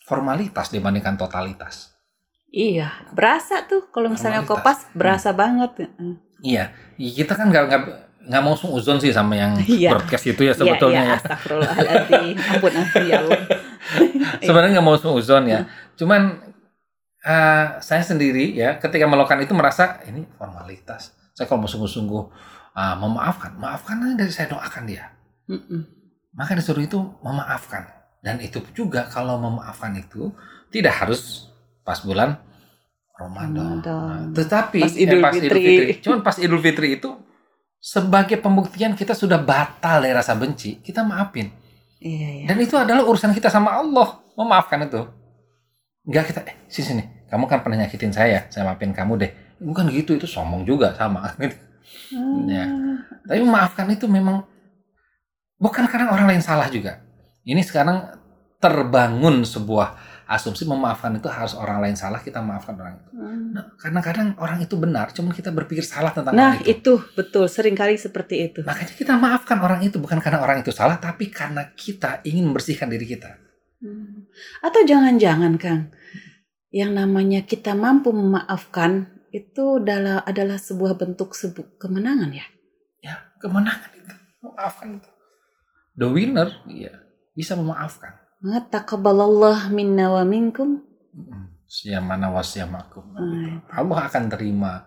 formalitas 0.03 0.75
dibandingkan 0.75 1.15
totalitas. 1.15 1.92
Iya 2.53 2.93
berasa 3.17 3.65
tuh 3.65 3.89
kalau 3.89 4.13
misalnya 4.13 4.45
kopas 4.45 4.87
berasa 4.93 5.33
banget 5.33 5.89
Mm. 5.99 6.17
Iya, 6.43 6.75
kita 6.99 7.39
kan 7.39 7.55
nggak 7.55 7.65
nggak 7.71 7.83
nggak 8.27 8.43
mau 8.43 8.55
uzon 8.55 8.99
sih 8.99 9.15
sama 9.15 9.35
yang 9.39 9.55
Iya. 9.67 9.95
broadcast 9.95 10.27
itu 10.27 10.43
ya 10.47 10.55
sebetulnya 10.55 11.03
iya, 11.03 11.03
ya. 11.03 11.07
iya, 11.07 11.19
astagfirullahaladzim 11.19 12.37
ampun 12.51 12.73
ampun 12.75 13.03
ya 13.07 13.17
Allah 13.23 13.41
Sebenarnya 14.47 14.71
nggak 14.79 14.87
mau 14.87 14.95
uzon 14.95 15.45
ya. 15.47 15.61
Cuman 15.99 16.39
eh, 17.23 17.67
saya 17.79 18.03
sendiri 18.03 18.55
ya 18.55 18.79
ketika 18.79 19.07
melakukan 19.07 19.43
itu 19.43 19.55
merasa 19.55 20.03
ini 20.07 20.27
formalitas. 20.39 21.15
Saya 21.35 21.47
kalau 21.47 21.65
mau 21.65 21.71
sungguh-sungguh 21.71 22.23
ah, 22.75 22.95
memaafkan, 22.99 23.55
maafkan 23.59 24.03
aja 24.03 24.15
dari 24.19 24.33
saya 24.33 24.51
doakan 24.51 24.83
dia. 24.87 25.15
Mm-mm. 25.47 25.83
Maka 26.35 26.59
disuruh 26.59 26.83
itu 26.83 26.99
memaafkan. 27.23 27.87
Dan 28.23 28.39
itu 28.39 28.63
juga 28.75 29.07
kalau 29.11 29.39
memaafkan 29.39 29.95
itu 29.99 30.31
tidak 30.71 30.95
harus 31.05 31.52
pas 31.83 31.99
bulan 32.03 32.39
Ramadan. 33.19 33.83
Ramadan. 33.83 34.33
Nah, 34.33 34.35
tetapi 34.35 34.81
Pas 34.83 34.95
Idul 34.97 35.21
eh, 35.21 35.23
pas 35.23 35.33
Fitri. 35.35 35.65
Cuman 36.03 36.21
pas 36.25 36.37
Idul 36.41 36.63
Fitri 36.63 36.99
itu 36.99 37.11
sebagai 37.83 38.39
pembuktian 38.39 38.95
kita 38.95 39.13
sudah 39.13 39.43
batal 39.43 40.07
dari 40.07 40.15
rasa 40.15 40.39
benci, 40.39 40.79
kita 40.79 41.03
maafin. 41.03 41.51
iya 41.99 42.43
iya 42.43 42.47
Dan 42.47 42.63
itu 42.63 42.79
adalah 42.79 43.03
urusan 43.07 43.35
kita 43.35 43.51
sama 43.51 43.75
Allah, 43.75 44.23
memaafkan 44.39 44.87
itu. 44.87 45.03
Enggak 46.07 46.31
kita, 46.31 46.41
eh 46.47 46.57
sini 46.71 46.87
sini, 46.87 47.05
kamu 47.27 47.47
kan 47.51 47.59
pernah 47.63 47.83
nyakitin 47.83 48.15
saya, 48.15 48.47
saya 48.51 48.67
maafin 48.67 48.95
kamu 48.95 49.13
deh. 49.19 49.31
Bukan 49.63 49.91
gitu, 49.91 50.15
itu 50.19 50.27
sombong 50.27 50.67
juga 50.67 50.95
sama. 50.95 51.27
Ya. 52.49 52.65
Tapi 53.27 53.43
memaafkan 53.43 53.85
itu 53.93 54.09
memang 54.09 54.47
bukan 55.61 55.85
karena 55.91 56.09
orang 56.15 56.31
lain 56.31 56.41
salah 56.41 56.71
juga. 56.73 57.03
Ini 57.45 57.61
sekarang 57.61 58.17
terbangun 58.63 59.43
sebuah 59.43 59.99
asumsi 60.33 60.65
memaafkan 60.65 61.13
itu 61.13 61.29
harus 61.29 61.53
orang 61.53 61.85
lain 61.85 61.93
salah, 61.93 62.25
kita 62.25 62.41
maafkan 62.41 62.73
orang 62.81 62.97
itu. 62.97 63.11
Hmm. 63.13 63.53
Nah, 63.53 63.77
kadang-kadang 63.77 64.33
orang 64.41 64.65
itu 64.65 64.81
benar, 64.81 65.13
cuman 65.13 65.37
kita 65.37 65.53
berpikir 65.53 65.85
salah 65.85 66.09
tentang 66.09 66.33
Nah 66.33 66.57
orang 66.57 66.65
itu. 66.65 66.73
itu 66.81 66.93
betul 67.13 67.45
sering 67.53 67.77
kali 67.77 68.01
seperti 68.01 68.49
itu. 68.49 68.65
Makanya 68.65 68.97
kita 68.97 69.15
maafkan 69.21 69.61
orang 69.61 69.85
itu 69.85 70.01
bukan 70.01 70.25
karena 70.25 70.41
orang 70.41 70.65
itu 70.65 70.73
salah, 70.73 70.97
tapi 70.97 71.29
karena 71.29 71.69
kita 71.77 72.25
ingin 72.25 72.49
membersihkan 72.49 72.89
diri 72.89 73.05
kita. 73.05 73.37
Hmm. 73.85 74.25
Atau 74.65 74.89
jangan-jangan 74.89 75.53
Kang, 75.61 75.93
yang 76.73 76.97
namanya 76.97 77.45
kita 77.45 77.77
mampu 77.77 78.17
memaafkan 78.17 79.13
itu 79.37 79.85
adalah 79.85 80.25
adalah 80.25 80.57
sebuah 80.57 80.97
bentuk 80.97 81.37
sebu 81.37 81.77
kemenangan 81.77 82.33
ya. 82.33 82.47
Ya, 83.05 83.21
kemenangan 83.37 83.93
itu, 83.93 84.15
memaafkan 84.41 84.97
itu. 84.97 85.11
The 85.93 86.09
winner, 86.09 86.49
iya, 86.73 87.05
bisa 87.37 87.53
memaafkan. 87.53 88.22
Taqabbalallah 88.43 89.71
minna 89.71 90.11
wa 90.11 90.27
minkum. 90.27 90.83
Siyamana 91.71 92.29
wasyamakum. 92.35 93.15
Hmm. 93.15 93.63
Allah 93.71 94.11
akan 94.11 94.25
terima 94.27 94.85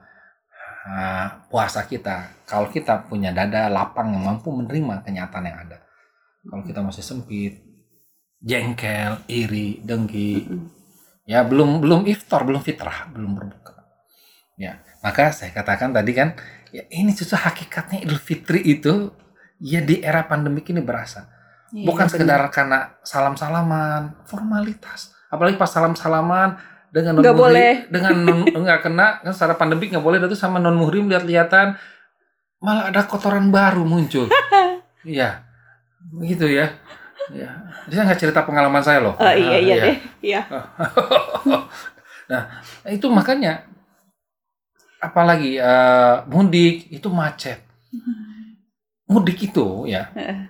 puasa 1.49 1.81
kita 1.89 2.45
kalau 2.45 2.69
kita 2.69 3.09
punya 3.09 3.33
dada 3.33 3.65
lapang 3.73 4.13
yang 4.13 4.21
mampu 4.21 4.53
menerima 4.53 5.01
kenyataan 5.01 5.45
yang 5.49 5.57
ada. 5.65 5.81
Kalau 6.45 6.61
kita 6.61 6.85
masih 6.85 7.01
sempit, 7.01 7.57
jengkel, 8.37 9.17
iri, 9.25 9.81
dengki, 9.81 10.45
ya 11.25 11.41
belum 11.41 11.81
belum 11.81 12.05
iftar, 12.05 12.45
belum 12.45 12.61
fitrah, 12.61 13.09
belum 13.09 13.33
berbuka. 13.33 13.73
Ya, 14.55 14.85
maka 15.01 15.33
saya 15.33 15.51
katakan 15.51 15.91
tadi 15.91 16.13
kan, 16.13 16.37
ya 16.69 16.85
ini 16.93 17.11
justru 17.17 17.35
hakikatnya 17.35 18.05
Idul 18.05 18.21
Fitri 18.21 18.61
itu 18.61 19.09
ya 19.57 19.81
di 19.81 20.05
era 20.05 20.21
pandemik 20.23 20.69
ini 20.69 20.85
berasa. 20.85 21.34
Iya, 21.71 21.85
Bukan 21.87 22.05
benar. 22.05 22.11
sekedar 22.11 22.41
karena 22.49 22.79
salam-salaman, 23.01 24.13
formalitas. 24.25 25.15
Apalagi 25.27 25.57
pas 25.57 25.67
salam-salaman 25.67 26.55
dengan 26.89 27.19
non 27.19 27.35
boleh. 27.35 27.89
dengan 27.89 28.13
non, 28.15 28.39
nggak 28.63 28.79
kena 28.81 29.19
kan 29.19 29.33
secara 29.35 29.57
pandemik 29.57 29.91
nggak 29.91 30.05
boleh 30.05 30.17
itu 30.17 30.37
sama 30.37 30.61
non 30.61 30.77
muhrim 30.77 31.11
lihat-lihatan 31.11 31.75
malah 32.61 32.87
ada 32.89 33.03
kotoran 33.03 33.49
baru 33.49 33.83
muncul. 33.83 34.29
Iya, 35.05 35.45
begitu 36.17 36.49
ya. 36.49 36.65
Ya, 37.29 37.49
dia 37.85 38.01
nggak 38.01 38.17
cerita 38.17 38.41
pengalaman 38.41 38.81
saya 38.81 39.05
loh. 39.05 39.13
Oh, 39.17 39.29
iya 39.29 39.53
Ah, 39.53 39.61
iya 39.61 39.75
deh. 39.77 39.97
Iya. 40.17 40.41
nah, 42.29 42.41
itu 42.89 43.05
makanya 43.13 43.69
apalagi 44.97 45.61
eh, 45.61 46.15
mudik 46.25 46.89
itu 46.89 47.05
macet. 47.13 47.61
Mudik 49.05 49.37
itu 49.37 49.85
ya, 49.85 50.09
Heeh. 50.17 50.49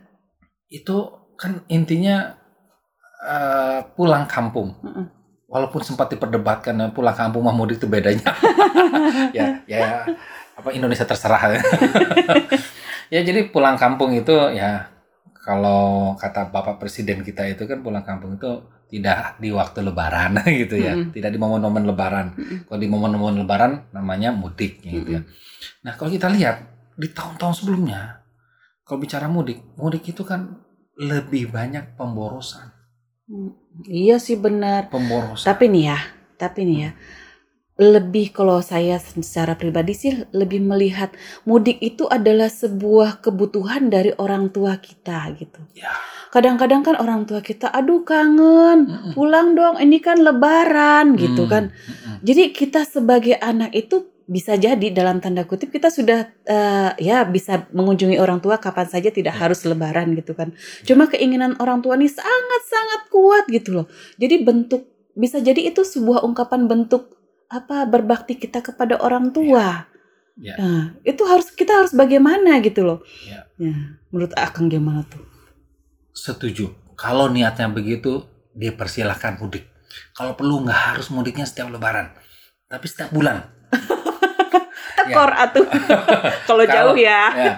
Itu 0.76 0.98
kan 1.40 1.64
intinya 1.72 2.36
eh, 3.24 3.80
pulang 3.96 4.28
kampung. 4.28 4.76
Heeh. 4.84 5.08
walaupun 5.46 5.80
sempat 5.86 6.12
diperdebatkan 6.12 6.76
eh, 6.84 6.92
pulang 6.92 7.16
kampung 7.16 7.46
mah 7.48 7.56
mudik 7.56 7.80
itu 7.80 7.88
bedanya. 7.88 8.34
ya, 9.38 9.62
ya 9.70 10.04
apa 10.58 10.70
Indonesia 10.76 11.08
terserah. 11.08 11.56
ya 13.14 13.20
jadi 13.22 13.48
pulang 13.54 13.80
kampung 13.80 14.12
itu 14.18 14.34
ya 14.52 14.90
kalau 15.46 16.18
kata 16.18 16.50
Bapak 16.50 16.82
Presiden 16.82 17.22
kita 17.22 17.46
itu 17.46 17.70
kan 17.70 17.86
pulang 17.86 18.02
kampung 18.02 18.36
itu 18.36 18.66
tidak 18.90 19.38
di 19.38 19.54
waktu 19.54 19.86
lebaran 19.86 20.42
gitu 20.66 20.76
ya. 20.82 20.98
Mm-mm. 20.98 21.14
Tidak 21.14 21.30
di 21.30 21.40
momen-momen 21.40 21.86
lebaran. 21.86 22.34
Mm-mm. 22.34 22.58
Kalau 22.66 22.80
di 22.82 22.90
momen-momen 22.90 23.46
lebaran 23.46 23.94
namanya 23.94 24.34
mudik 24.34 24.82
gitu 24.82 25.22
ya. 25.22 25.22
Nah, 25.86 25.94
kalau 25.94 26.10
kita 26.10 26.28
lihat 26.34 26.66
di 26.98 27.12
tahun-tahun 27.14 27.62
sebelumnya 27.62 28.26
kalau 28.86 29.02
bicara 29.02 29.26
mudik, 29.26 29.66
mudik 29.76 30.06
itu 30.06 30.22
kan 30.22 30.65
lebih 30.96 31.52
banyak 31.52 31.96
pemborosan. 32.00 32.72
Iya 33.86 34.22
sih 34.22 34.40
benar. 34.40 34.88
Pemborosan. 34.88 35.46
Tapi 35.46 35.68
nih 35.68 35.84
ya, 35.92 36.00
tapi 36.40 36.64
nih 36.64 36.78
ya, 36.88 36.92
lebih 37.76 38.32
kalau 38.32 38.64
saya 38.64 38.96
secara 39.04 39.60
pribadi 39.60 39.92
sih 39.92 40.12
lebih 40.32 40.64
melihat 40.64 41.12
mudik 41.44 41.84
itu 41.84 42.08
adalah 42.08 42.48
sebuah 42.48 43.20
kebutuhan 43.20 43.92
dari 43.92 44.16
orang 44.16 44.48
tua 44.56 44.80
kita 44.80 45.28
gitu. 45.36 45.60
Ya. 45.76 45.92
Kadang-kadang 46.32 46.84
kan 46.84 46.96
orang 47.00 47.28
tua 47.28 47.40
kita, 47.44 47.72
aduh 47.72 48.04
kangen, 48.04 49.12
pulang 49.16 49.56
dong, 49.56 49.80
ini 49.80 50.00
kan 50.04 50.20
lebaran 50.20 51.16
gitu 51.16 51.48
Hmm, 51.48 51.52
kan. 51.52 51.64
Jadi 52.24 52.52
kita 52.52 52.84
sebagai 52.84 53.40
anak 53.40 53.72
itu 53.76 54.04
bisa 54.26 54.58
jadi 54.58 54.90
dalam 54.90 55.22
tanda 55.22 55.46
kutip 55.46 55.70
kita 55.70 55.94
sudah 55.94 56.26
eh, 56.46 56.92
ya 56.98 57.22
bisa 57.30 57.70
mengunjungi 57.70 58.18
orang 58.18 58.42
tua 58.42 58.58
kapan 58.58 58.90
saja 58.90 59.14
tidak 59.14 59.38
Ya. 59.38 59.46
harus 59.46 59.62
lebaran 59.66 60.18
gitu 60.18 60.34
kan. 60.34 60.54
Cuma 60.82 61.06
keinginan 61.06 61.54
orang 61.62 61.86
tua 61.86 61.94
ini 61.94 62.10
sangat-sangat 62.10 63.14
kuat 63.14 63.46
gitu 63.54 63.82
loh. 63.82 63.88
Jadi 64.18 64.42
bentuk 64.42 64.90
bisa 65.14 65.38
jadi 65.40 65.70
itu 65.70 65.86
sebuah 65.86 66.26
ungkapan 66.26 66.66
bentuk 66.66 67.14
apa 67.48 67.86
berbakti 67.86 68.36
kita 68.36 68.66
kepada 68.66 68.98
orang 68.98 69.30
tua. 69.30 69.86
Ya. 70.36 70.56
Nah, 70.60 70.84
itu 71.08 71.24
harus 71.24 71.48
kita 71.54 71.86
harus 71.86 71.96
bagaimana 71.96 72.60
gitu 72.60 72.84
loh. 72.84 73.00
Ya. 73.24 73.48
menurut 74.12 74.36
Akang 74.36 74.68
gimana 74.68 75.08
tuh? 75.08 75.24
Setuju. 76.12 76.76
Kalau 77.00 77.32
niatnya 77.32 77.72
begitu, 77.72 78.24
dipersilahkan 78.56 79.40
mudik. 79.40 79.68
Kalau 80.12 80.36
perlu 80.36 80.64
nggak 80.68 80.82
harus 80.96 81.08
mudiknya 81.08 81.48
setiap 81.48 81.72
lebaran. 81.72 82.12
Tapi 82.68 82.86
setiap 82.88 83.16
bulan. 83.16 83.55
Tekor 84.96 85.32
atuh. 85.32 85.68
Kalau 86.50 86.64
jauh 86.64 86.96
ya. 86.96 87.22
ya. 87.36 87.54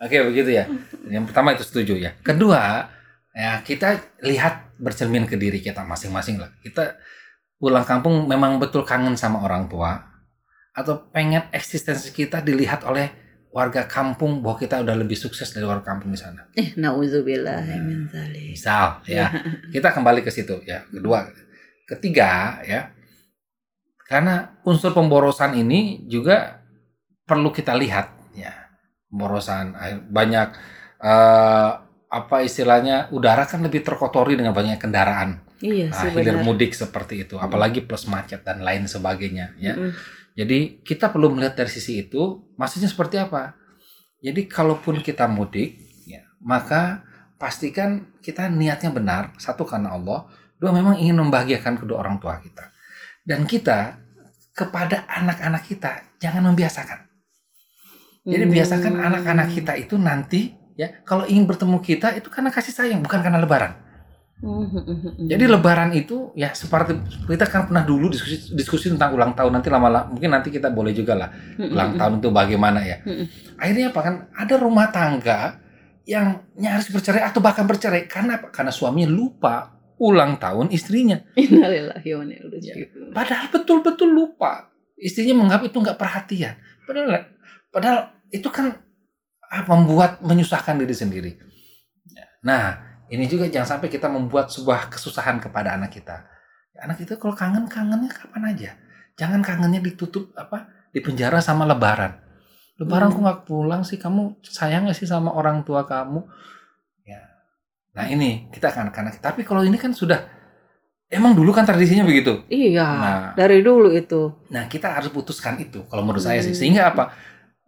Oke, 0.00 0.16
begitu 0.26 0.50
ya. 0.56 0.64
Yang 1.06 1.30
pertama 1.30 1.54
itu 1.54 1.64
setuju 1.64 1.94
ya. 2.00 2.10
Kedua, 2.24 2.88
ya 3.36 3.60
kita 3.62 4.00
lihat 4.24 4.74
bercermin 4.80 5.28
ke 5.28 5.36
diri 5.36 5.60
kita 5.60 5.84
masing-masing 5.86 6.40
lah. 6.40 6.50
Kita 6.64 6.98
pulang 7.60 7.84
kampung 7.84 8.24
memang 8.24 8.56
betul 8.56 8.82
kangen 8.82 9.14
sama 9.20 9.44
orang 9.44 9.68
tua 9.68 10.00
atau 10.72 11.12
pengen 11.12 11.44
eksistensi 11.52 12.08
kita 12.16 12.40
dilihat 12.40 12.88
oleh 12.88 13.12
warga 13.50 13.84
kampung 13.84 14.40
bahwa 14.40 14.56
kita 14.62 14.78
udah 14.80 14.94
lebih 14.94 15.18
sukses 15.18 15.50
dari 15.50 15.66
warga 15.66 15.82
kampung 15.82 16.14
di 16.14 16.18
sana. 16.18 16.46
Eh, 16.54 16.72
nauzubillah 16.78 17.66
dzalik. 17.66 18.54
Misal 18.54 19.02
ya. 19.04 19.26
Kita 19.74 19.90
kembali 19.90 20.22
ke 20.22 20.30
situ 20.30 20.62
ya. 20.62 20.86
Kedua, 20.86 21.26
ketiga 21.84 22.62
ya. 22.62 22.94
Karena 24.06 24.58
unsur 24.66 24.94
pemborosan 24.94 25.58
ini 25.58 26.06
juga 26.06 26.59
perlu 27.30 27.54
kita 27.54 27.78
lihat 27.78 28.34
ya. 28.34 28.50
Pemborosan 29.06 29.78
air- 29.78 30.02
banyak 30.02 30.48
eh, 30.98 31.70
apa 32.10 32.36
istilahnya 32.42 33.06
udara 33.14 33.46
kan 33.46 33.62
lebih 33.62 33.86
terkotori 33.86 34.34
dengan 34.34 34.50
banyak 34.50 34.82
kendaraan. 34.82 35.46
Iya 35.60 35.92
Nah, 35.92 36.00
sih 36.00 36.10
hilir 36.16 36.40
mudik 36.40 36.72
seperti 36.72 37.28
itu, 37.28 37.36
apalagi 37.36 37.84
plus 37.84 38.08
macet 38.10 38.42
dan 38.42 38.64
lain 38.64 38.88
sebagainya 38.88 39.54
ya. 39.60 39.76
Mm. 39.76 39.92
Jadi 40.34 40.58
kita 40.80 41.12
perlu 41.12 41.36
melihat 41.36 41.52
dari 41.52 41.68
sisi 41.68 42.00
itu, 42.00 42.40
maksudnya 42.56 42.88
seperti 42.88 43.20
apa? 43.20 43.54
Jadi 44.24 44.48
kalaupun 44.48 45.04
kita 45.04 45.28
mudik, 45.28 45.76
ya, 46.08 46.24
maka 46.40 47.04
pastikan 47.36 48.08
kita 48.24 48.48
niatnya 48.48 48.88
benar, 48.88 49.36
satu 49.36 49.68
karena 49.68 49.92
Allah, 49.92 50.28
dua 50.56 50.72
memang 50.72 50.96
ingin 50.96 51.20
membahagiakan 51.20 51.84
kedua 51.84 52.00
orang 52.00 52.16
tua 52.16 52.40
kita. 52.40 52.72
Dan 53.20 53.44
kita 53.44 54.00
kepada 54.56 55.04
anak-anak 55.08 55.62
kita 55.66 56.16
jangan 56.16 56.52
membiasakan. 56.52 57.09
Jadi 58.30 58.44
Hmm. 58.46 58.54
biasakan 58.54 58.94
anak-anak 58.96 59.48
kita 59.50 59.72
itu 59.74 59.98
nanti 59.98 60.54
ya 60.78 61.02
kalau 61.02 61.26
ingin 61.26 61.44
bertemu 61.44 61.82
kita 61.82 62.14
itu 62.14 62.30
karena 62.30 62.48
kasih 62.48 62.70
sayang, 62.70 63.02
bukan 63.02 63.20
karena 63.20 63.42
lebaran. 63.42 63.74
Hmm. 64.40 65.28
Jadi 65.28 65.44
lebaran 65.44 65.92
itu 65.92 66.32
ya 66.32 66.56
seperti 66.56 66.96
kita 67.28 67.44
kan 67.44 67.68
pernah 67.68 67.84
dulu 67.84 68.08
diskusi 68.08 68.56
diskusi 68.56 68.86
tentang 68.88 69.12
ulang 69.12 69.36
tahun 69.36 69.52
nanti 69.52 69.68
lama-lama 69.68 70.08
mungkin 70.08 70.32
nanti 70.32 70.48
kita 70.48 70.72
boleh 70.72 70.96
juga 70.96 71.12
lah 71.12 71.28
Hmm. 71.60 71.76
ulang 71.76 71.90
tahun 72.00 72.12
itu 72.24 72.28
bagaimana 72.32 72.80
ya. 72.80 73.04
Akhirnya 73.60 73.92
apa 73.92 74.00
kan 74.00 74.14
ada 74.32 74.54
rumah 74.56 74.88
tangga 74.88 75.60
yang 76.08 76.40
nyaris 76.56 76.88
bercerai 76.88 77.20
atau 77.20 77.44
bahkan 77.44 77.68
bercerai 77.68 78.08
karena 78.08 78.40
apa? 78.40 78.48
Karena 78.48 78.72
suaminya 78.72 79.12
lupa 79.12 79.76
ulang 80.00 80.40
tahun 80.40 80.72
istrinya. 80.72 81.20
Innalillahi 81.36 82.08
wa 82.16 82.22
inna 82.24 82.36
ilaihi 82.40 82.64
Ya. 82.64 82.74
Padahal 83.12 83.52
betul-betul 83.52 84.08
lupa. 84.08 84.72
Istrinya 84.96 85.36
menganggap 85.36 85.68
itu 85.68 85.76
nggak 85.76 86.00
perhatian. 86.00 86.56
Padahal 86.88 87.28
padahal 87.68 87.98
itu 88.30 88.48
kan 88.48 88.78
ah, 89.50 89.64
membuat 89.66 90.22
menyusahkan 90.22 90.78
diri 90.78 90.94
sendiri. 90.94 91.32
Ya. 92.10 92.26
Nah, 92.46 92.64
ini 93.10 93.26
juga 93.26 93.50
jangan 93.50 93.78
sampai 93.78 93.90
kita 93.90 94.06
membuat 94.06 94.54
sebuah 94.54 94.90
kesusahan 94.90 95.42
kepada 95.42 95.74
anak 95.74 95.90
kita. 95.98 96.26
Anak 96.80 97.02
itu 97.02 97.18
kalau 97.20 97.36
kangen 97.36 97.68
kangennya 97.68 98.08
kapan 98.08 98.42
aja. 98.54 98.70
Jangan 99.18 99.44
kangennya 99.44 99.84
ditutup 99.84 100.32
apa 100.38 100.70
di 100.94 101.02
penjara 101.04 101.42
sama 101.44 101.68
lebaran. 101.68 102.16
Lebaran 102.80 103.12
Hmm. 103.12 103.20
kok 103.20 103.22
nggak 103.26 103.40
pulang 103.44 103.82
sih? 103.84 104.00
Kamu 104.00 104.40
sayang 104.40 104.88
gak 104.88 104.96
sih 104.96 105.04
sama 105.04 105.36
orang 105.36 105.60
tua 105.60 105.84
kamu? 105.84 106.24
Ya. 107.04 107.20
Nah 107.92 108.08
ini 108.08 108.48
kita 108.48 108.72
kan 108.72 108.88
anak 108.88 109.20
Tapi 109.20 109.44
kalau 109.44 109.60
ini 109.60 109.76
kan 109.76 109.92
sudah 109.92 110.24
emang 111.12 111.36
dulu 111.36 111.52
kan 111.52 111.68
tradisinya 111.68 112.08
begitu. 112.08 112.40
Iya, 112.48 112.86
Nah. 112.88 113.30
dari 113.36 113.60
dulu 113.60 113.92
itu. 113.92 114.32
Nah 114.48 114.64
kita 114.70 114.96
harus 114.96 115.12
putuskan 115.12 115.60
itu 115.60 115.84
kalau 115.92 116.00
menurut 116.06 116.24
saya 116.24 116.40
sih 116.40 116.56
Hmm. 116.56 116.60
sehingga 116.64 116.88
apa 116.88 117.12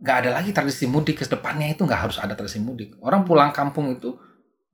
nggak 0.03 0.17
ada 0.27 0.31
lagi 0.35 0.51
tradisi 0.51 0.85
mudik 0.85 1.23
ke 1.23 1.27
depannya 1.27 1.71
itu 1.71 1.87
nggak 1.87 2.01
harus 2.11 2.19
ada 2.19 2.35
tradisi 2.35 2.59
mudik 2.59 2.99
orang 3.01 3.23
pulang 3.23 3.55
kampung 3.55 3.95
itu 3.95 4.19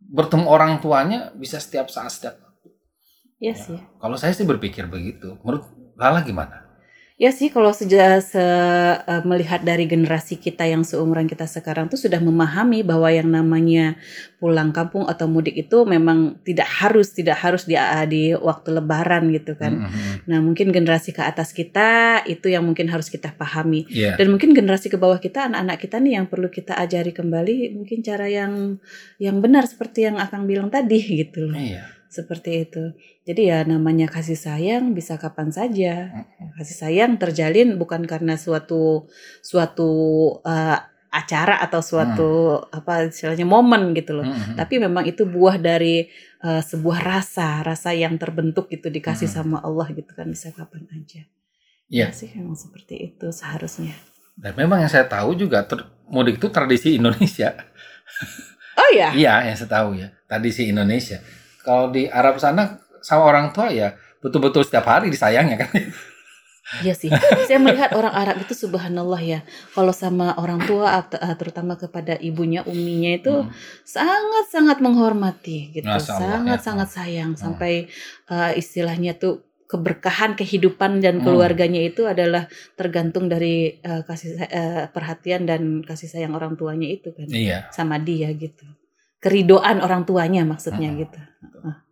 bertemu 0.01 0.49
orang 0.49 0.81
tuanya 0.81 1.29
bisa 1.37 1.61
setiap 1.61 1.93
saat 1.93 2.09
setiap 2.09 2.41
waktu. 2.41 2.69
Iya 3.39 3.53
Ya. 3.53 3.61
sih. 3.61 3.79
kalau 4.01 4.17
saya 4.17 4.33
sih 4.33 4.49
berpikir 4.49 4.89
begitu 4.89 5.37
menurut 5.45 5.69
Lala 5.99 6.23
gimana 6.23 6.68
Ya 7.19 7.35
sih 7.35 7.51
kalau 7.51 7.75
sejak 7.75 8.23
se, 8.23 8.39
eh, 8.39 9.23
melihat 9.27 9.59
dari 9.67 9.91
generasi 9.91 10.39
kita 10.39 10.63
yang 10.71 10.87
seumuran 10.87 11.27
kita 11.27 11.51
sekarang 11.51 11.91
tuh 11.91 11.99
sudah 11.99 12.23
memahami 12.23 12.87
bahwa 12.87 13.11
yang 13.11 13.27
namanya 13.27 13.99
pulang 14.39 14.71
kampung 14.71 15.03
atau 15.11 15.27
mudik 15.27 15.59
itu 15.59 15.83
memang 15.83 16.39
tidak 16.47 16.71
harus 16.71 17.11
tidak 17.11 17.43
harus 17.43 17.67
di 17.67 17.75
di 18.07 18.39
waktu 18.39 18.71
lebaran 18.71 19.35
gitu 19.35 19.59
kan. 19.59 19.91
Mhm. 19.91 20.31
Nah, 20.31 20.39
mungkin 20.39 20.71
generasi 20.71 21.11
ke 21.11 21.27
atas 21.27 21.51
kita 21.51 22.23
itu 22.23 22.55
yang 22.55 22.63
mungkin 22.63 22.87
harus 22.87 23.11
kita 23.11 23.35
pahami. 23.35 23.91
Iya 23.91 24.15
Dan 24.15 24.31
mungkin 24.31 24.55
generasi 24.55 24.87
ke 24.87 24.95
bawah 24.95 25.19
kita 25.19 25.51
anak-anak 25.51 25.83
kita 25.83 25.99
nih 25.99 26.23
yang 26.23 26.31
perlu 26.31 26.47
kita 26.47 26.79
ajari 26.79 27.11
kembali 27.11 27.75
mungkin 27.75 27.99
cara 28.07 28.31
yang 28.31 28.79
yang 29.19 29.43
benar 29.43 29.67
seperti 29.67 30.07
yang 30.07 30.23
Akang 30.23 30.47
bilang 30.47 30.71
tadi 30.71 31.03
gitu 31.27 31.51
loh. 31.51 31.59
iya 31.59 31.98
Seperti 32.09 32.65
itu. 32.65 32.97
Jadi 33.23 33.53
ya 33.53 33.61
namanya 33.63 34.09
kasih 34.09 34.35
sayang 34.35 34.93
bisa 34.93 35.17
kapan 35.17 35.53
saja. 35.53 36.09
Kasih 36.57 36.77
sayang 36.77 37.21
terjalin 37.21 37.77
bukan 37.77 38.09
karena 38.09 38.35
suatu 38.35 39.05
suatu 39.41 39.91
eh, 40.43 40.79
acara 41.09 41.61
atau 41.61 41.81
suatu 41.81 42.31
apa 42.69 43.09
istilahnya 43.09 43.45
momen 43.45 43.93
gitu 43.93 44.17
loh. 44.17 44.25
Mhm. 44.25 44.57
Tapi 44.57 44.75
memang 44.77 45.05
itu 45.05 45.25
buah 45.25 45.57
dari 45.57 46.09
eh, 46.39 46.63
sebuah 46.63 47.01
rasa, 47.03 47.61
rasa 47.61 47.93
yang 47.93 48.17
terbentuk 48.17 48.69
gitu 48.69 48.89
dikasih 48.89 49.29
Mhm. 49.29 49.35
sama 49.35 49.59
Allah 49.61 49.89
gitu 49.93 50.13
kan 50.13 50.29
bisa 50.29 50.49
kapan 50.51 50.89
aja. 50.91 51.25
Iya. 51.89 52.09
Ya 52.09 52.13
sih 52.13 52.29
memang 52.33 52.53
seperti 52.55 52.95
itu 53.07 53.29
seharusnya. 53.31 53.97
dan 54.39 54.55
memang 54.55 54.79
yang 54.79 54.87
saya 54.87 55.03
tahu 55.03 55.35
juga 55.35 55.67
ter- 55.67 55.91
mudik 56.07 56.39
itu 56.39 56.47
tradisi 56.49 56.95
Indonesia 56.95 57.59
Oh 58.79 58.91
ya. 58.95 59.11
iya 59.11 59.43
yang 59.43 59.59
saya 59.59 59.67
tahu 59.67 59.99
ya 59.99 60.15
tradisi 60.31 60.71
Indonesia 60.71 61.19
kalau 61.61 61.91
di 61.91 62.07
Arab 62.07 62.39
sana 62.39 62.79
sama 63.01 63.25
orang 63.25 63.51
tua 63.51 63.71
ya 63.71 63.95
betul-betul 64.19 64.67
setiap 64.67 64.87
hari 64.87 65.09
disayangnya 65.09 65.63
kan 65.63 65.71
Iya 66.85 66.93
sih. 66.93 67.09
Saya 67.49 67.57
melihat 67.65 67.97
orang 67.97 68.13
Arab 68.13 68.45
itu 68.45 68.53
subhanallah 68.53 69.17
ya. 69.25 69.41
Kalau 69.73 69.89
sama 69.89 70.37
orang 70.37 70.61
tua 70.69 71.01
eh, 71.01 71.33
terutama 71.41 71.81
kepada 71.81 72.13
ibunya, 72.21 72.61
uminya 72.69 73.17
itu 73.17 73.33
Hmm. 73.33 73.49
sangat-sangat 73.89 74.85
menghormati 74.85 75.73
gitu. 75.73 75.89
Sangat-sangat 75.89 76.89
ya. 76.89 76.93
sayang 76.93 77.33
Hmm. 77.33 77.41
sampai 77.41 77.89
eh, 78.29 78.53
istilahnya 78.61 79.17
tuh 79.17 79.49
keberkahan 79.65 80.37
kehidupan 80.37 81.01
dan 81.01 81.21
Hmm. 81.21 81.25
keluarganya 81.25 81.81
itu 81.81 82.05
adalah 82.05 82.53
tergantung 82.77 83.33
dari 83.33 83.81
eh, 83.81 84.03
kasih 84.05 84.37
eh, 84.37 84.93
perhatian 84.93 85.49
dan 85.49 85.81
kasih 85.81 86.13
sayang 86.13 86.37
orang 86.37 86.53
tuanya 86.61 86.85
itu 86.85 87.17
kan 87.17 87.33
iya 87.33 87.73
sama 87.73 87.97
dia 87.97 88.29
gitu. 88.37 88.69
Keridoan 89.19 89.83
orang 89.83 90.07
tuanya 90.07 90.47
maksudnya 90.47 90.95
Hmm. 90.95 91.01
gitu. 91.03 91.21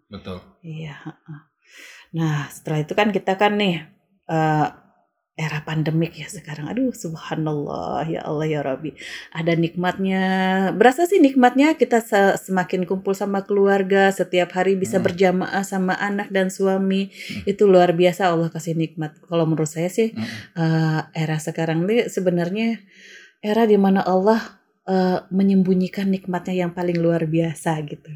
betul 0.06 0.38
Iya. 0.62 0.94
heeh. 1.02 1.40
Nah, 2.14 2.46
setelah 2.46 2.86
itu 2.86 2.94
kan 2.94 3.10
kita 3.10 3.34
kan 3.34 3.58
nih 3.58 3.82
uh, 4.30 4.70
era 5.36 5.60
pandemik 5.68 6.16
ya 6.16 6.32
sekarang. 6.32 6.72
Aduh, 6.72 6.96
subhanallah 6.96 8.08
ya 8.08 8.24
Allah 8.24 8.46
ya 8.48 8.60
Rabbi. 8.64 8.96
Ada 9.36 9.52
nikmatnya. 9.52 10.22
Berasa 10.72 11.04
sih 11.04 11.20
nikmatnya 11.20 11.76
kita 11.76 12.00
semakin 12.40 12.88
kumpul 12.88 13.12
sama 13.12 13.44
keluarga, 13.44 14.08
setiap 14.08 14.56
hari 14.56 14.80
bisa 14.80 14.96
hmm. 14.96 15.04
berjamaah 15.04 15.60
sama 15.60 15.92
anak 16.00 16.32
dan 16.32 16.48
suami. 16.48 17.12
Hmm. 17.12 17.52
Itu 17.52 17.68
luar 17.68 17.92
biasa 17.92 18.32
Allah 18.32 18.48
kasih 18.48 18.80
nikmat. 18.80 19.12
Kalau 19.28 19.44
menurut 19.44 19.68
saya 19.68 19.92
sih 19.92 20.16
hmm. 20.16 20.56
uh, 20.56 21.00
era 21.12 21.36
sekarang 21.36 21.84
ini 21.84 22.08
sebenarnya 22.08 22.80
era 23.44 23.68
di 23.68 23.76
mana 23.76 24.00
Allah 24.08 24.40
uh, 24.86 25.26
menyembunyikan 25.28 26.08
nikmatnya 26.08 26.66
yang 26.66 26.72
paling 26.72 26.98
luar 26.98 27.26
biasa 27.26 27.78
gitu 27.86 28.10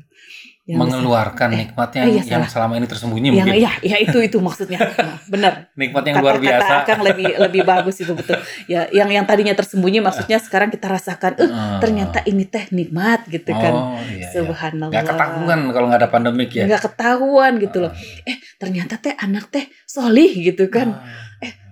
yang 0.70 0.86
mengeluarkan 0.86 1.48
bisa, 1.50 1.56
eh, 1.56 1.60
nikmatnya 1.66 2.00
eh, 2.06 2.10
iya, 2.14 2.22
yang 2.38 2.44
selama 2.46 2.78
ini 2.78 2.86
tersembunyi 2.86 3.28
yang, 3.32 3.36
mungkin. 3.42 3.58
Iya, 3.58 3.72
iya 3.82 3.96
itu 4.06 4.18
itu 4.22 4.38
maksudnya. 4.38 4.78
Nah, 5.00 5.16
benar. 5.26 5.52
Nikmat 5.74 6.02
yang 6.06 6.16
kata, 6.20 6.24
luar 6.28 6.36
biasa. 6.38 6.60
Kata 6.60 6.82
Akang 6.84 7.00
lebih 7.02 7.30
lebih 7.40 7.62
bagus 7.64 7.96
itu 8.04 8.12
betul. 8.12 8.36
Ya, 8.68 8.86
yang 8.92 9.08
yang 9.10 9.24
tadinya 9.24 9.56
tersembunyi 9.56 9.98
maksudnya 10.04 10.38
sekarang 10.38 10.68
kita 10.70 10.86
rasakan, 10.86 11.40
eh 11.40 11.48
uh, 11.48 11.80
ternyata 11.80 12.20
ini 12.28 12.44
teh 12.46 12.68
nikmat 12.70 13.26
gitu 13.26 13.50
kan. 13.50 13.72
Oh, 13.72 13.98
iya, 14.06 14.28
iya. 14.28 14.28
Subhanallah. 14.30 14.94
Gak 14.94 15.06
ketahuan 15.10 15.58
kalau 15.72 15.86
nggak 15.90 16.00
ada 16.04 16.10
pandemik 16.12 16.50
ya. 16.52 16.68
Gak 16.68 16.92
ketahuan 16.92 17.58
gitu 17.58 17.88
loh. 17.88 17.92
Eh, 18.28 18.36
ternyata 18.60 19.00
teh 19.00 19.16
anak 19.18 19.50
teh 19.50 19.66
solih 19.88 20.30
gitu 20.30 20.70
kan. 20.70 20.94
Uh. 20.94 21.29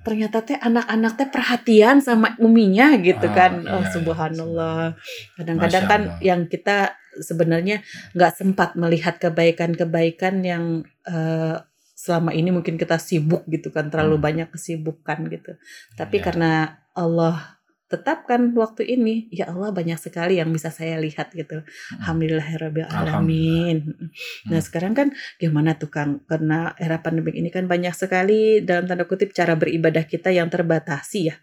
Ternyata 0.08 0.40
teh 0.40 0.56
anak-anak 0.56 1.12
teh 1.20 1.28
perhatian 1.28 2.00
sama 2.00 2.32
uminya 2.40 2.96
gitu 2.96 3.28
ah, 3.28 3.34
kan. 3.36 3.52
Oh, 3.68 3.84
iya, 3.84 3.92
subhanallah. 3.92 4.96
Kadang-kadang 5.36 5.84
kan 5.84 6.02
yang 6.24 6.48
kita 6.48 6.96
sebenarnya 7.20 7.84
nggak 8.16 8.32
sempat 8.32 8.72
melihat 8.78 9.20
kebaikan-kebaikan 9.20 10.40
yang 10.40 10.64
uh, 11.04 11.60
selama 11.98 12.30
ini 12.30 12.54
mungkin 12.54 12.78
kita 12.78 12.96
sibuk 12.96 13.42
gitu 13.50 13.74
kan 13.74 13.90
terlalu 13.90 14.16
hmm. 14.16 14.24
banyak 14.24 14.48
kesibukan 14.54 15.18
gitu. 15.28 15.58
Tapi 15.98 16.16
yeah. 16.16 16.24
karena 16.24 16.52
Allah 16.94 17.57
tetapkan 17.88 18.52
waktu 18.52 18.84
ini, 18.84 19.32
ya 19.32 19.48
Allah 19.48 19.72
banyak 19.72 19.96
sekali 19.96 20.36
yang 20.36 20.52
bisa 20.52 20.68
saya 20.68 21.00
lihat 21.00 21.32
gitu. 21.32 21.64
Hmm. 21.64 21.96
Alhamdulillahirabbil 22.04 22.84
alamin. 22.84 23.76
Hmm. 23.96 24.08
Nah, 24.52 24.60
sekarang 24.60 24.92
kan 24.92 25.08
gimana 25.40 25.80
tuh 25.80 25.88
Kang? 25.88 26.20
Karena 26.28 26.76
era 26.76 27.00
pandemi 27.00 27.32
ini 27.40 27.48
kan 27.48 27.64
banyak 27.64 27.96
sekali 27.96 28.60
dalam 28.60 28.84
tanda 28.84 29.08
kutip 29.08 29.32
cara 29.32 29.56
beribadah 29.56 30.04
kita 30.04 30.28
yang 30.28 30.52
terbatasi 30.52 31.32
ya. 31.32 31.36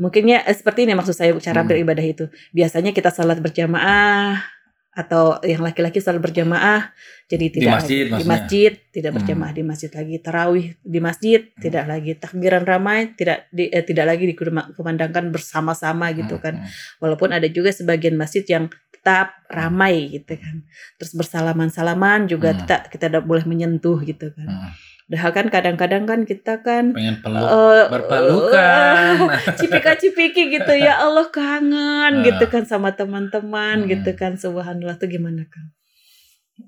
Mungkinnya 0.00 0.42
eh, 0.48 0.56
seperti 0.56 0.88
ini 0.88 0.96
maksud 0.96 1.14
saya 1.14 1.36
cara 1.36 1.62
hmm. 1.62 1.68
beribadah 1.68 2.04
itu. 2.04 2.24
Biasanya 2.56 2.96
kita 2.96 3.12
salat 3.12 3.44
berjamaah, 3.44 4.53
atau 4.94 5.42
yang 5.42 5.58
laki-laki 5.60 5.98
selalu 5.98 6.30
berjamaah 6.30 6.94
jadi 7.26 7.50
tidak 7.50 7.66
di 7.66 7.74
masjid, 7.74 8.04
di 8.06 8.24
masjid 8.24 8.72
tidak 8.94 9.10
hmm. 9.10 9.18
berjamaah 9.18 9.50
hmm. 9.50 9.58
di 9.58 9.62
masjid 9.66 9.90
lagi 9.90 10.16
tarawih 10.22 10.66
di 10.80 10.98
masjid 11.02 11.40
hmm. 11.42 11.60
tidak 11.60 11.84
lagi 11.90 12.12
takbiran 12.14 12.62
ramai 12.62 13.10
tidak 13.18 13.50
di, 13.50 13.66
eh, 13.74 13.82
tidak 13.82 14.06
lagi 14.06 14.24
dikumandangkan 14.30 15.34
bersama-sama 15.34 16.14
gitu 16.14 16.38
kan 16.38 16.62
hmm. 16.62 17.02
walaupun 17.02 17.34
ada 17.34 17.50
juga 17.50 17.74
sebagian 17.74 18.14
masjid 18.14 18.46
yang 18.46 18.70
tetap 18.94 19.34
ramai 19.50 20.14
gitu 20.14 20.38
kan 20.38 20.62
terus 20.96 21.12
bersalaman-salaman 21.18 22.30
juga 22.30 22.54
hmm. 22.54 22.58
kita 22.62 22.76
kita 22.88 23.04
tidak 23.10 23.24
boleh 23.26 23.44
menyentuh 23.44 23.98
gitu 24.06 24.30
kan 24.30 24.48
hmm 24.48 24.93
Padahal 25.04 25.32
kan 25.36 25.46
kadang-kadang 25.52 26.04
kan 26.08 26.20
kita 26.24 26.64
kan 26.64 26.96
pengen 26.96 27.20
peluk, 27.20 27.44
uh, 27.44 27.92
berpelukan, 27.92 29.28
uh, 29.28 29.52
cipika-cipiki 29.60 30.48
gitu 30.48 30.72
ya 30.80 30.96
Allah 30.96 31.28
kangen 31.28 32.20
uh, 32.20 32.24
gitu 32.24 32.48
kan 32.48 32.64
sama 32.64 32.96
teman-teman 32.96 33.84
hmm. 33.84 33.88
gitu 33.92 34.16
kan 34.16 34.40
subhanallah 34.40 34.96
tuh 34.96 35.12
gimana 35.12 35.44
kan? 35.44 35.76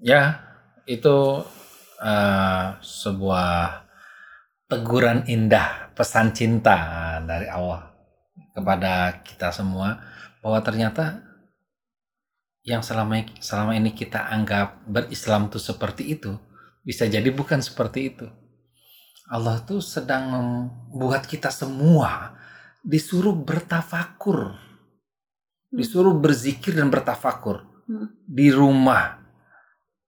Ya 0.05 0.45
itu 0.85 1.49
uh, 2.05 2.67
sebuah 2.85 3.89
teguran 4.69 5.25
indah 5.25 5.97
pesan 5.97 6.37
cinta 6.37 6.77
dari 7.25 7.49
Allah 7.49 7.89
kepada 8.53 9.25
kita 9.25 9.49
semua 9.49 9.97
bahwa 10.45 10.61
ternyata 10.61 11.25
yang 12.67 12.85
selama 12.85 13.25
selama 13.39 13.79
ini 13.79 13.97
kita 13.97 14.29
anggap 14.29 14.85
berislam 14.85 15.49
tuh 15.49 15.63
seperti 15.63 16.19
itu 16.19 16.37
bisa 16.87 17.11
jadi 17.11 17.27
bukan 17.35 17.59
seperti 17.59 18.15
itu. 18.15 18.31
Allah 19.27 19.59
tuh 19.67 19.83
sedang 19.83 20.31
membuat 20.31 21.27
kita 21.27 21.51
semua 21.51 22.39
disuruh 22.87 23.35
bertafakur. 23.35 24.55
Hmm. 24.55 25.75
Disuruh 25.75 26.15
berzikir 26.15 26.79
dan 26.79 26.87
bertafakur 26.87 27.67
hmm. 27.91 28.23
di 28.23 28.55
rumah. 28.55 29.19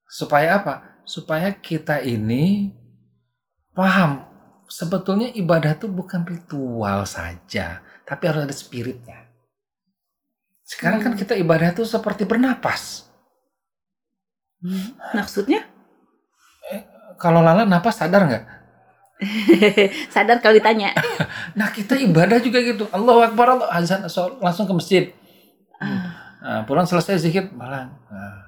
Supaya 0.07 0.63
apa? 0.63 1.03
Supaya 1.03 1.51
kita 1.51 1.99
ini 1.99 2.71
paham 3.75 4.23
sebetulnya 4.71 5.35
ibadah 5.35 5.75
itu 5.75 5.91
bukan 5.91 6.23
ritual 6.23 7.03
saja, 7.09 7.83
tapi 8.07 8.23
harus 8.31 8.47
ada 8.47 8.55
spiritnya. 8.55 9.27
Sekarang 10.63 11.03
kan 11.03 11.19
hmm. 11.19 11.21
kita 11.27 11.35
ibadah 11.35 11.75
itu 11.75 11.83
seperti 11.83 12.23
bernapas. 12.23 13.11
Maksudnya? 15.11 15.78
Kalau 17.19 17.43
Lala 17.43 17.67
napas 17.67 17.99
sadar 17.99 18.25
nggak? 18.31 18.45
sadar 20.15 20.39
kalau 20.39 20.55
ditanya. 20.55 20.95
nah 21.59 21.69
kita 21.75 21.99
ibadah 21.99 22.39
juga 22.39 22.63
gitu. 22.63 22.87
Allah 22.95 23.29
Akbar, 23.29 23.59
Allah 23.59 23.69
azan 23.75 24.07
langsung 24.39 24.71
ke 24.71 24.75
masjid. 24.75 25.05
Ah. 25.83 26.39
Nah, 26.39 26.61
pulang 26.65 26.87
selesai 26.87 27.19
zikir 27.19 27.51
malah. 27.51 27.91
Nah. 28.09 28.47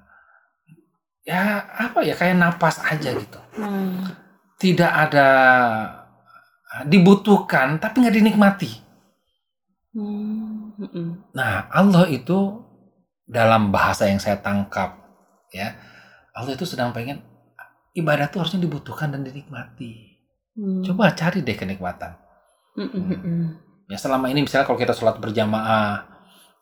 Ya 1.27 1.63
apa 1.77 2.01
ya 2.07 2.15
kayak 2.15 2.39
napas 2.39 2.81
aja 2.81 3.13
gitu. 3.13 3.39
Hmm. 3.59 4.09
Tidak 4.57 4.89
ada 4.89 5.29
dibutuhkan 6.87 7.83
tapi 7.83 8.07
nggak 8.07 8.17
dinikmati. 8.17 8.71
Hmm. 9.91 10.71
Nah 11.35 11.67
Allah 11.71 12.07
itu 12.09 12.63
dalam 13.27 13.75
bahasa 13.75 14.07
yang 14.07 14.23
saya 14.23 14.39
tangkap 14.39 14.97
ya 15.55 15.75
Allah 16.35 16.55
itu 16.55 16.67
sedang 16.67 16.95
pengen 16.95 17.23
ibadah 17.95 18.31
tuh 18.31 18.45
harusnya 18.45 18.63
dibutuhkan 18.63 19.11
dan 19.11 19.27
dinikmati. 19.27 20.21
Hmm. 20.55 20.83
Coba 20.87 21.15
cari 21.15 21.43
deh 21.43 21.57
kenikmatan. 21.57 22.17
Hmm. 22.79 22.91
Hmm. 22.91 23.47
Ya 23.91 23.99
selama 23.99 24.31
ini 24.31 24.47
misalnya 24.47 24.67
kalau 24.67 24.79
kita 24.79 24.95
sholat 24.95 25.19
berjamaah, 25.19 26.07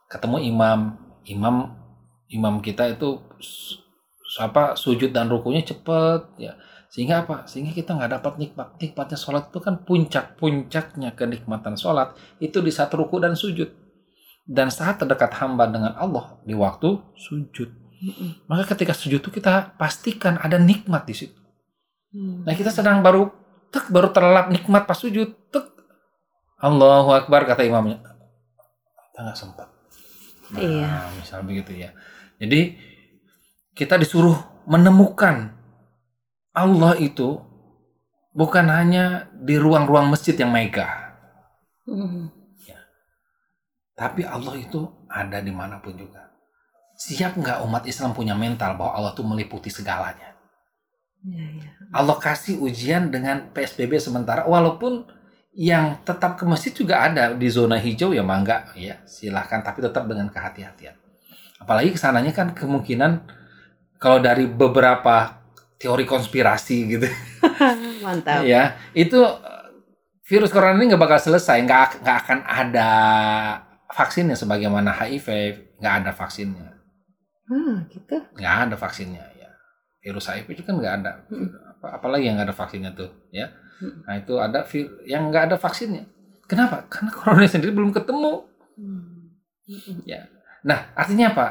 ketemu 0.09 0.41
imam, 0.49 0.97
imam 1.29 1.57
imam 2.29 2.61
kita 2.61 2.93
itu 2.93 3.21
apa 4.39 4.77
sujud 4.77 5.11
dan 5.11 5.33
rukunya 5.33 5.65
cepet 5.65 6.21
ya 6.37 6.53
sehingga 6.89 7.25
apa 7.25 7.49
sehingga 7.49 7.73
kita 7.73 7.97
nggak 7.97 8.21
dapat 8.21 8.33
nikmat 8.41 8.69
nikmatnya 8.77 9.19
sholat 9.19 9.49
itu 9.49 9.61
kan 9.61 9.85
puncak 9.85 10.37
puncaknya 10.37 11.13
kenikmatan 11.17 11.77
sholat 11.77 12.13
itu 12.41 12.61
di 12.61 12.73
saat 12.73 12.93
ruku 12.93 13.21
dan 13.21 13.37
sujud 13.37 13.69
dan 14.49 14.73
saat 14.73 15.01
terdekat 15.01 15.33
hamba 15.37 15.69
dengan 15.69 15.93
Allah 15.97 16.41
di 16.45 16.57
waktu 16.57 16.97
sujud 17.17 17.69
maka 18.47 18.75
ketika 18.75 18.95
sujud 18.95 19.19
itu 19.19 19.31
kita 19.35 19.75
pastikan 19.75 20.39
ada 20.39 20.57
nikmat 20.57 21.03
di 21.03 21.15
situ. 21.15 21.41
Mm. 22.15 22.47
Nah 22.47 22.55
kita 22.55 22.71
sedang 22.71 23.03
baru 23.03 23.31
tek 23.75 23.91
baru 23.91 24.15
terlelap 24.15 24.49
nikmat 24.55 24.87
pas 24.87 24.97
sujud 24.97 25.35
tek 25.51 25.67
Allahu 26.63 27.11
Akbar 27.15 27.45
kata 27.45 27.67
imamnya 27.67 27.99
kita 29.11 29.19
nggak 29.27 29.39
sempat. 29.39 29.69
Nah, 30.55 30.63
iya. 30.63 31.11
misal 31.19 31.43
begitu 31.43 31.75
ya. 31.75 31.91
Jadi 32.39 32.79
kita 33.75 33.99
disuruh 33.99 34.39
menemukan 34.65 35.53
Allah 36.55 36.95
itu 37.03 37.43
bukan 38.31 38.67
hanya 38.71 39.27
di 39.35 39.59
ruang-ruang 39.59 40.07
masjid 40.07 40.39
yang 40.39 40.55
megah. 40.55 41.19
Mm. 41.91 42.31
Ya. 42.63 42.79
Tapi 43.99 44.23
Allah 44.23 44.55
itu 44.55 44.87
ada 45.11 45.43
di 45.43 45.51
mana 45.51 45.83
pun 45.83 45.99
juga 45.99 46.28
siap 46.99 47.39
nggak 47.39 47.63
umat 47.63 47.87
Islam 47.87 48.11
punya 48.11 48.35
mental 48.35 48.75
bahwa 48.75 48.99
Allah 48.99 49.13
tuh 49.15 49.23
meliputi 49.23 49.71
segalanya? 49.71 50.35
Ya, 51.23 51.47
ya. 51.47 51.71
Allah 51.95 52.19
kasih 52.19 52.59
ujian 52.59 53.15
dengan 53.15 53.55
PSBB 53.55 54.03
sementara, 54.03 54.43
walaupun 54.51 55.07
yang 55.55 55.99
tetap 56.03 56.39
ke 56.39 56.45
masjid 56.47 56.75
juga 56.75 57.03
ada 57.03 57.35
di 57.35 57.49
zona 57.51 57.75
hijau 57.81 58.15
ya 58.15 58.23
mangga 58.23 58.71
ya 58.79 59.03
silahkan 59.03 59.59
tapi 59.59 59.83
tetap 59.83 60.07
dengan 60.07 60.31
kehati-hatian. 60.31 60.95
Apalagi 61.59 61.91
ke 61.95 61.99
sananya 61.99 62.31
kan 62.31 62.55
kemungkinan 62.55 63.27
kalau 63.99 64.23
dari 64.23 64.47
beberapa 64.47 65.43
teori 65.79 66.07
konspirasi 66.07 66.77
gitu. 66.99 67.09
Mantap. 68.07 68.47
ya 68.47 68.79
itu 68.95 69.19
virus 70.23 70.55
corona 70.55 70.79
ini 70.79 70.95
nggak 70.95 71.03
bakal 71.03 71.19
selesai, 71.19 71.59
nggak 71.67 72.07
nggak 72.07 72.19
akan 72.27 72.39
ada 72.47 72.91
vaksinnya 73.91 74.39
sebagaimana 74.39 74.95
HIV 74.95 75.27
nggak 75.83 75.95
ada 76.05 76.11
vaksinnya. 76.15 76.78
Hmm, 77.49 77.89
gitu. 77.89 78.17
Nggak 78.37 78.55
ada 78.69 78.77
vaksinnya 78.77 79.25
ya. 79.41 79.51
Virus 80.05 80.29
HIV 80.29 80.47
itu 80.53 80.63
kan 80.63 80.77
nggak 80.79 80.95
ada. 81.03 81.13
Hmm. 81.33 81.51
apalagi 81.79 82.27
yang 82.27 82.35
nggak 82.35 82.51
ada 82.51 82.59
vaksinnya 82.59 82.91
tuh, 82.91 83.07
ya. 83.31 83.55
Hmm. 83.79 84.03
Nah 84.03 84.15
itu 84.19 84.35
ada 84.37 84.67
yang 85.07 85.31
nggak 85.31 85.45
ada 85.53 85.57
vaksinnya. 85.57 86.05
Kenapa? 86.45 86.85
Karena 86.91 87.11
corona 87.15 87.47
sendiri 87.51 87.73
belum 87.73 87.95
ketemu. 87.95 88.45
Hmm. 88.77 89.33
Ya. 90.05 90.27
Nah 90.67 90.91
artinya 90.99 91.33
apa? 91.33 91.47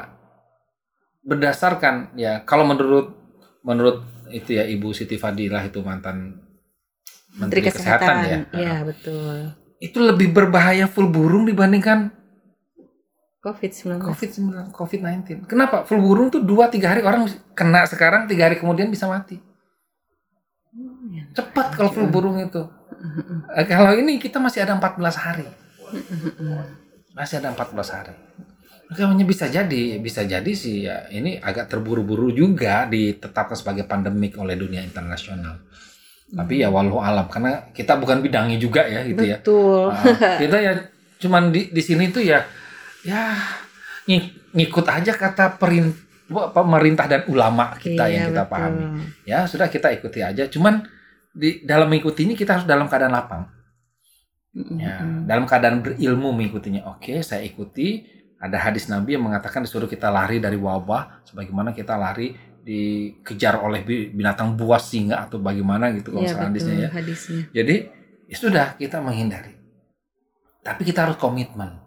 Berdasarkan 1.24 2.14
ya 2.14 2.44
kalau 2.44 2.68
menurut 2.68 3.16
menurut 3.64 4.04
itu 4.28 4.56
ya 4.56 4.64
Ibu 4.68 4.92
Siti 4.92 5.16
Fadilah 5.16 5.64
itu 5.64 5.80
mantan 5.80 6.48
Menteri, 7.38 7.70
Kesehatan, 7.70 8.14
ya. 8.26 8.38
Iya, 8.50 8.76
betul. 8.82 9.54
Itu 9.78 10.02
lebih 10.02 10.34
berbahaya 10.34 10.90
flu 10.90 11.06
burung 11.06 11.46
dibandingkan 11.46 12.10
COVID-19. 13.48 14.04
COVID-19, 14.04 14.72
COVID-19. 14.76 15.48
Kenapa? 15.48 15.88
Flu 15.88 16.00
burung 16.04 16.28
tuh 16.28 16.44
2 16.44 16.68
3 16.68 16.84
hari 16.84 17.00
orang 17.00 17.24
kena 17.56 17.88
sekarang, 17.88 18.28
3 18.28 18.36
hari 18.36 18.56
kemudian 18.60 18.92
bisa 18.92 19.08
mati. 19.08 19.40
Cepat 21.32 21.74
kalau 21.74 21.90
flu 21.90 22.06
burung 22.08 22.36
itu. 22.38 22.62
Eh, 23.54 23.66
kalau 23.66 23.94
ini 23.94 24.18
kita 24.18 24.42
masih 24.42 24.66
ada 24.66 24.74
14 24.76 25.16
hari. 25.16 25.46
Masih 27.14 27.40
ada 27.40 27.54
14 27.54 27.88
hari. 27.94 28.14
Makanya 28.88 29.24
bisa 29.28 29.44
jadi, 29.52 30.00
bisa 30.00 30.24
jadi 30.24 30.52
sih 30.56 30.88
ya 30.88 31.12
ini 31.12 31.36
agak 31.36 31.68
terburu-buru 31.68 32.32
juga 32.32 32.88
ditetapkan 32.88 33.52
sebagai 33.52 33.84
pandemik 33.84 34.40
oleh 34.40 34.56
dunia 34.56 34.80
internasional. 34.80 35.60
Tapi 36.28 36.60
ya 36.60 36.68
walau 36.68 37.00
alam 37.00 37.28
karena 37.28 37.68
kita 37.72 37.96
bukan 37.96 38.20
bidangnya 38.24 38.56
juga 38.60 38.84
ya 38.88 39.04
gitu 39.04 39.24
ya. 39.24 39.36
Betul. 39.40 39.92
Ah, 39.92 40.36
kita 40.40 40.56
ya 40.60 40.72
cuman 41.18 41.52
di 41.52 41.68
di 41.68 41.82
sini 41.84 42.08
tuh 42.08 42.24
ya 42.24 42.44
ya 43.08 43.32
ngik- 44.04 44.52
ngikut 44.52 44.86
aja 44.86 45.12
kata 45.12 45.56
perin, 45.56 45.96
pemerintah 46.28 47.08
dan 47.08 47.24
ulama 47.26 47.72
kita 47.74 48.04
Iya, 48.04 48.12
yang 48.12 48.24
kita 48.30 48.44
betul. 48.44 48.52
pahami. 48.52 48.84
Ya 49.24 49.38
sudah 49.44 49.68
kita 49.68 49.88
ikuti 49.90 50.20
aja. 50.20 50.44
Cuman 50.44 50.84
di 51.32 51.64
dalam 51.64 51.88
mengikuti 51.88 52.28
ini 52.28 52.34
kita 52.34 52.60
harus 52.60 52.66
dalam 52.68 52.84
keadaan 52.84 53.14
lapang. 53.14 53.42
Ya, 54.74 55.04
Mm-mm. 55.04 55.24
dalam 55.24 55.44
keadaan 55.44 55.80
berilmu 55.80 56.32
mengikutinya. 56.32 56.88
Oke, 56.90 57.20
saya 57.22 57.44
ikuti. 57.44 58.04
Ada 58.38 58.70
hadis 58.70 58.86
Nabi 58.86 59.14
yang 59.14 59.26
mengatakan 59.26 59.62
disuruh 59.62 59.86
kita 59.86 60.08
lari 60.08 60.38
dari 60.38 60.54
wabah, 60.54 61.22
sebagaimana 61.26 61.70
kita 61.70 61.94
lari 61.94 62.34
dikejar 62.62 63.58
oleh 63.58 63.82
bi- 63.82 64.10
binatang 64.10 64.54
buas 64.54 64.86
singa 64.86 65.24
atau 65.24 65.38
bagaimana 65.38 65.90
gitu 65.90 66.12
kalau 66.12 66.22
misalnya 66.22 66.46
hadisnya 66.50 66.74
ya. 66.76 66.88
hadisnya. 66.90 67.40
Jadi 67.50 67.76
ya 68.26 68.36
sudah 68.36 68.66
kita 68.76 69.00
menghindari. 69.00 69.56
Tapi 70.60 70.82
kita 70.84 71.08
harus 71.08 71.16
komitmen. 71.16 71.80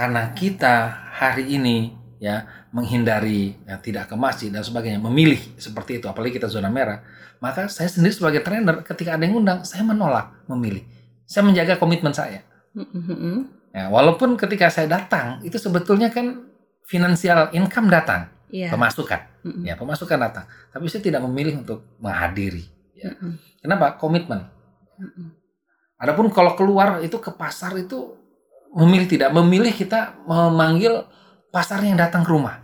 Karena 0.00 0.32
kita 0.32 0.88
hari 1.12 1.60
ini 1.60 1.92
ya 2.16 2.48
menghindari 2.72 3.52
ya, 3.68 3.76
tidak 3.76 4.08
ke 4.08 4.16
masjid 4.16 4.48
dan 4.48 4.64
sebagainya, 4.64 4.96
memilih 4.96 5.36
seperti 5.60 6.00
itu 6.00 6.08
apalagi 6.08 6.40
kita 6.40 6.48
zona 6.48 6.72
merah, 6.72 7.04
maka 7.36 7.68
saya 7.68 7.92
sendiri 7.92 8.16
sebagai 8.16 8.40
trainer 8.40 8.80
ketika 8.80 9.20
ada 9.20 9.28
yang 9.28 9.36
undang, 9.44 9.60
saya 9.60 9.84
menolak 9.84 10.32
memilih. 10.48 10.88
Saya 11.28 11.44
menjaga 11.44 11.76
komitmen 11.76 12.16
saya. 12.16 12.40
Ya, 13.76 13.92
walaupun 13.92 14.40
ketika 14.40 14.72
saya 14.72 14.88
datang 14.88 15.44
itu 15.44 15.60
sebetulnya 15.60 16.08
kan 16.08 16.48
finansial 16.88 17.52
income 17.52 17.92
datang, 17.92 18.32
Iya. 18.48 18.72
pemasukan. 18.72 19.20
Ya, 19.62 19.76
pemasukan 19.76 20.16
datang. 20.16 20.44
Tapi 20.72 20.88
saya 20.88 21.04
tidak 21.04 21.20
memilih 21.28 21.60
untuk 21.60 21.84
menghadiri. 22.00 22.64
Ya. 22.96 23.14
Kenapa? 23.60 24.00
Komitmen. 24.00 24.48
Adapun 26.00 26.32
kalau 26.32 26.56
keluar 26.56 27.04
itu 27.04 27.20
ke 27.20 27.28
pasar 27.36 27.76
itu 27.76 28.19
memilih 28.70 29.08
tidak 29.10 29.30
memilih 29.34 29.74
kita 29.74 30.14
memanggil 30.26 31.06
pasar 31.50 31.82
yang 31.82 31.98
datang 31.98 32.22
ke 32.22 32.30
rumah. 32.30 32.62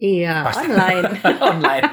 Iya, 0.00 0.42
Pasti. 0.48 0.66
online. 0.66 1.06
online. 1.52 1.84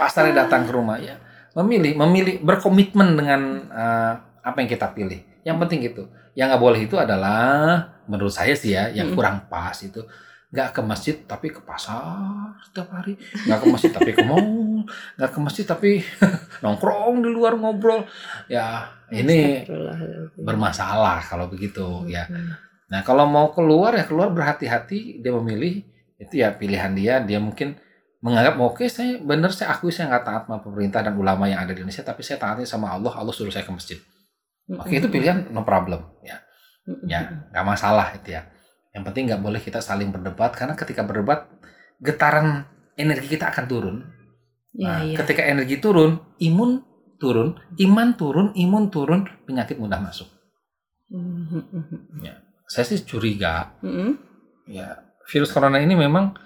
Pasar 0.00 0.28
yang 0.28 0.36
datang 0.36 0.66
ke 0.66 0.72
rumah 0.74 0.98
ya. 0.98 1.16
Memilih 1.56 1.96
memilih 1.96 2.34
berkomitmen 2.44 3.16
dengan 3.16 3.40
eh, 3.70 4.12
apa 4.44 4.56
yang 4.60 4.68
kita 4.68 4.92
pilih. 4.92 5.22
Yang 5.46 5.56
penting 5.62 5.80
gitu 5.86 6.04
yang 6.36 6.52
nggak 6.52 6.62
boleh 6.62 6.80
itu 6.84 7.00
adalah 7.00 7.80
menurut 8.04 8.30
saya 8.30 8.52
sih 8.52 8.76
ya 8.76 8.92
yang 8.92 9.16
kurang 9.16 9.48
pas 9.48 9.74
itu 9.80 10.04
nggak 10.46 10.78
ke 10.78 10.80
masjid 10.86 11.16
tapi 11.26 11.50
ke 11.50 11.58
pasar 11.62 12.54
setiap 12.62 12.94
hari. 12.94 13.18
Nggak 13.18 13.58
ke 13.58 13.66
masjid 13.66 13.90
tapi 13.90 14.10
ke 14.14 14.22
mall. 14.22 14.86
Nggak 15.18 15.30
ke 15.34 15.38
masjid 15.42 15.64
tapi 15.66 15.90
nongkrong 16.62 17.18
di 17.18 17.30
luar 17.30 17.58
ngobrol. 17.58 18.06
Ya 18.46 18.94
ini 19.10 19.66
Astagfirullahaladzim. 19.66 20.44
bermasalah 20.46 21.18
kalau 21.26 21.50
begitu 21.50 22.06
ya. 22.06 22.30
Mm. 22.30 22.54
Nah 22.86 23.00
kalau 23.02 23.26
mau 23.26 23.50
keluar 23.50 23.98
ya 23.98 24.06
keluar 24.06 24.30
berhati-hati. 24.30 25.18
Dia 25.18 25.34
memilih 25.34 25.82
itu 26.22 26.34
ya 26.38 26.54
pilihan 26.54 26.94
dia. 26.94 27.18
Dia 27.26 27.42
mungkin 27.42 27.74
menganggap 28.22 28.54
oke 28.62 28.86
saya 28.86 29.18
benar 29.18 29.50
saya 29.50 29.74
akui 29.74 29.90
saya 29.90 30.14
nggak 30.14 30.24
taat 30.24 30.42
sama 30.46 30.62
pemerintah 30.62 31.02
dan 31.02 31.14
ulama 31.18 31.50
yang 31.50 31.62
ada 31.62 31.74
di 31.74 31.82
Indonesia 31.82 32.06
tapi 32.06 32.22
saya 32.22 32.38
taatnya 32.38 32.70
sama 32.70 32.94
Allah. 32.94 33.10
Allah 33.18 33.34
suruh 33.34 33.50
saya 33.50 33.66
ke 33.66 33.74
masjid. 33.74 33.98
Oke 34.78 35.02
itu 35.02 35.10
pilihan 35.10 35.50
no 35.50 35.66
problem 35.66 36.06
ya. 36.22 36.38
Ya 37.02 37.50
nggak 37.50 37.66
masalah 37.66 38.14
itu 38.14 38.30
ya 38.30 38.46
yang 38.96 39.04
penting 39.04 39.28
nggak 39.28 39.42
boleh 39.44 39.60
kita 39.60 39.84
saling 39.84 40.08
berdebat 40.08 40.56
karena 40.56 40.72
ketika 40.72 41.04
berdebat 41.04 41.44
getaran 42.00 42.64
energi 42.96 43.36
kita 43.36 43.52
akan 43.52 43.64
turun 43.68 43.96
Iya, 44.76 44.84
Nah, 44.88 45.00
iya. 45.08 45.16
ketika 45.16 45.40
energi 45.40 45.80
turun 45.80 46.20
imun 46.36 46.84
turun 47.16 47.56
iman 47.80 48.08
turun 48.12 48.52
imun 48.52 48.92
turun 48.92 49.24
penyakit 49.48 49.80
mudah 49.80 49.96
masuk 50.00 50.28
Mm-mm. 51.08 52.20
saya 52.68 52.84
sih 52.84 53.00
curiga 53.08 53.72
Mm-mm. 53.80 54.20
ya 54.68 55.00
virus 55.32 55.48
corona 55.48 55.80
ini 55.80 55.96
memang 55.96 56.36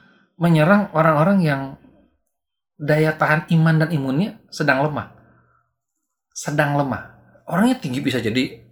menyerang 0.41 0.95
orang-orang 0.95 1.39
yang 1.43 1.63
daya 2.81 3.13
tahan 3.13 3.45
iman 3.53 3.77
dan 3.77 3.93
imunnya 3.93 4.41
sedang 4.49 4.81
lemah. 4.81 5.13
Sedang 6.33 6.81
lemah. 6.81 7.13
Orangnya 7.45 7.77
tinggi 7.77 8.01
bisa 8.01 8.25
jadi 8.25 8.65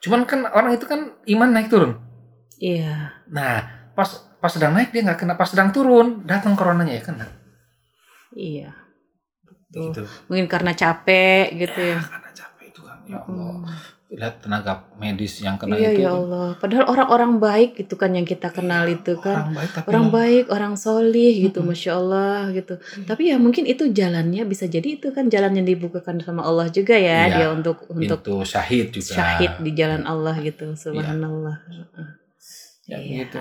cuman 0.00 0.24
kan 0.28 0.44
orang 0.48 0.76
itu 0.76 0.88
kan 0.88 1.12
iman 1.28 1.48
naik 1.52 1.68
turun. 1.68 2.00
Iya. 2.56 3.12
Nah, 3.28 3.54
pas 3.92 4.08
pas 4.38 4.50
sedang 4.50 4.72
naik 4.72 4.90
dia 4.90 5.02
nggak 5.02 5.18
kena, 5.18 5.34
pas 5.34 5.48
sedang 5.48 5.70
turun 5.70 6.22
datang 6.22 6.52
coronanya 6.52 6.92
ya 6.92 7.02
kena. 7.02 7.26
Iya. 8.30 8.70
Betul. 9.44 9.90
Gitu. 9.90 10.02
Mungkin 10.28 10.46
karena 10.46 10.72
capek 10.72 11.54
gitu 11.56 11.80
ya. 11.80 11.98
Karena 11.98 12.30
capek 12.30 12.64
itu 12.68 12.80
kan 12.80 12.98
ya 13.04 13.18
Allah. 13.20 13.54
Mm. 13.64 13.92
Lihat 14.14 14.46
tenaga 14.46 14.72
medis 14.94 15.42
yang 15.42 15.58
kena 15.58 15.74
Iya 15.74 15.90
itu. 15.90 16.06
ya 16.06 16.14
Allah. 16.14 16.54
Padahal 16.54 16.86
orang-orang 16.86 17.42
baik 17.42 17.70
gitu 17.74 17.98
kan 17.98 18.14
yang 18.14 18.22
kita 18.22 18.46
kenal 18.48 18.86
itu 18.86 19.18
kan. 19.18 19.50
Orang 19.50 19.54
baik 19.56 19.70
tapi 19.72 19.86
Orang 19.90 20.06
baik, 20.12 20.44
orang 20.48 20.74
solih 20.78 21.34
gitu, 21.40 21.58
Mm-mm. 21.58 21.74
masya 21.74 21.92
Allah 21.98 22.38
gitu. 22.54 22.74
Iya. 22.78 23.06
Tapi 23.10 23.22
ya 23.26 23.36
mungkin 23.36 23.64
itu 23.66 23.90
jalannya 23.90 24.46
bisa 24.46 24.70
jadi 24.70 24.86
itu 24.86 25.10
kan 25.10 25.26
jalan 25.26 25.58
yang 25.58 25.66
dibukakan 25.66 26.22
sama 26.22 26.46
Allah 26.46 26.70
juga 26.70 26.94
ya 26.94 27.26
Iya, 27.26 27.34
dia 27.34 27.46
untuk 27.50 27.90
untuk 27.90 28.22
syahid 28.46 28.94
juga. 28.94 29.10
syahid 29.18 29.52
di 29.58 29.70
jalan 29.74 30.06
Allah 30.06 30.38
gitu. 30.38 30.78
Subhanallah. 30.78 31.58
Ya, 32.84 32.98
Iya. 33.00 33.24
gitu. 33.24 33.38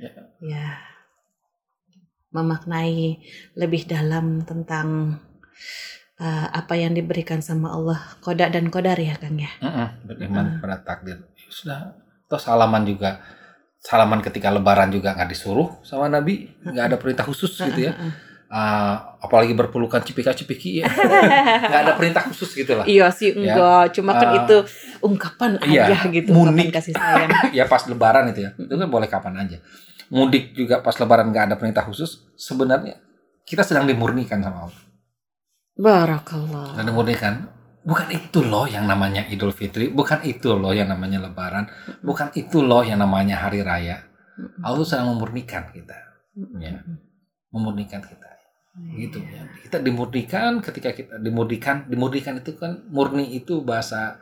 Ya. 0.00 0.10
Ya. 0.40 0.66
Memaknai 2.34 3.22
lebih 3.54 3.86
dalam 3.86 4.42
tentang 4.42 5.20
uh, 6.18 6.46
apa 6.50 6.74
yang 6.74 6.90
diberikan 6.90 7.38
sama 7.38 7.70
Allah 7.70 8.00
koda 8.18 8.50
dan 8.50 8.74
kodar 8.74 8.98
ya 8.98 9.14
Kang 9.14 9.38
ya. 9.38 9.50
Mm-mm, 9.62 9.88
beriman 10.08 10.58
pada 10.58 10.82
takdir. 10.82 11.22
Ya 11.22 11.50
sudah. 11.50 11.80
Terus 12.26 12.42
salaman 12.42 12.82
juga. 12.82 13.22
Salaman 13.78 14.24
ketika 14.24 14.48
lebaran 14.50 14.88
juga 14.90 15.12
nggak 15.14 15.30
disuruh 15.30 15.78
sama 15.86 16.08
Nabi. 16.10 16.48
Nggak 16.64 16.84
ada 16.90 16.96
perintah 16.98 17.24
khusus 17.28 17.54
gitu 17.54 17.86
ya. 17.86 17.94
Ah, 18.54 19.18
apalagi 19.18 19.50
berpelukan 19.50 19.98
cipika-cipiki 19.98 20.78
ya. 20.78 20.86
nggak 21.74 21.80
ada 21.90 21.92
perintah 21.98 22.22
khusus 22.22 22.54
gitu 22.54 22.78
lah. 22.78 22.86
Iya 22.86 23.10
sih 23.10 23.34
enggak, 23.34 23.98
cuma 23.98 24.14
kan 24.14 24.30
Ah, 24.30 24.46
itu 24.46 24.56
ungkapan 25.02 25.58
iya, 25.66 25.90
aja 25.90 26.06
gitu, 26.06 26.30
ungkapan 26.30 26.70
kasih 26.70 26.94
sayang. 26.94 27.30
ya 27.58 27.66
pas 27.66 27.82
lebaran 27.90 28.30
itu 28.30 28.46
ya. 28.46 28.54
Itu 28.54 28.78
kan 28.78 28.86
boleh 28.86 29.10
kapan 29.10 29.42
aja. 29.42 29.58
Mudik 30.14 30.54
juga 30.54 30.78
pas 30.78 30.94
lebaran 30.94 31.34
nggak 31.34 31.50
ada 31.50 31.56
perintah 31.58 31.82
khusus. 31.82 32.30
Sebenarnya 32.38 32.94
kita 33.42 33.66
sedang 33.66 33.90
dimurnikan 33.90 34.38
sama 34.38 34.70
Allah. 34.70 34.82
Barakallah. 35.74 36.78
Sedang 36.78 36.94
dimurnikan. 36.94 37.34
Bukan 37.82 38.06
itu 38.14 38.38
loh 38.40 38.70
yang 38.70 38.86
namanya 38.86 39.26
Idul 39.34 39.50
Fitri. 39.50 39.90
Bukan 39.90 40.22
itu 40.22 40.54
loh 40.54 40.70
yang 40.70 40.86
namanya 40.86 41.20
lebaran. 41.26 41.66
Bukan 42.06 42.30
itu 42.38 42.62
loh 42.62 42.86
yang 42.86 43.02
namanya 43.02 43.42
hari 43.42 43.66
raya. 43.66 43.98
Allah 44.62 44.86
sedang 44.86 45.10
memurnikan 45.10 45.68
kita. 45.74 45.98
Ya. 46.62 46.80
Memurnikan 47.50 47.98
kita. 47.98 48.23
Gitu 48.74 49.22
ya 49.22 49.46
kita 49.62 49.78
dimurnikan 49.78 50.58
ketika 50.58 50.90
kita 50.90 51.14
dimurnikan 51.22 51.86
dimurnikan 51.86 52.42
itu 52.42 52.58
kan 52.58 52.82
murni 52.90 53.30
itu 53.38 53.62
bahasa 53.62 54.18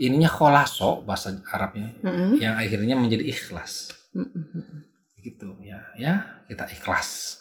ininya 0.00 0.28
kholaso 0.32 1.04
bahasa 1.04 1.36
Arabnya 1.52 1.92
Mm-mm. 2.00 2.40
yang 2.40 2.56
akhirnya 2.56 2.96
menjadi 2.96 3.28
ikhlas 3.28 3.92
Mm-mm. 4.16 4.88
gitu 5.20 5.52
ya 5.60 5.84
ya 6.00 6.40
kita 6.48 6.64
ikhlas 6.72 7.40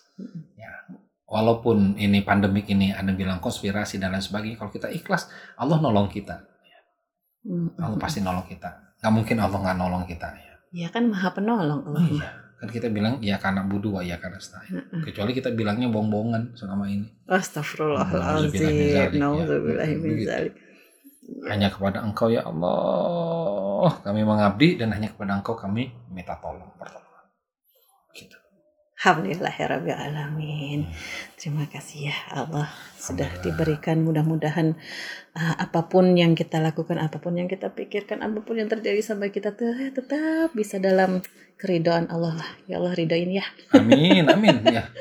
ya 0.59 0.67
walaupun 1.31 1.95
ini 1.95 2.27
pandemik 2.27 2.67
ini 2.67 2.91
ada 2.91 3.15
bilang 3.15 3.39
konspirasi 3.39 3.95
dan 3.95 4.11
lain 4.11 4.23
sebagainya 4.23 4.59
kalau 4.59 4.71
kita 4.75 4.91
ikhlas 4.91 5.31
Allah 5.55 5.79
nolong 5.79 6.11
kita 6.11 6.43
Mm-mm. 7.47 7.79
Allah 7.79 7.95
pasti 7.95 8.19
nolong 8.19 8.43
kita 8.51 8.99
nggak 8.99 9.13
mungkin 9.15 9.39
Allah 9.39 9.59
nggak 9.63 9.77
nolong 9.79 10.03
kita 10.03 10.27
ya 10.35 10.49
Ya 10.69 10.85
kan 10.93 11.09
maha 11.09 11.33
penolong 11.33 11.81
Allah. 11.81 11.97
Oh 11.97 12.07
iya 12.13 12.29
kan 12.59 12.67
kita 12.67 12.91
bilang 12.91 13.23
ya 13.23 13.39
karena 13.39 13.63
budu 13.63 14.03
ya 14.03 14.19
karena 14.19 14.35
setahun 14.35 14.67
Mm-mm. 14.67 15.01
kecuali 15.07 15.31
kita 15.31 15.55
bilangnya 15.55 15.87
bohong-bohongan 15.87 16.59
selama 16.59 16.91
ini. 16.91 17.07
Astagfirullahaladzim. 17.27 19.15
Zalik. 20.27 20.53
hanya 21.45 21.69
kepada 21.69 22.03
engkau 22.03 22.27
ya 22.27 22.43
Allah. 22.43 24.01
Kami 24.03 24.21
mengabdi 24.27 24.75
dan 24.75 24.91
hanya 24.91 25.13
kepada 25.13 25.39
engkau 25.39 25.55
kami 25.55 25.93
minta 26.11 26.35
tolong 26.41 26.67
pertolongan. 26.75 27.25
Gitu 28.11 28.38
Alhamdulillahirrahmanirrahim. 28.99 30.83
Terima 31.39 31.63
kasih 31.71 32.11
ya 32.11 32.15
Allah 32.35 32.67
sudah 32.99 33.31
diberikan 33.39 34.03
mudah-mudahan 34.03 34.75
uh, 35.39 35.55
apa 35.55 35.87
pun 35.87 36.19
yang 36.19 36.35
kita 36.35 36.59
lakukan, 36.59 36.99
apa 36.99 37.15
pun 37.15 37.39
yang 37.39 37.47
kita 37.47 37.71
pikirkan, 37.71 38.19
apa 38.19 38.43
pun 38.43 38.59
yang 38.59 38.67
terjadi 38.67 38.99
sampai 38.99 39.31
kita 39.31 39.55
tuh 39.55 39.71
eh, 39.71 39.95
tetap 39.95 40.51
bisa 40.51 40.83
dalam 40.83 41.23
keridhaan 41.55 42.11
Allah 42.11 42.43
lah. 42.43 42.49
Ya 42.67 42.83
Allah 42.83 42.91
ridoin 42.91 43.31
ya. 43.31 43.47
Amin, 43.71 44.27
amin 44.27 44.67
ya. 44.67 44.83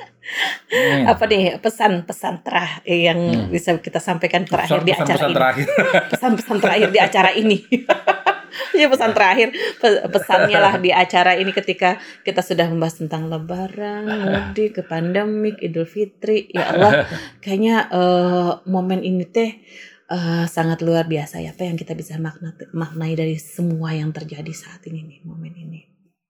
Amin. 0.68 1.08
Apa 1.08 1.24
deh 1.24 1.56
pesan-pesan 1.58 2.44
terakhir 2.44 2.84
yang 2.86 3.18
Hmm. 3.18 3.48
bisa 3.50 3.80
kita 3.80 3.98
sampaikan 3.98 4.44
terakhir 4.44 4.84
di 4.84 4.92
acara 4.92 5.08
Pesan-pesan 5.08 5.26
ini? 5.26 5.34
terakhir. 5.34 5.66
Pesan-pesan 6.12 6.56
terakhir 6.60 6.88
di 6.92 7.00
acara 7.00 7.30
ini. 7.34 7.56
Ya 8.78 8.86
pesan 8.86 9.12
terakhir 9.14 9.54
pe- 9.78 10.02
pesannya 10.10 10.58
lah 10.58 10.74
di 10.78 10.90
acara 10.94 11.34
ini 11.34 11.50
ketika 11.50 11.98
kita 12.22 12.42
sudah 12.42 12.66
membahas 12.70 13.00
tentang 13.00 13.26
lebaran, 13.26 14.06
mudik, 14.06 14.78
ke 14.78 14.82
pandemik, 14.86 15.58
Idul 15.62 15.86
Fitri. 15.88 16.50
Ya 16.52 16.74
Allah, 16.74 17.06
kayaknya 17.42 17.90
eh, 17.90 18.50
momen 18.70 19.02
ini 19.02 19.24
teh 19.26 19.50
eh, 20.10 20.44
sangat 20.46 20.82
luar 20.84 21.06
biasa 21.06 21.42
ya. 21.42 21.54
Apa 21.54 21.66
yang 21.66 21.78
kita 21.78 21.94
bisa 21.94 22.16
makna, 22.18 22.54
maknai 22.74 23.14
dari 23.18 23.36
semua 23.38 23.94
yang 23.94 24.10
terjadi 24.14 24.52
saat 24.54 24.82
ini 24.86 25.00
nih, 25.04 25.18
momen 25.26 25.54
ini. 25.54 25.80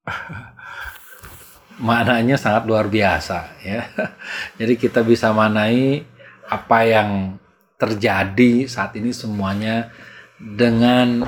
maknanya 1.78 2.34
sangat 2.34 2.66
luar 2.66 2.90
biasa 2.90 3.62
ya. 3.62 3.86
Jadi 4.58 4.74
kita 4.74 5.06
bisa 5.06 5.30
manai 5.30 6.02
apa 6.48 6.78
yang 6.82 7.38
terjadi 7.78 8.66
saat 8.66 8.98
ini 8.98 9.14
semuanya 9.14 9.94
dengan 10.38 11.22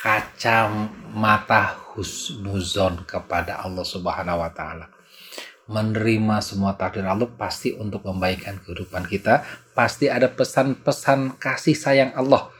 kacamata 0.00 1.76
husnuzon 1.92 3.04
kepada 3.04 3.60
Allah 3.60 3.84
Subhanahu 3.84 4.40
wa 4.40 4.50
taala. 4.50 4.88
Menerima 5.70 6.42
semua 6.42 6.74
takdir 6.74 7.06
Allah 7.06 7.30
pasti 7.30 7.76
untuk 7.76 8.02
membaikan 8.02 8.58
kehidupan 8.58 9.06
kita, 9.06 9.46
pasti 9.70 10.10
ada 10.10 10.26
pesan-pesan 10.26 11.38
kasih 11.38 11.78
sayang 11.78 12.10
Allah 12.18 12.50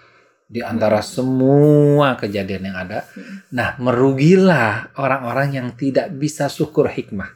di 0.47 0.63
antara 0.63 1.03
semua 1.03 2.15
kejadian 2.15 2.71
yang 2.71 2.77
ada. 2.87 3.07
Nah, 3.51 3.75
merugilah 3.83 4.95
orang-orang 4.95 5.59
yang 5.59 5.69
tidak 5.75 6.11
bisa 6.15 6.47
syukur 6.47 6.87
hikmah. 6.87 7.35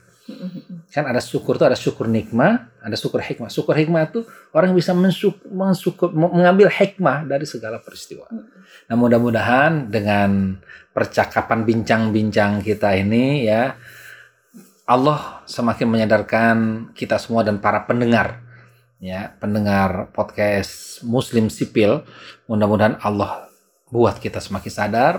Kan 0.94 1.10
ada 1.10 1.18
syukur 1.18 1.58
itu 1.58 1.66
ada 1.66 1.74
syukur 1.74 2.06
nikmah, 2.06 2.70
ada 2.78 2.94
syukur 2.94 3.18
hikmah. 3.18 3.50
Syukur 3.50 3.74
hikmah 3.74 4.14
itu 4.14 4.22
orang 4.54 4.70
bisa 4.78 4.94
mensyuk- 4.94 5.42
mensyukur, 5.50 6.14
mengambil 6.14 6.70
hikmah 6.70 7.26
dari 7.26 7.42
segala 7.50 7.82
peristiwa. 7.82 8.30
Nah, 8.30 8.94
mudah-mudahan 8.94 9.90
dengan 9.90 10.54
percakapan 10.94 11.66
bincang-bincang 11.66 12.62
kita 12.62 12.94
ini 12.94 13.42
ya 13.42 13.74
Allah 14.86 15.42
semakin 15.50 15.90
menyadarkan 15.90 16.56
kita 16.94 17.18
semua 17.18 17.42
dan 17.42 17.58
para 17.58 17.82
pendengar 17.90 18.44
ya, 19.02 19.34
pendengar 19.42 20.14
podcast 20.14 21.02
Muslim 21.02 21.50
Sipil, 21.50 22.06
mudah-mudahan 22.46 23.02
Allah 23.02 23.50
buat 23.90 24.22
kita 24.22 24.38
semakin 24.38 24.70
sadar, 24.70 25.16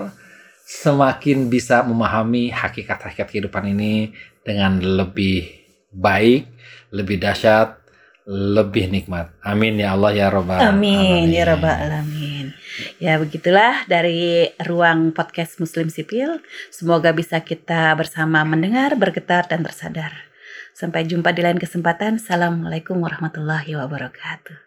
semakin 0.64 1.52
bisa 1.52 1.84
memahami 1.84 2.48
hakikat-hakikat 2.56 3.28
kehidupan 3.28 3.76
ini 3.76 4.16
dengan 4.46 4.80
lebih 4.80 5.65
baik, 5.96 6.52
lebih 6.92 7.18
dahsyat, 7.24 7.80
lebih 8.28 8.92
nikmat. 8.92 9.32
Amin 9.46 9.78
ya 9.78 9.94
Allah 9.94 10.12
ya 10.12 10.28
Rabbal 10.34 10.60
Amin 10.60 11.30
ya 11.30 11.46
Alamin. 11.46 11.50
Rabbal 11.56 11.76
Alamin. 11.88 12.48
Ya 13.00 13.14
begitulah 13.22 13.88
dari 13.88 14.52
ruang 14.66 15.16
podcast 15.16 15.62
Muslim 15.62 15.88
Sipil. 15.88 16.44
Semoga 16.74 17.16
bisa 17.16 17.40
kita 17.40 17.96
bersama 17.96 18.44
mendengar, 18.44 18.98
bergetar, 19.00 19.48
dan 19.48 19.64
tersadar. 19.64 20.12
Sampai 20.76 21.08
jumpa 21.08 21.32
di 21.32 21.40
lain 21.40 21.62
kesempatan. 21.62 22.20
Assalamualaikum 22.20 23.00
warahmatullahi 23.00 23.80
wabarakatuh. 23.80 24.65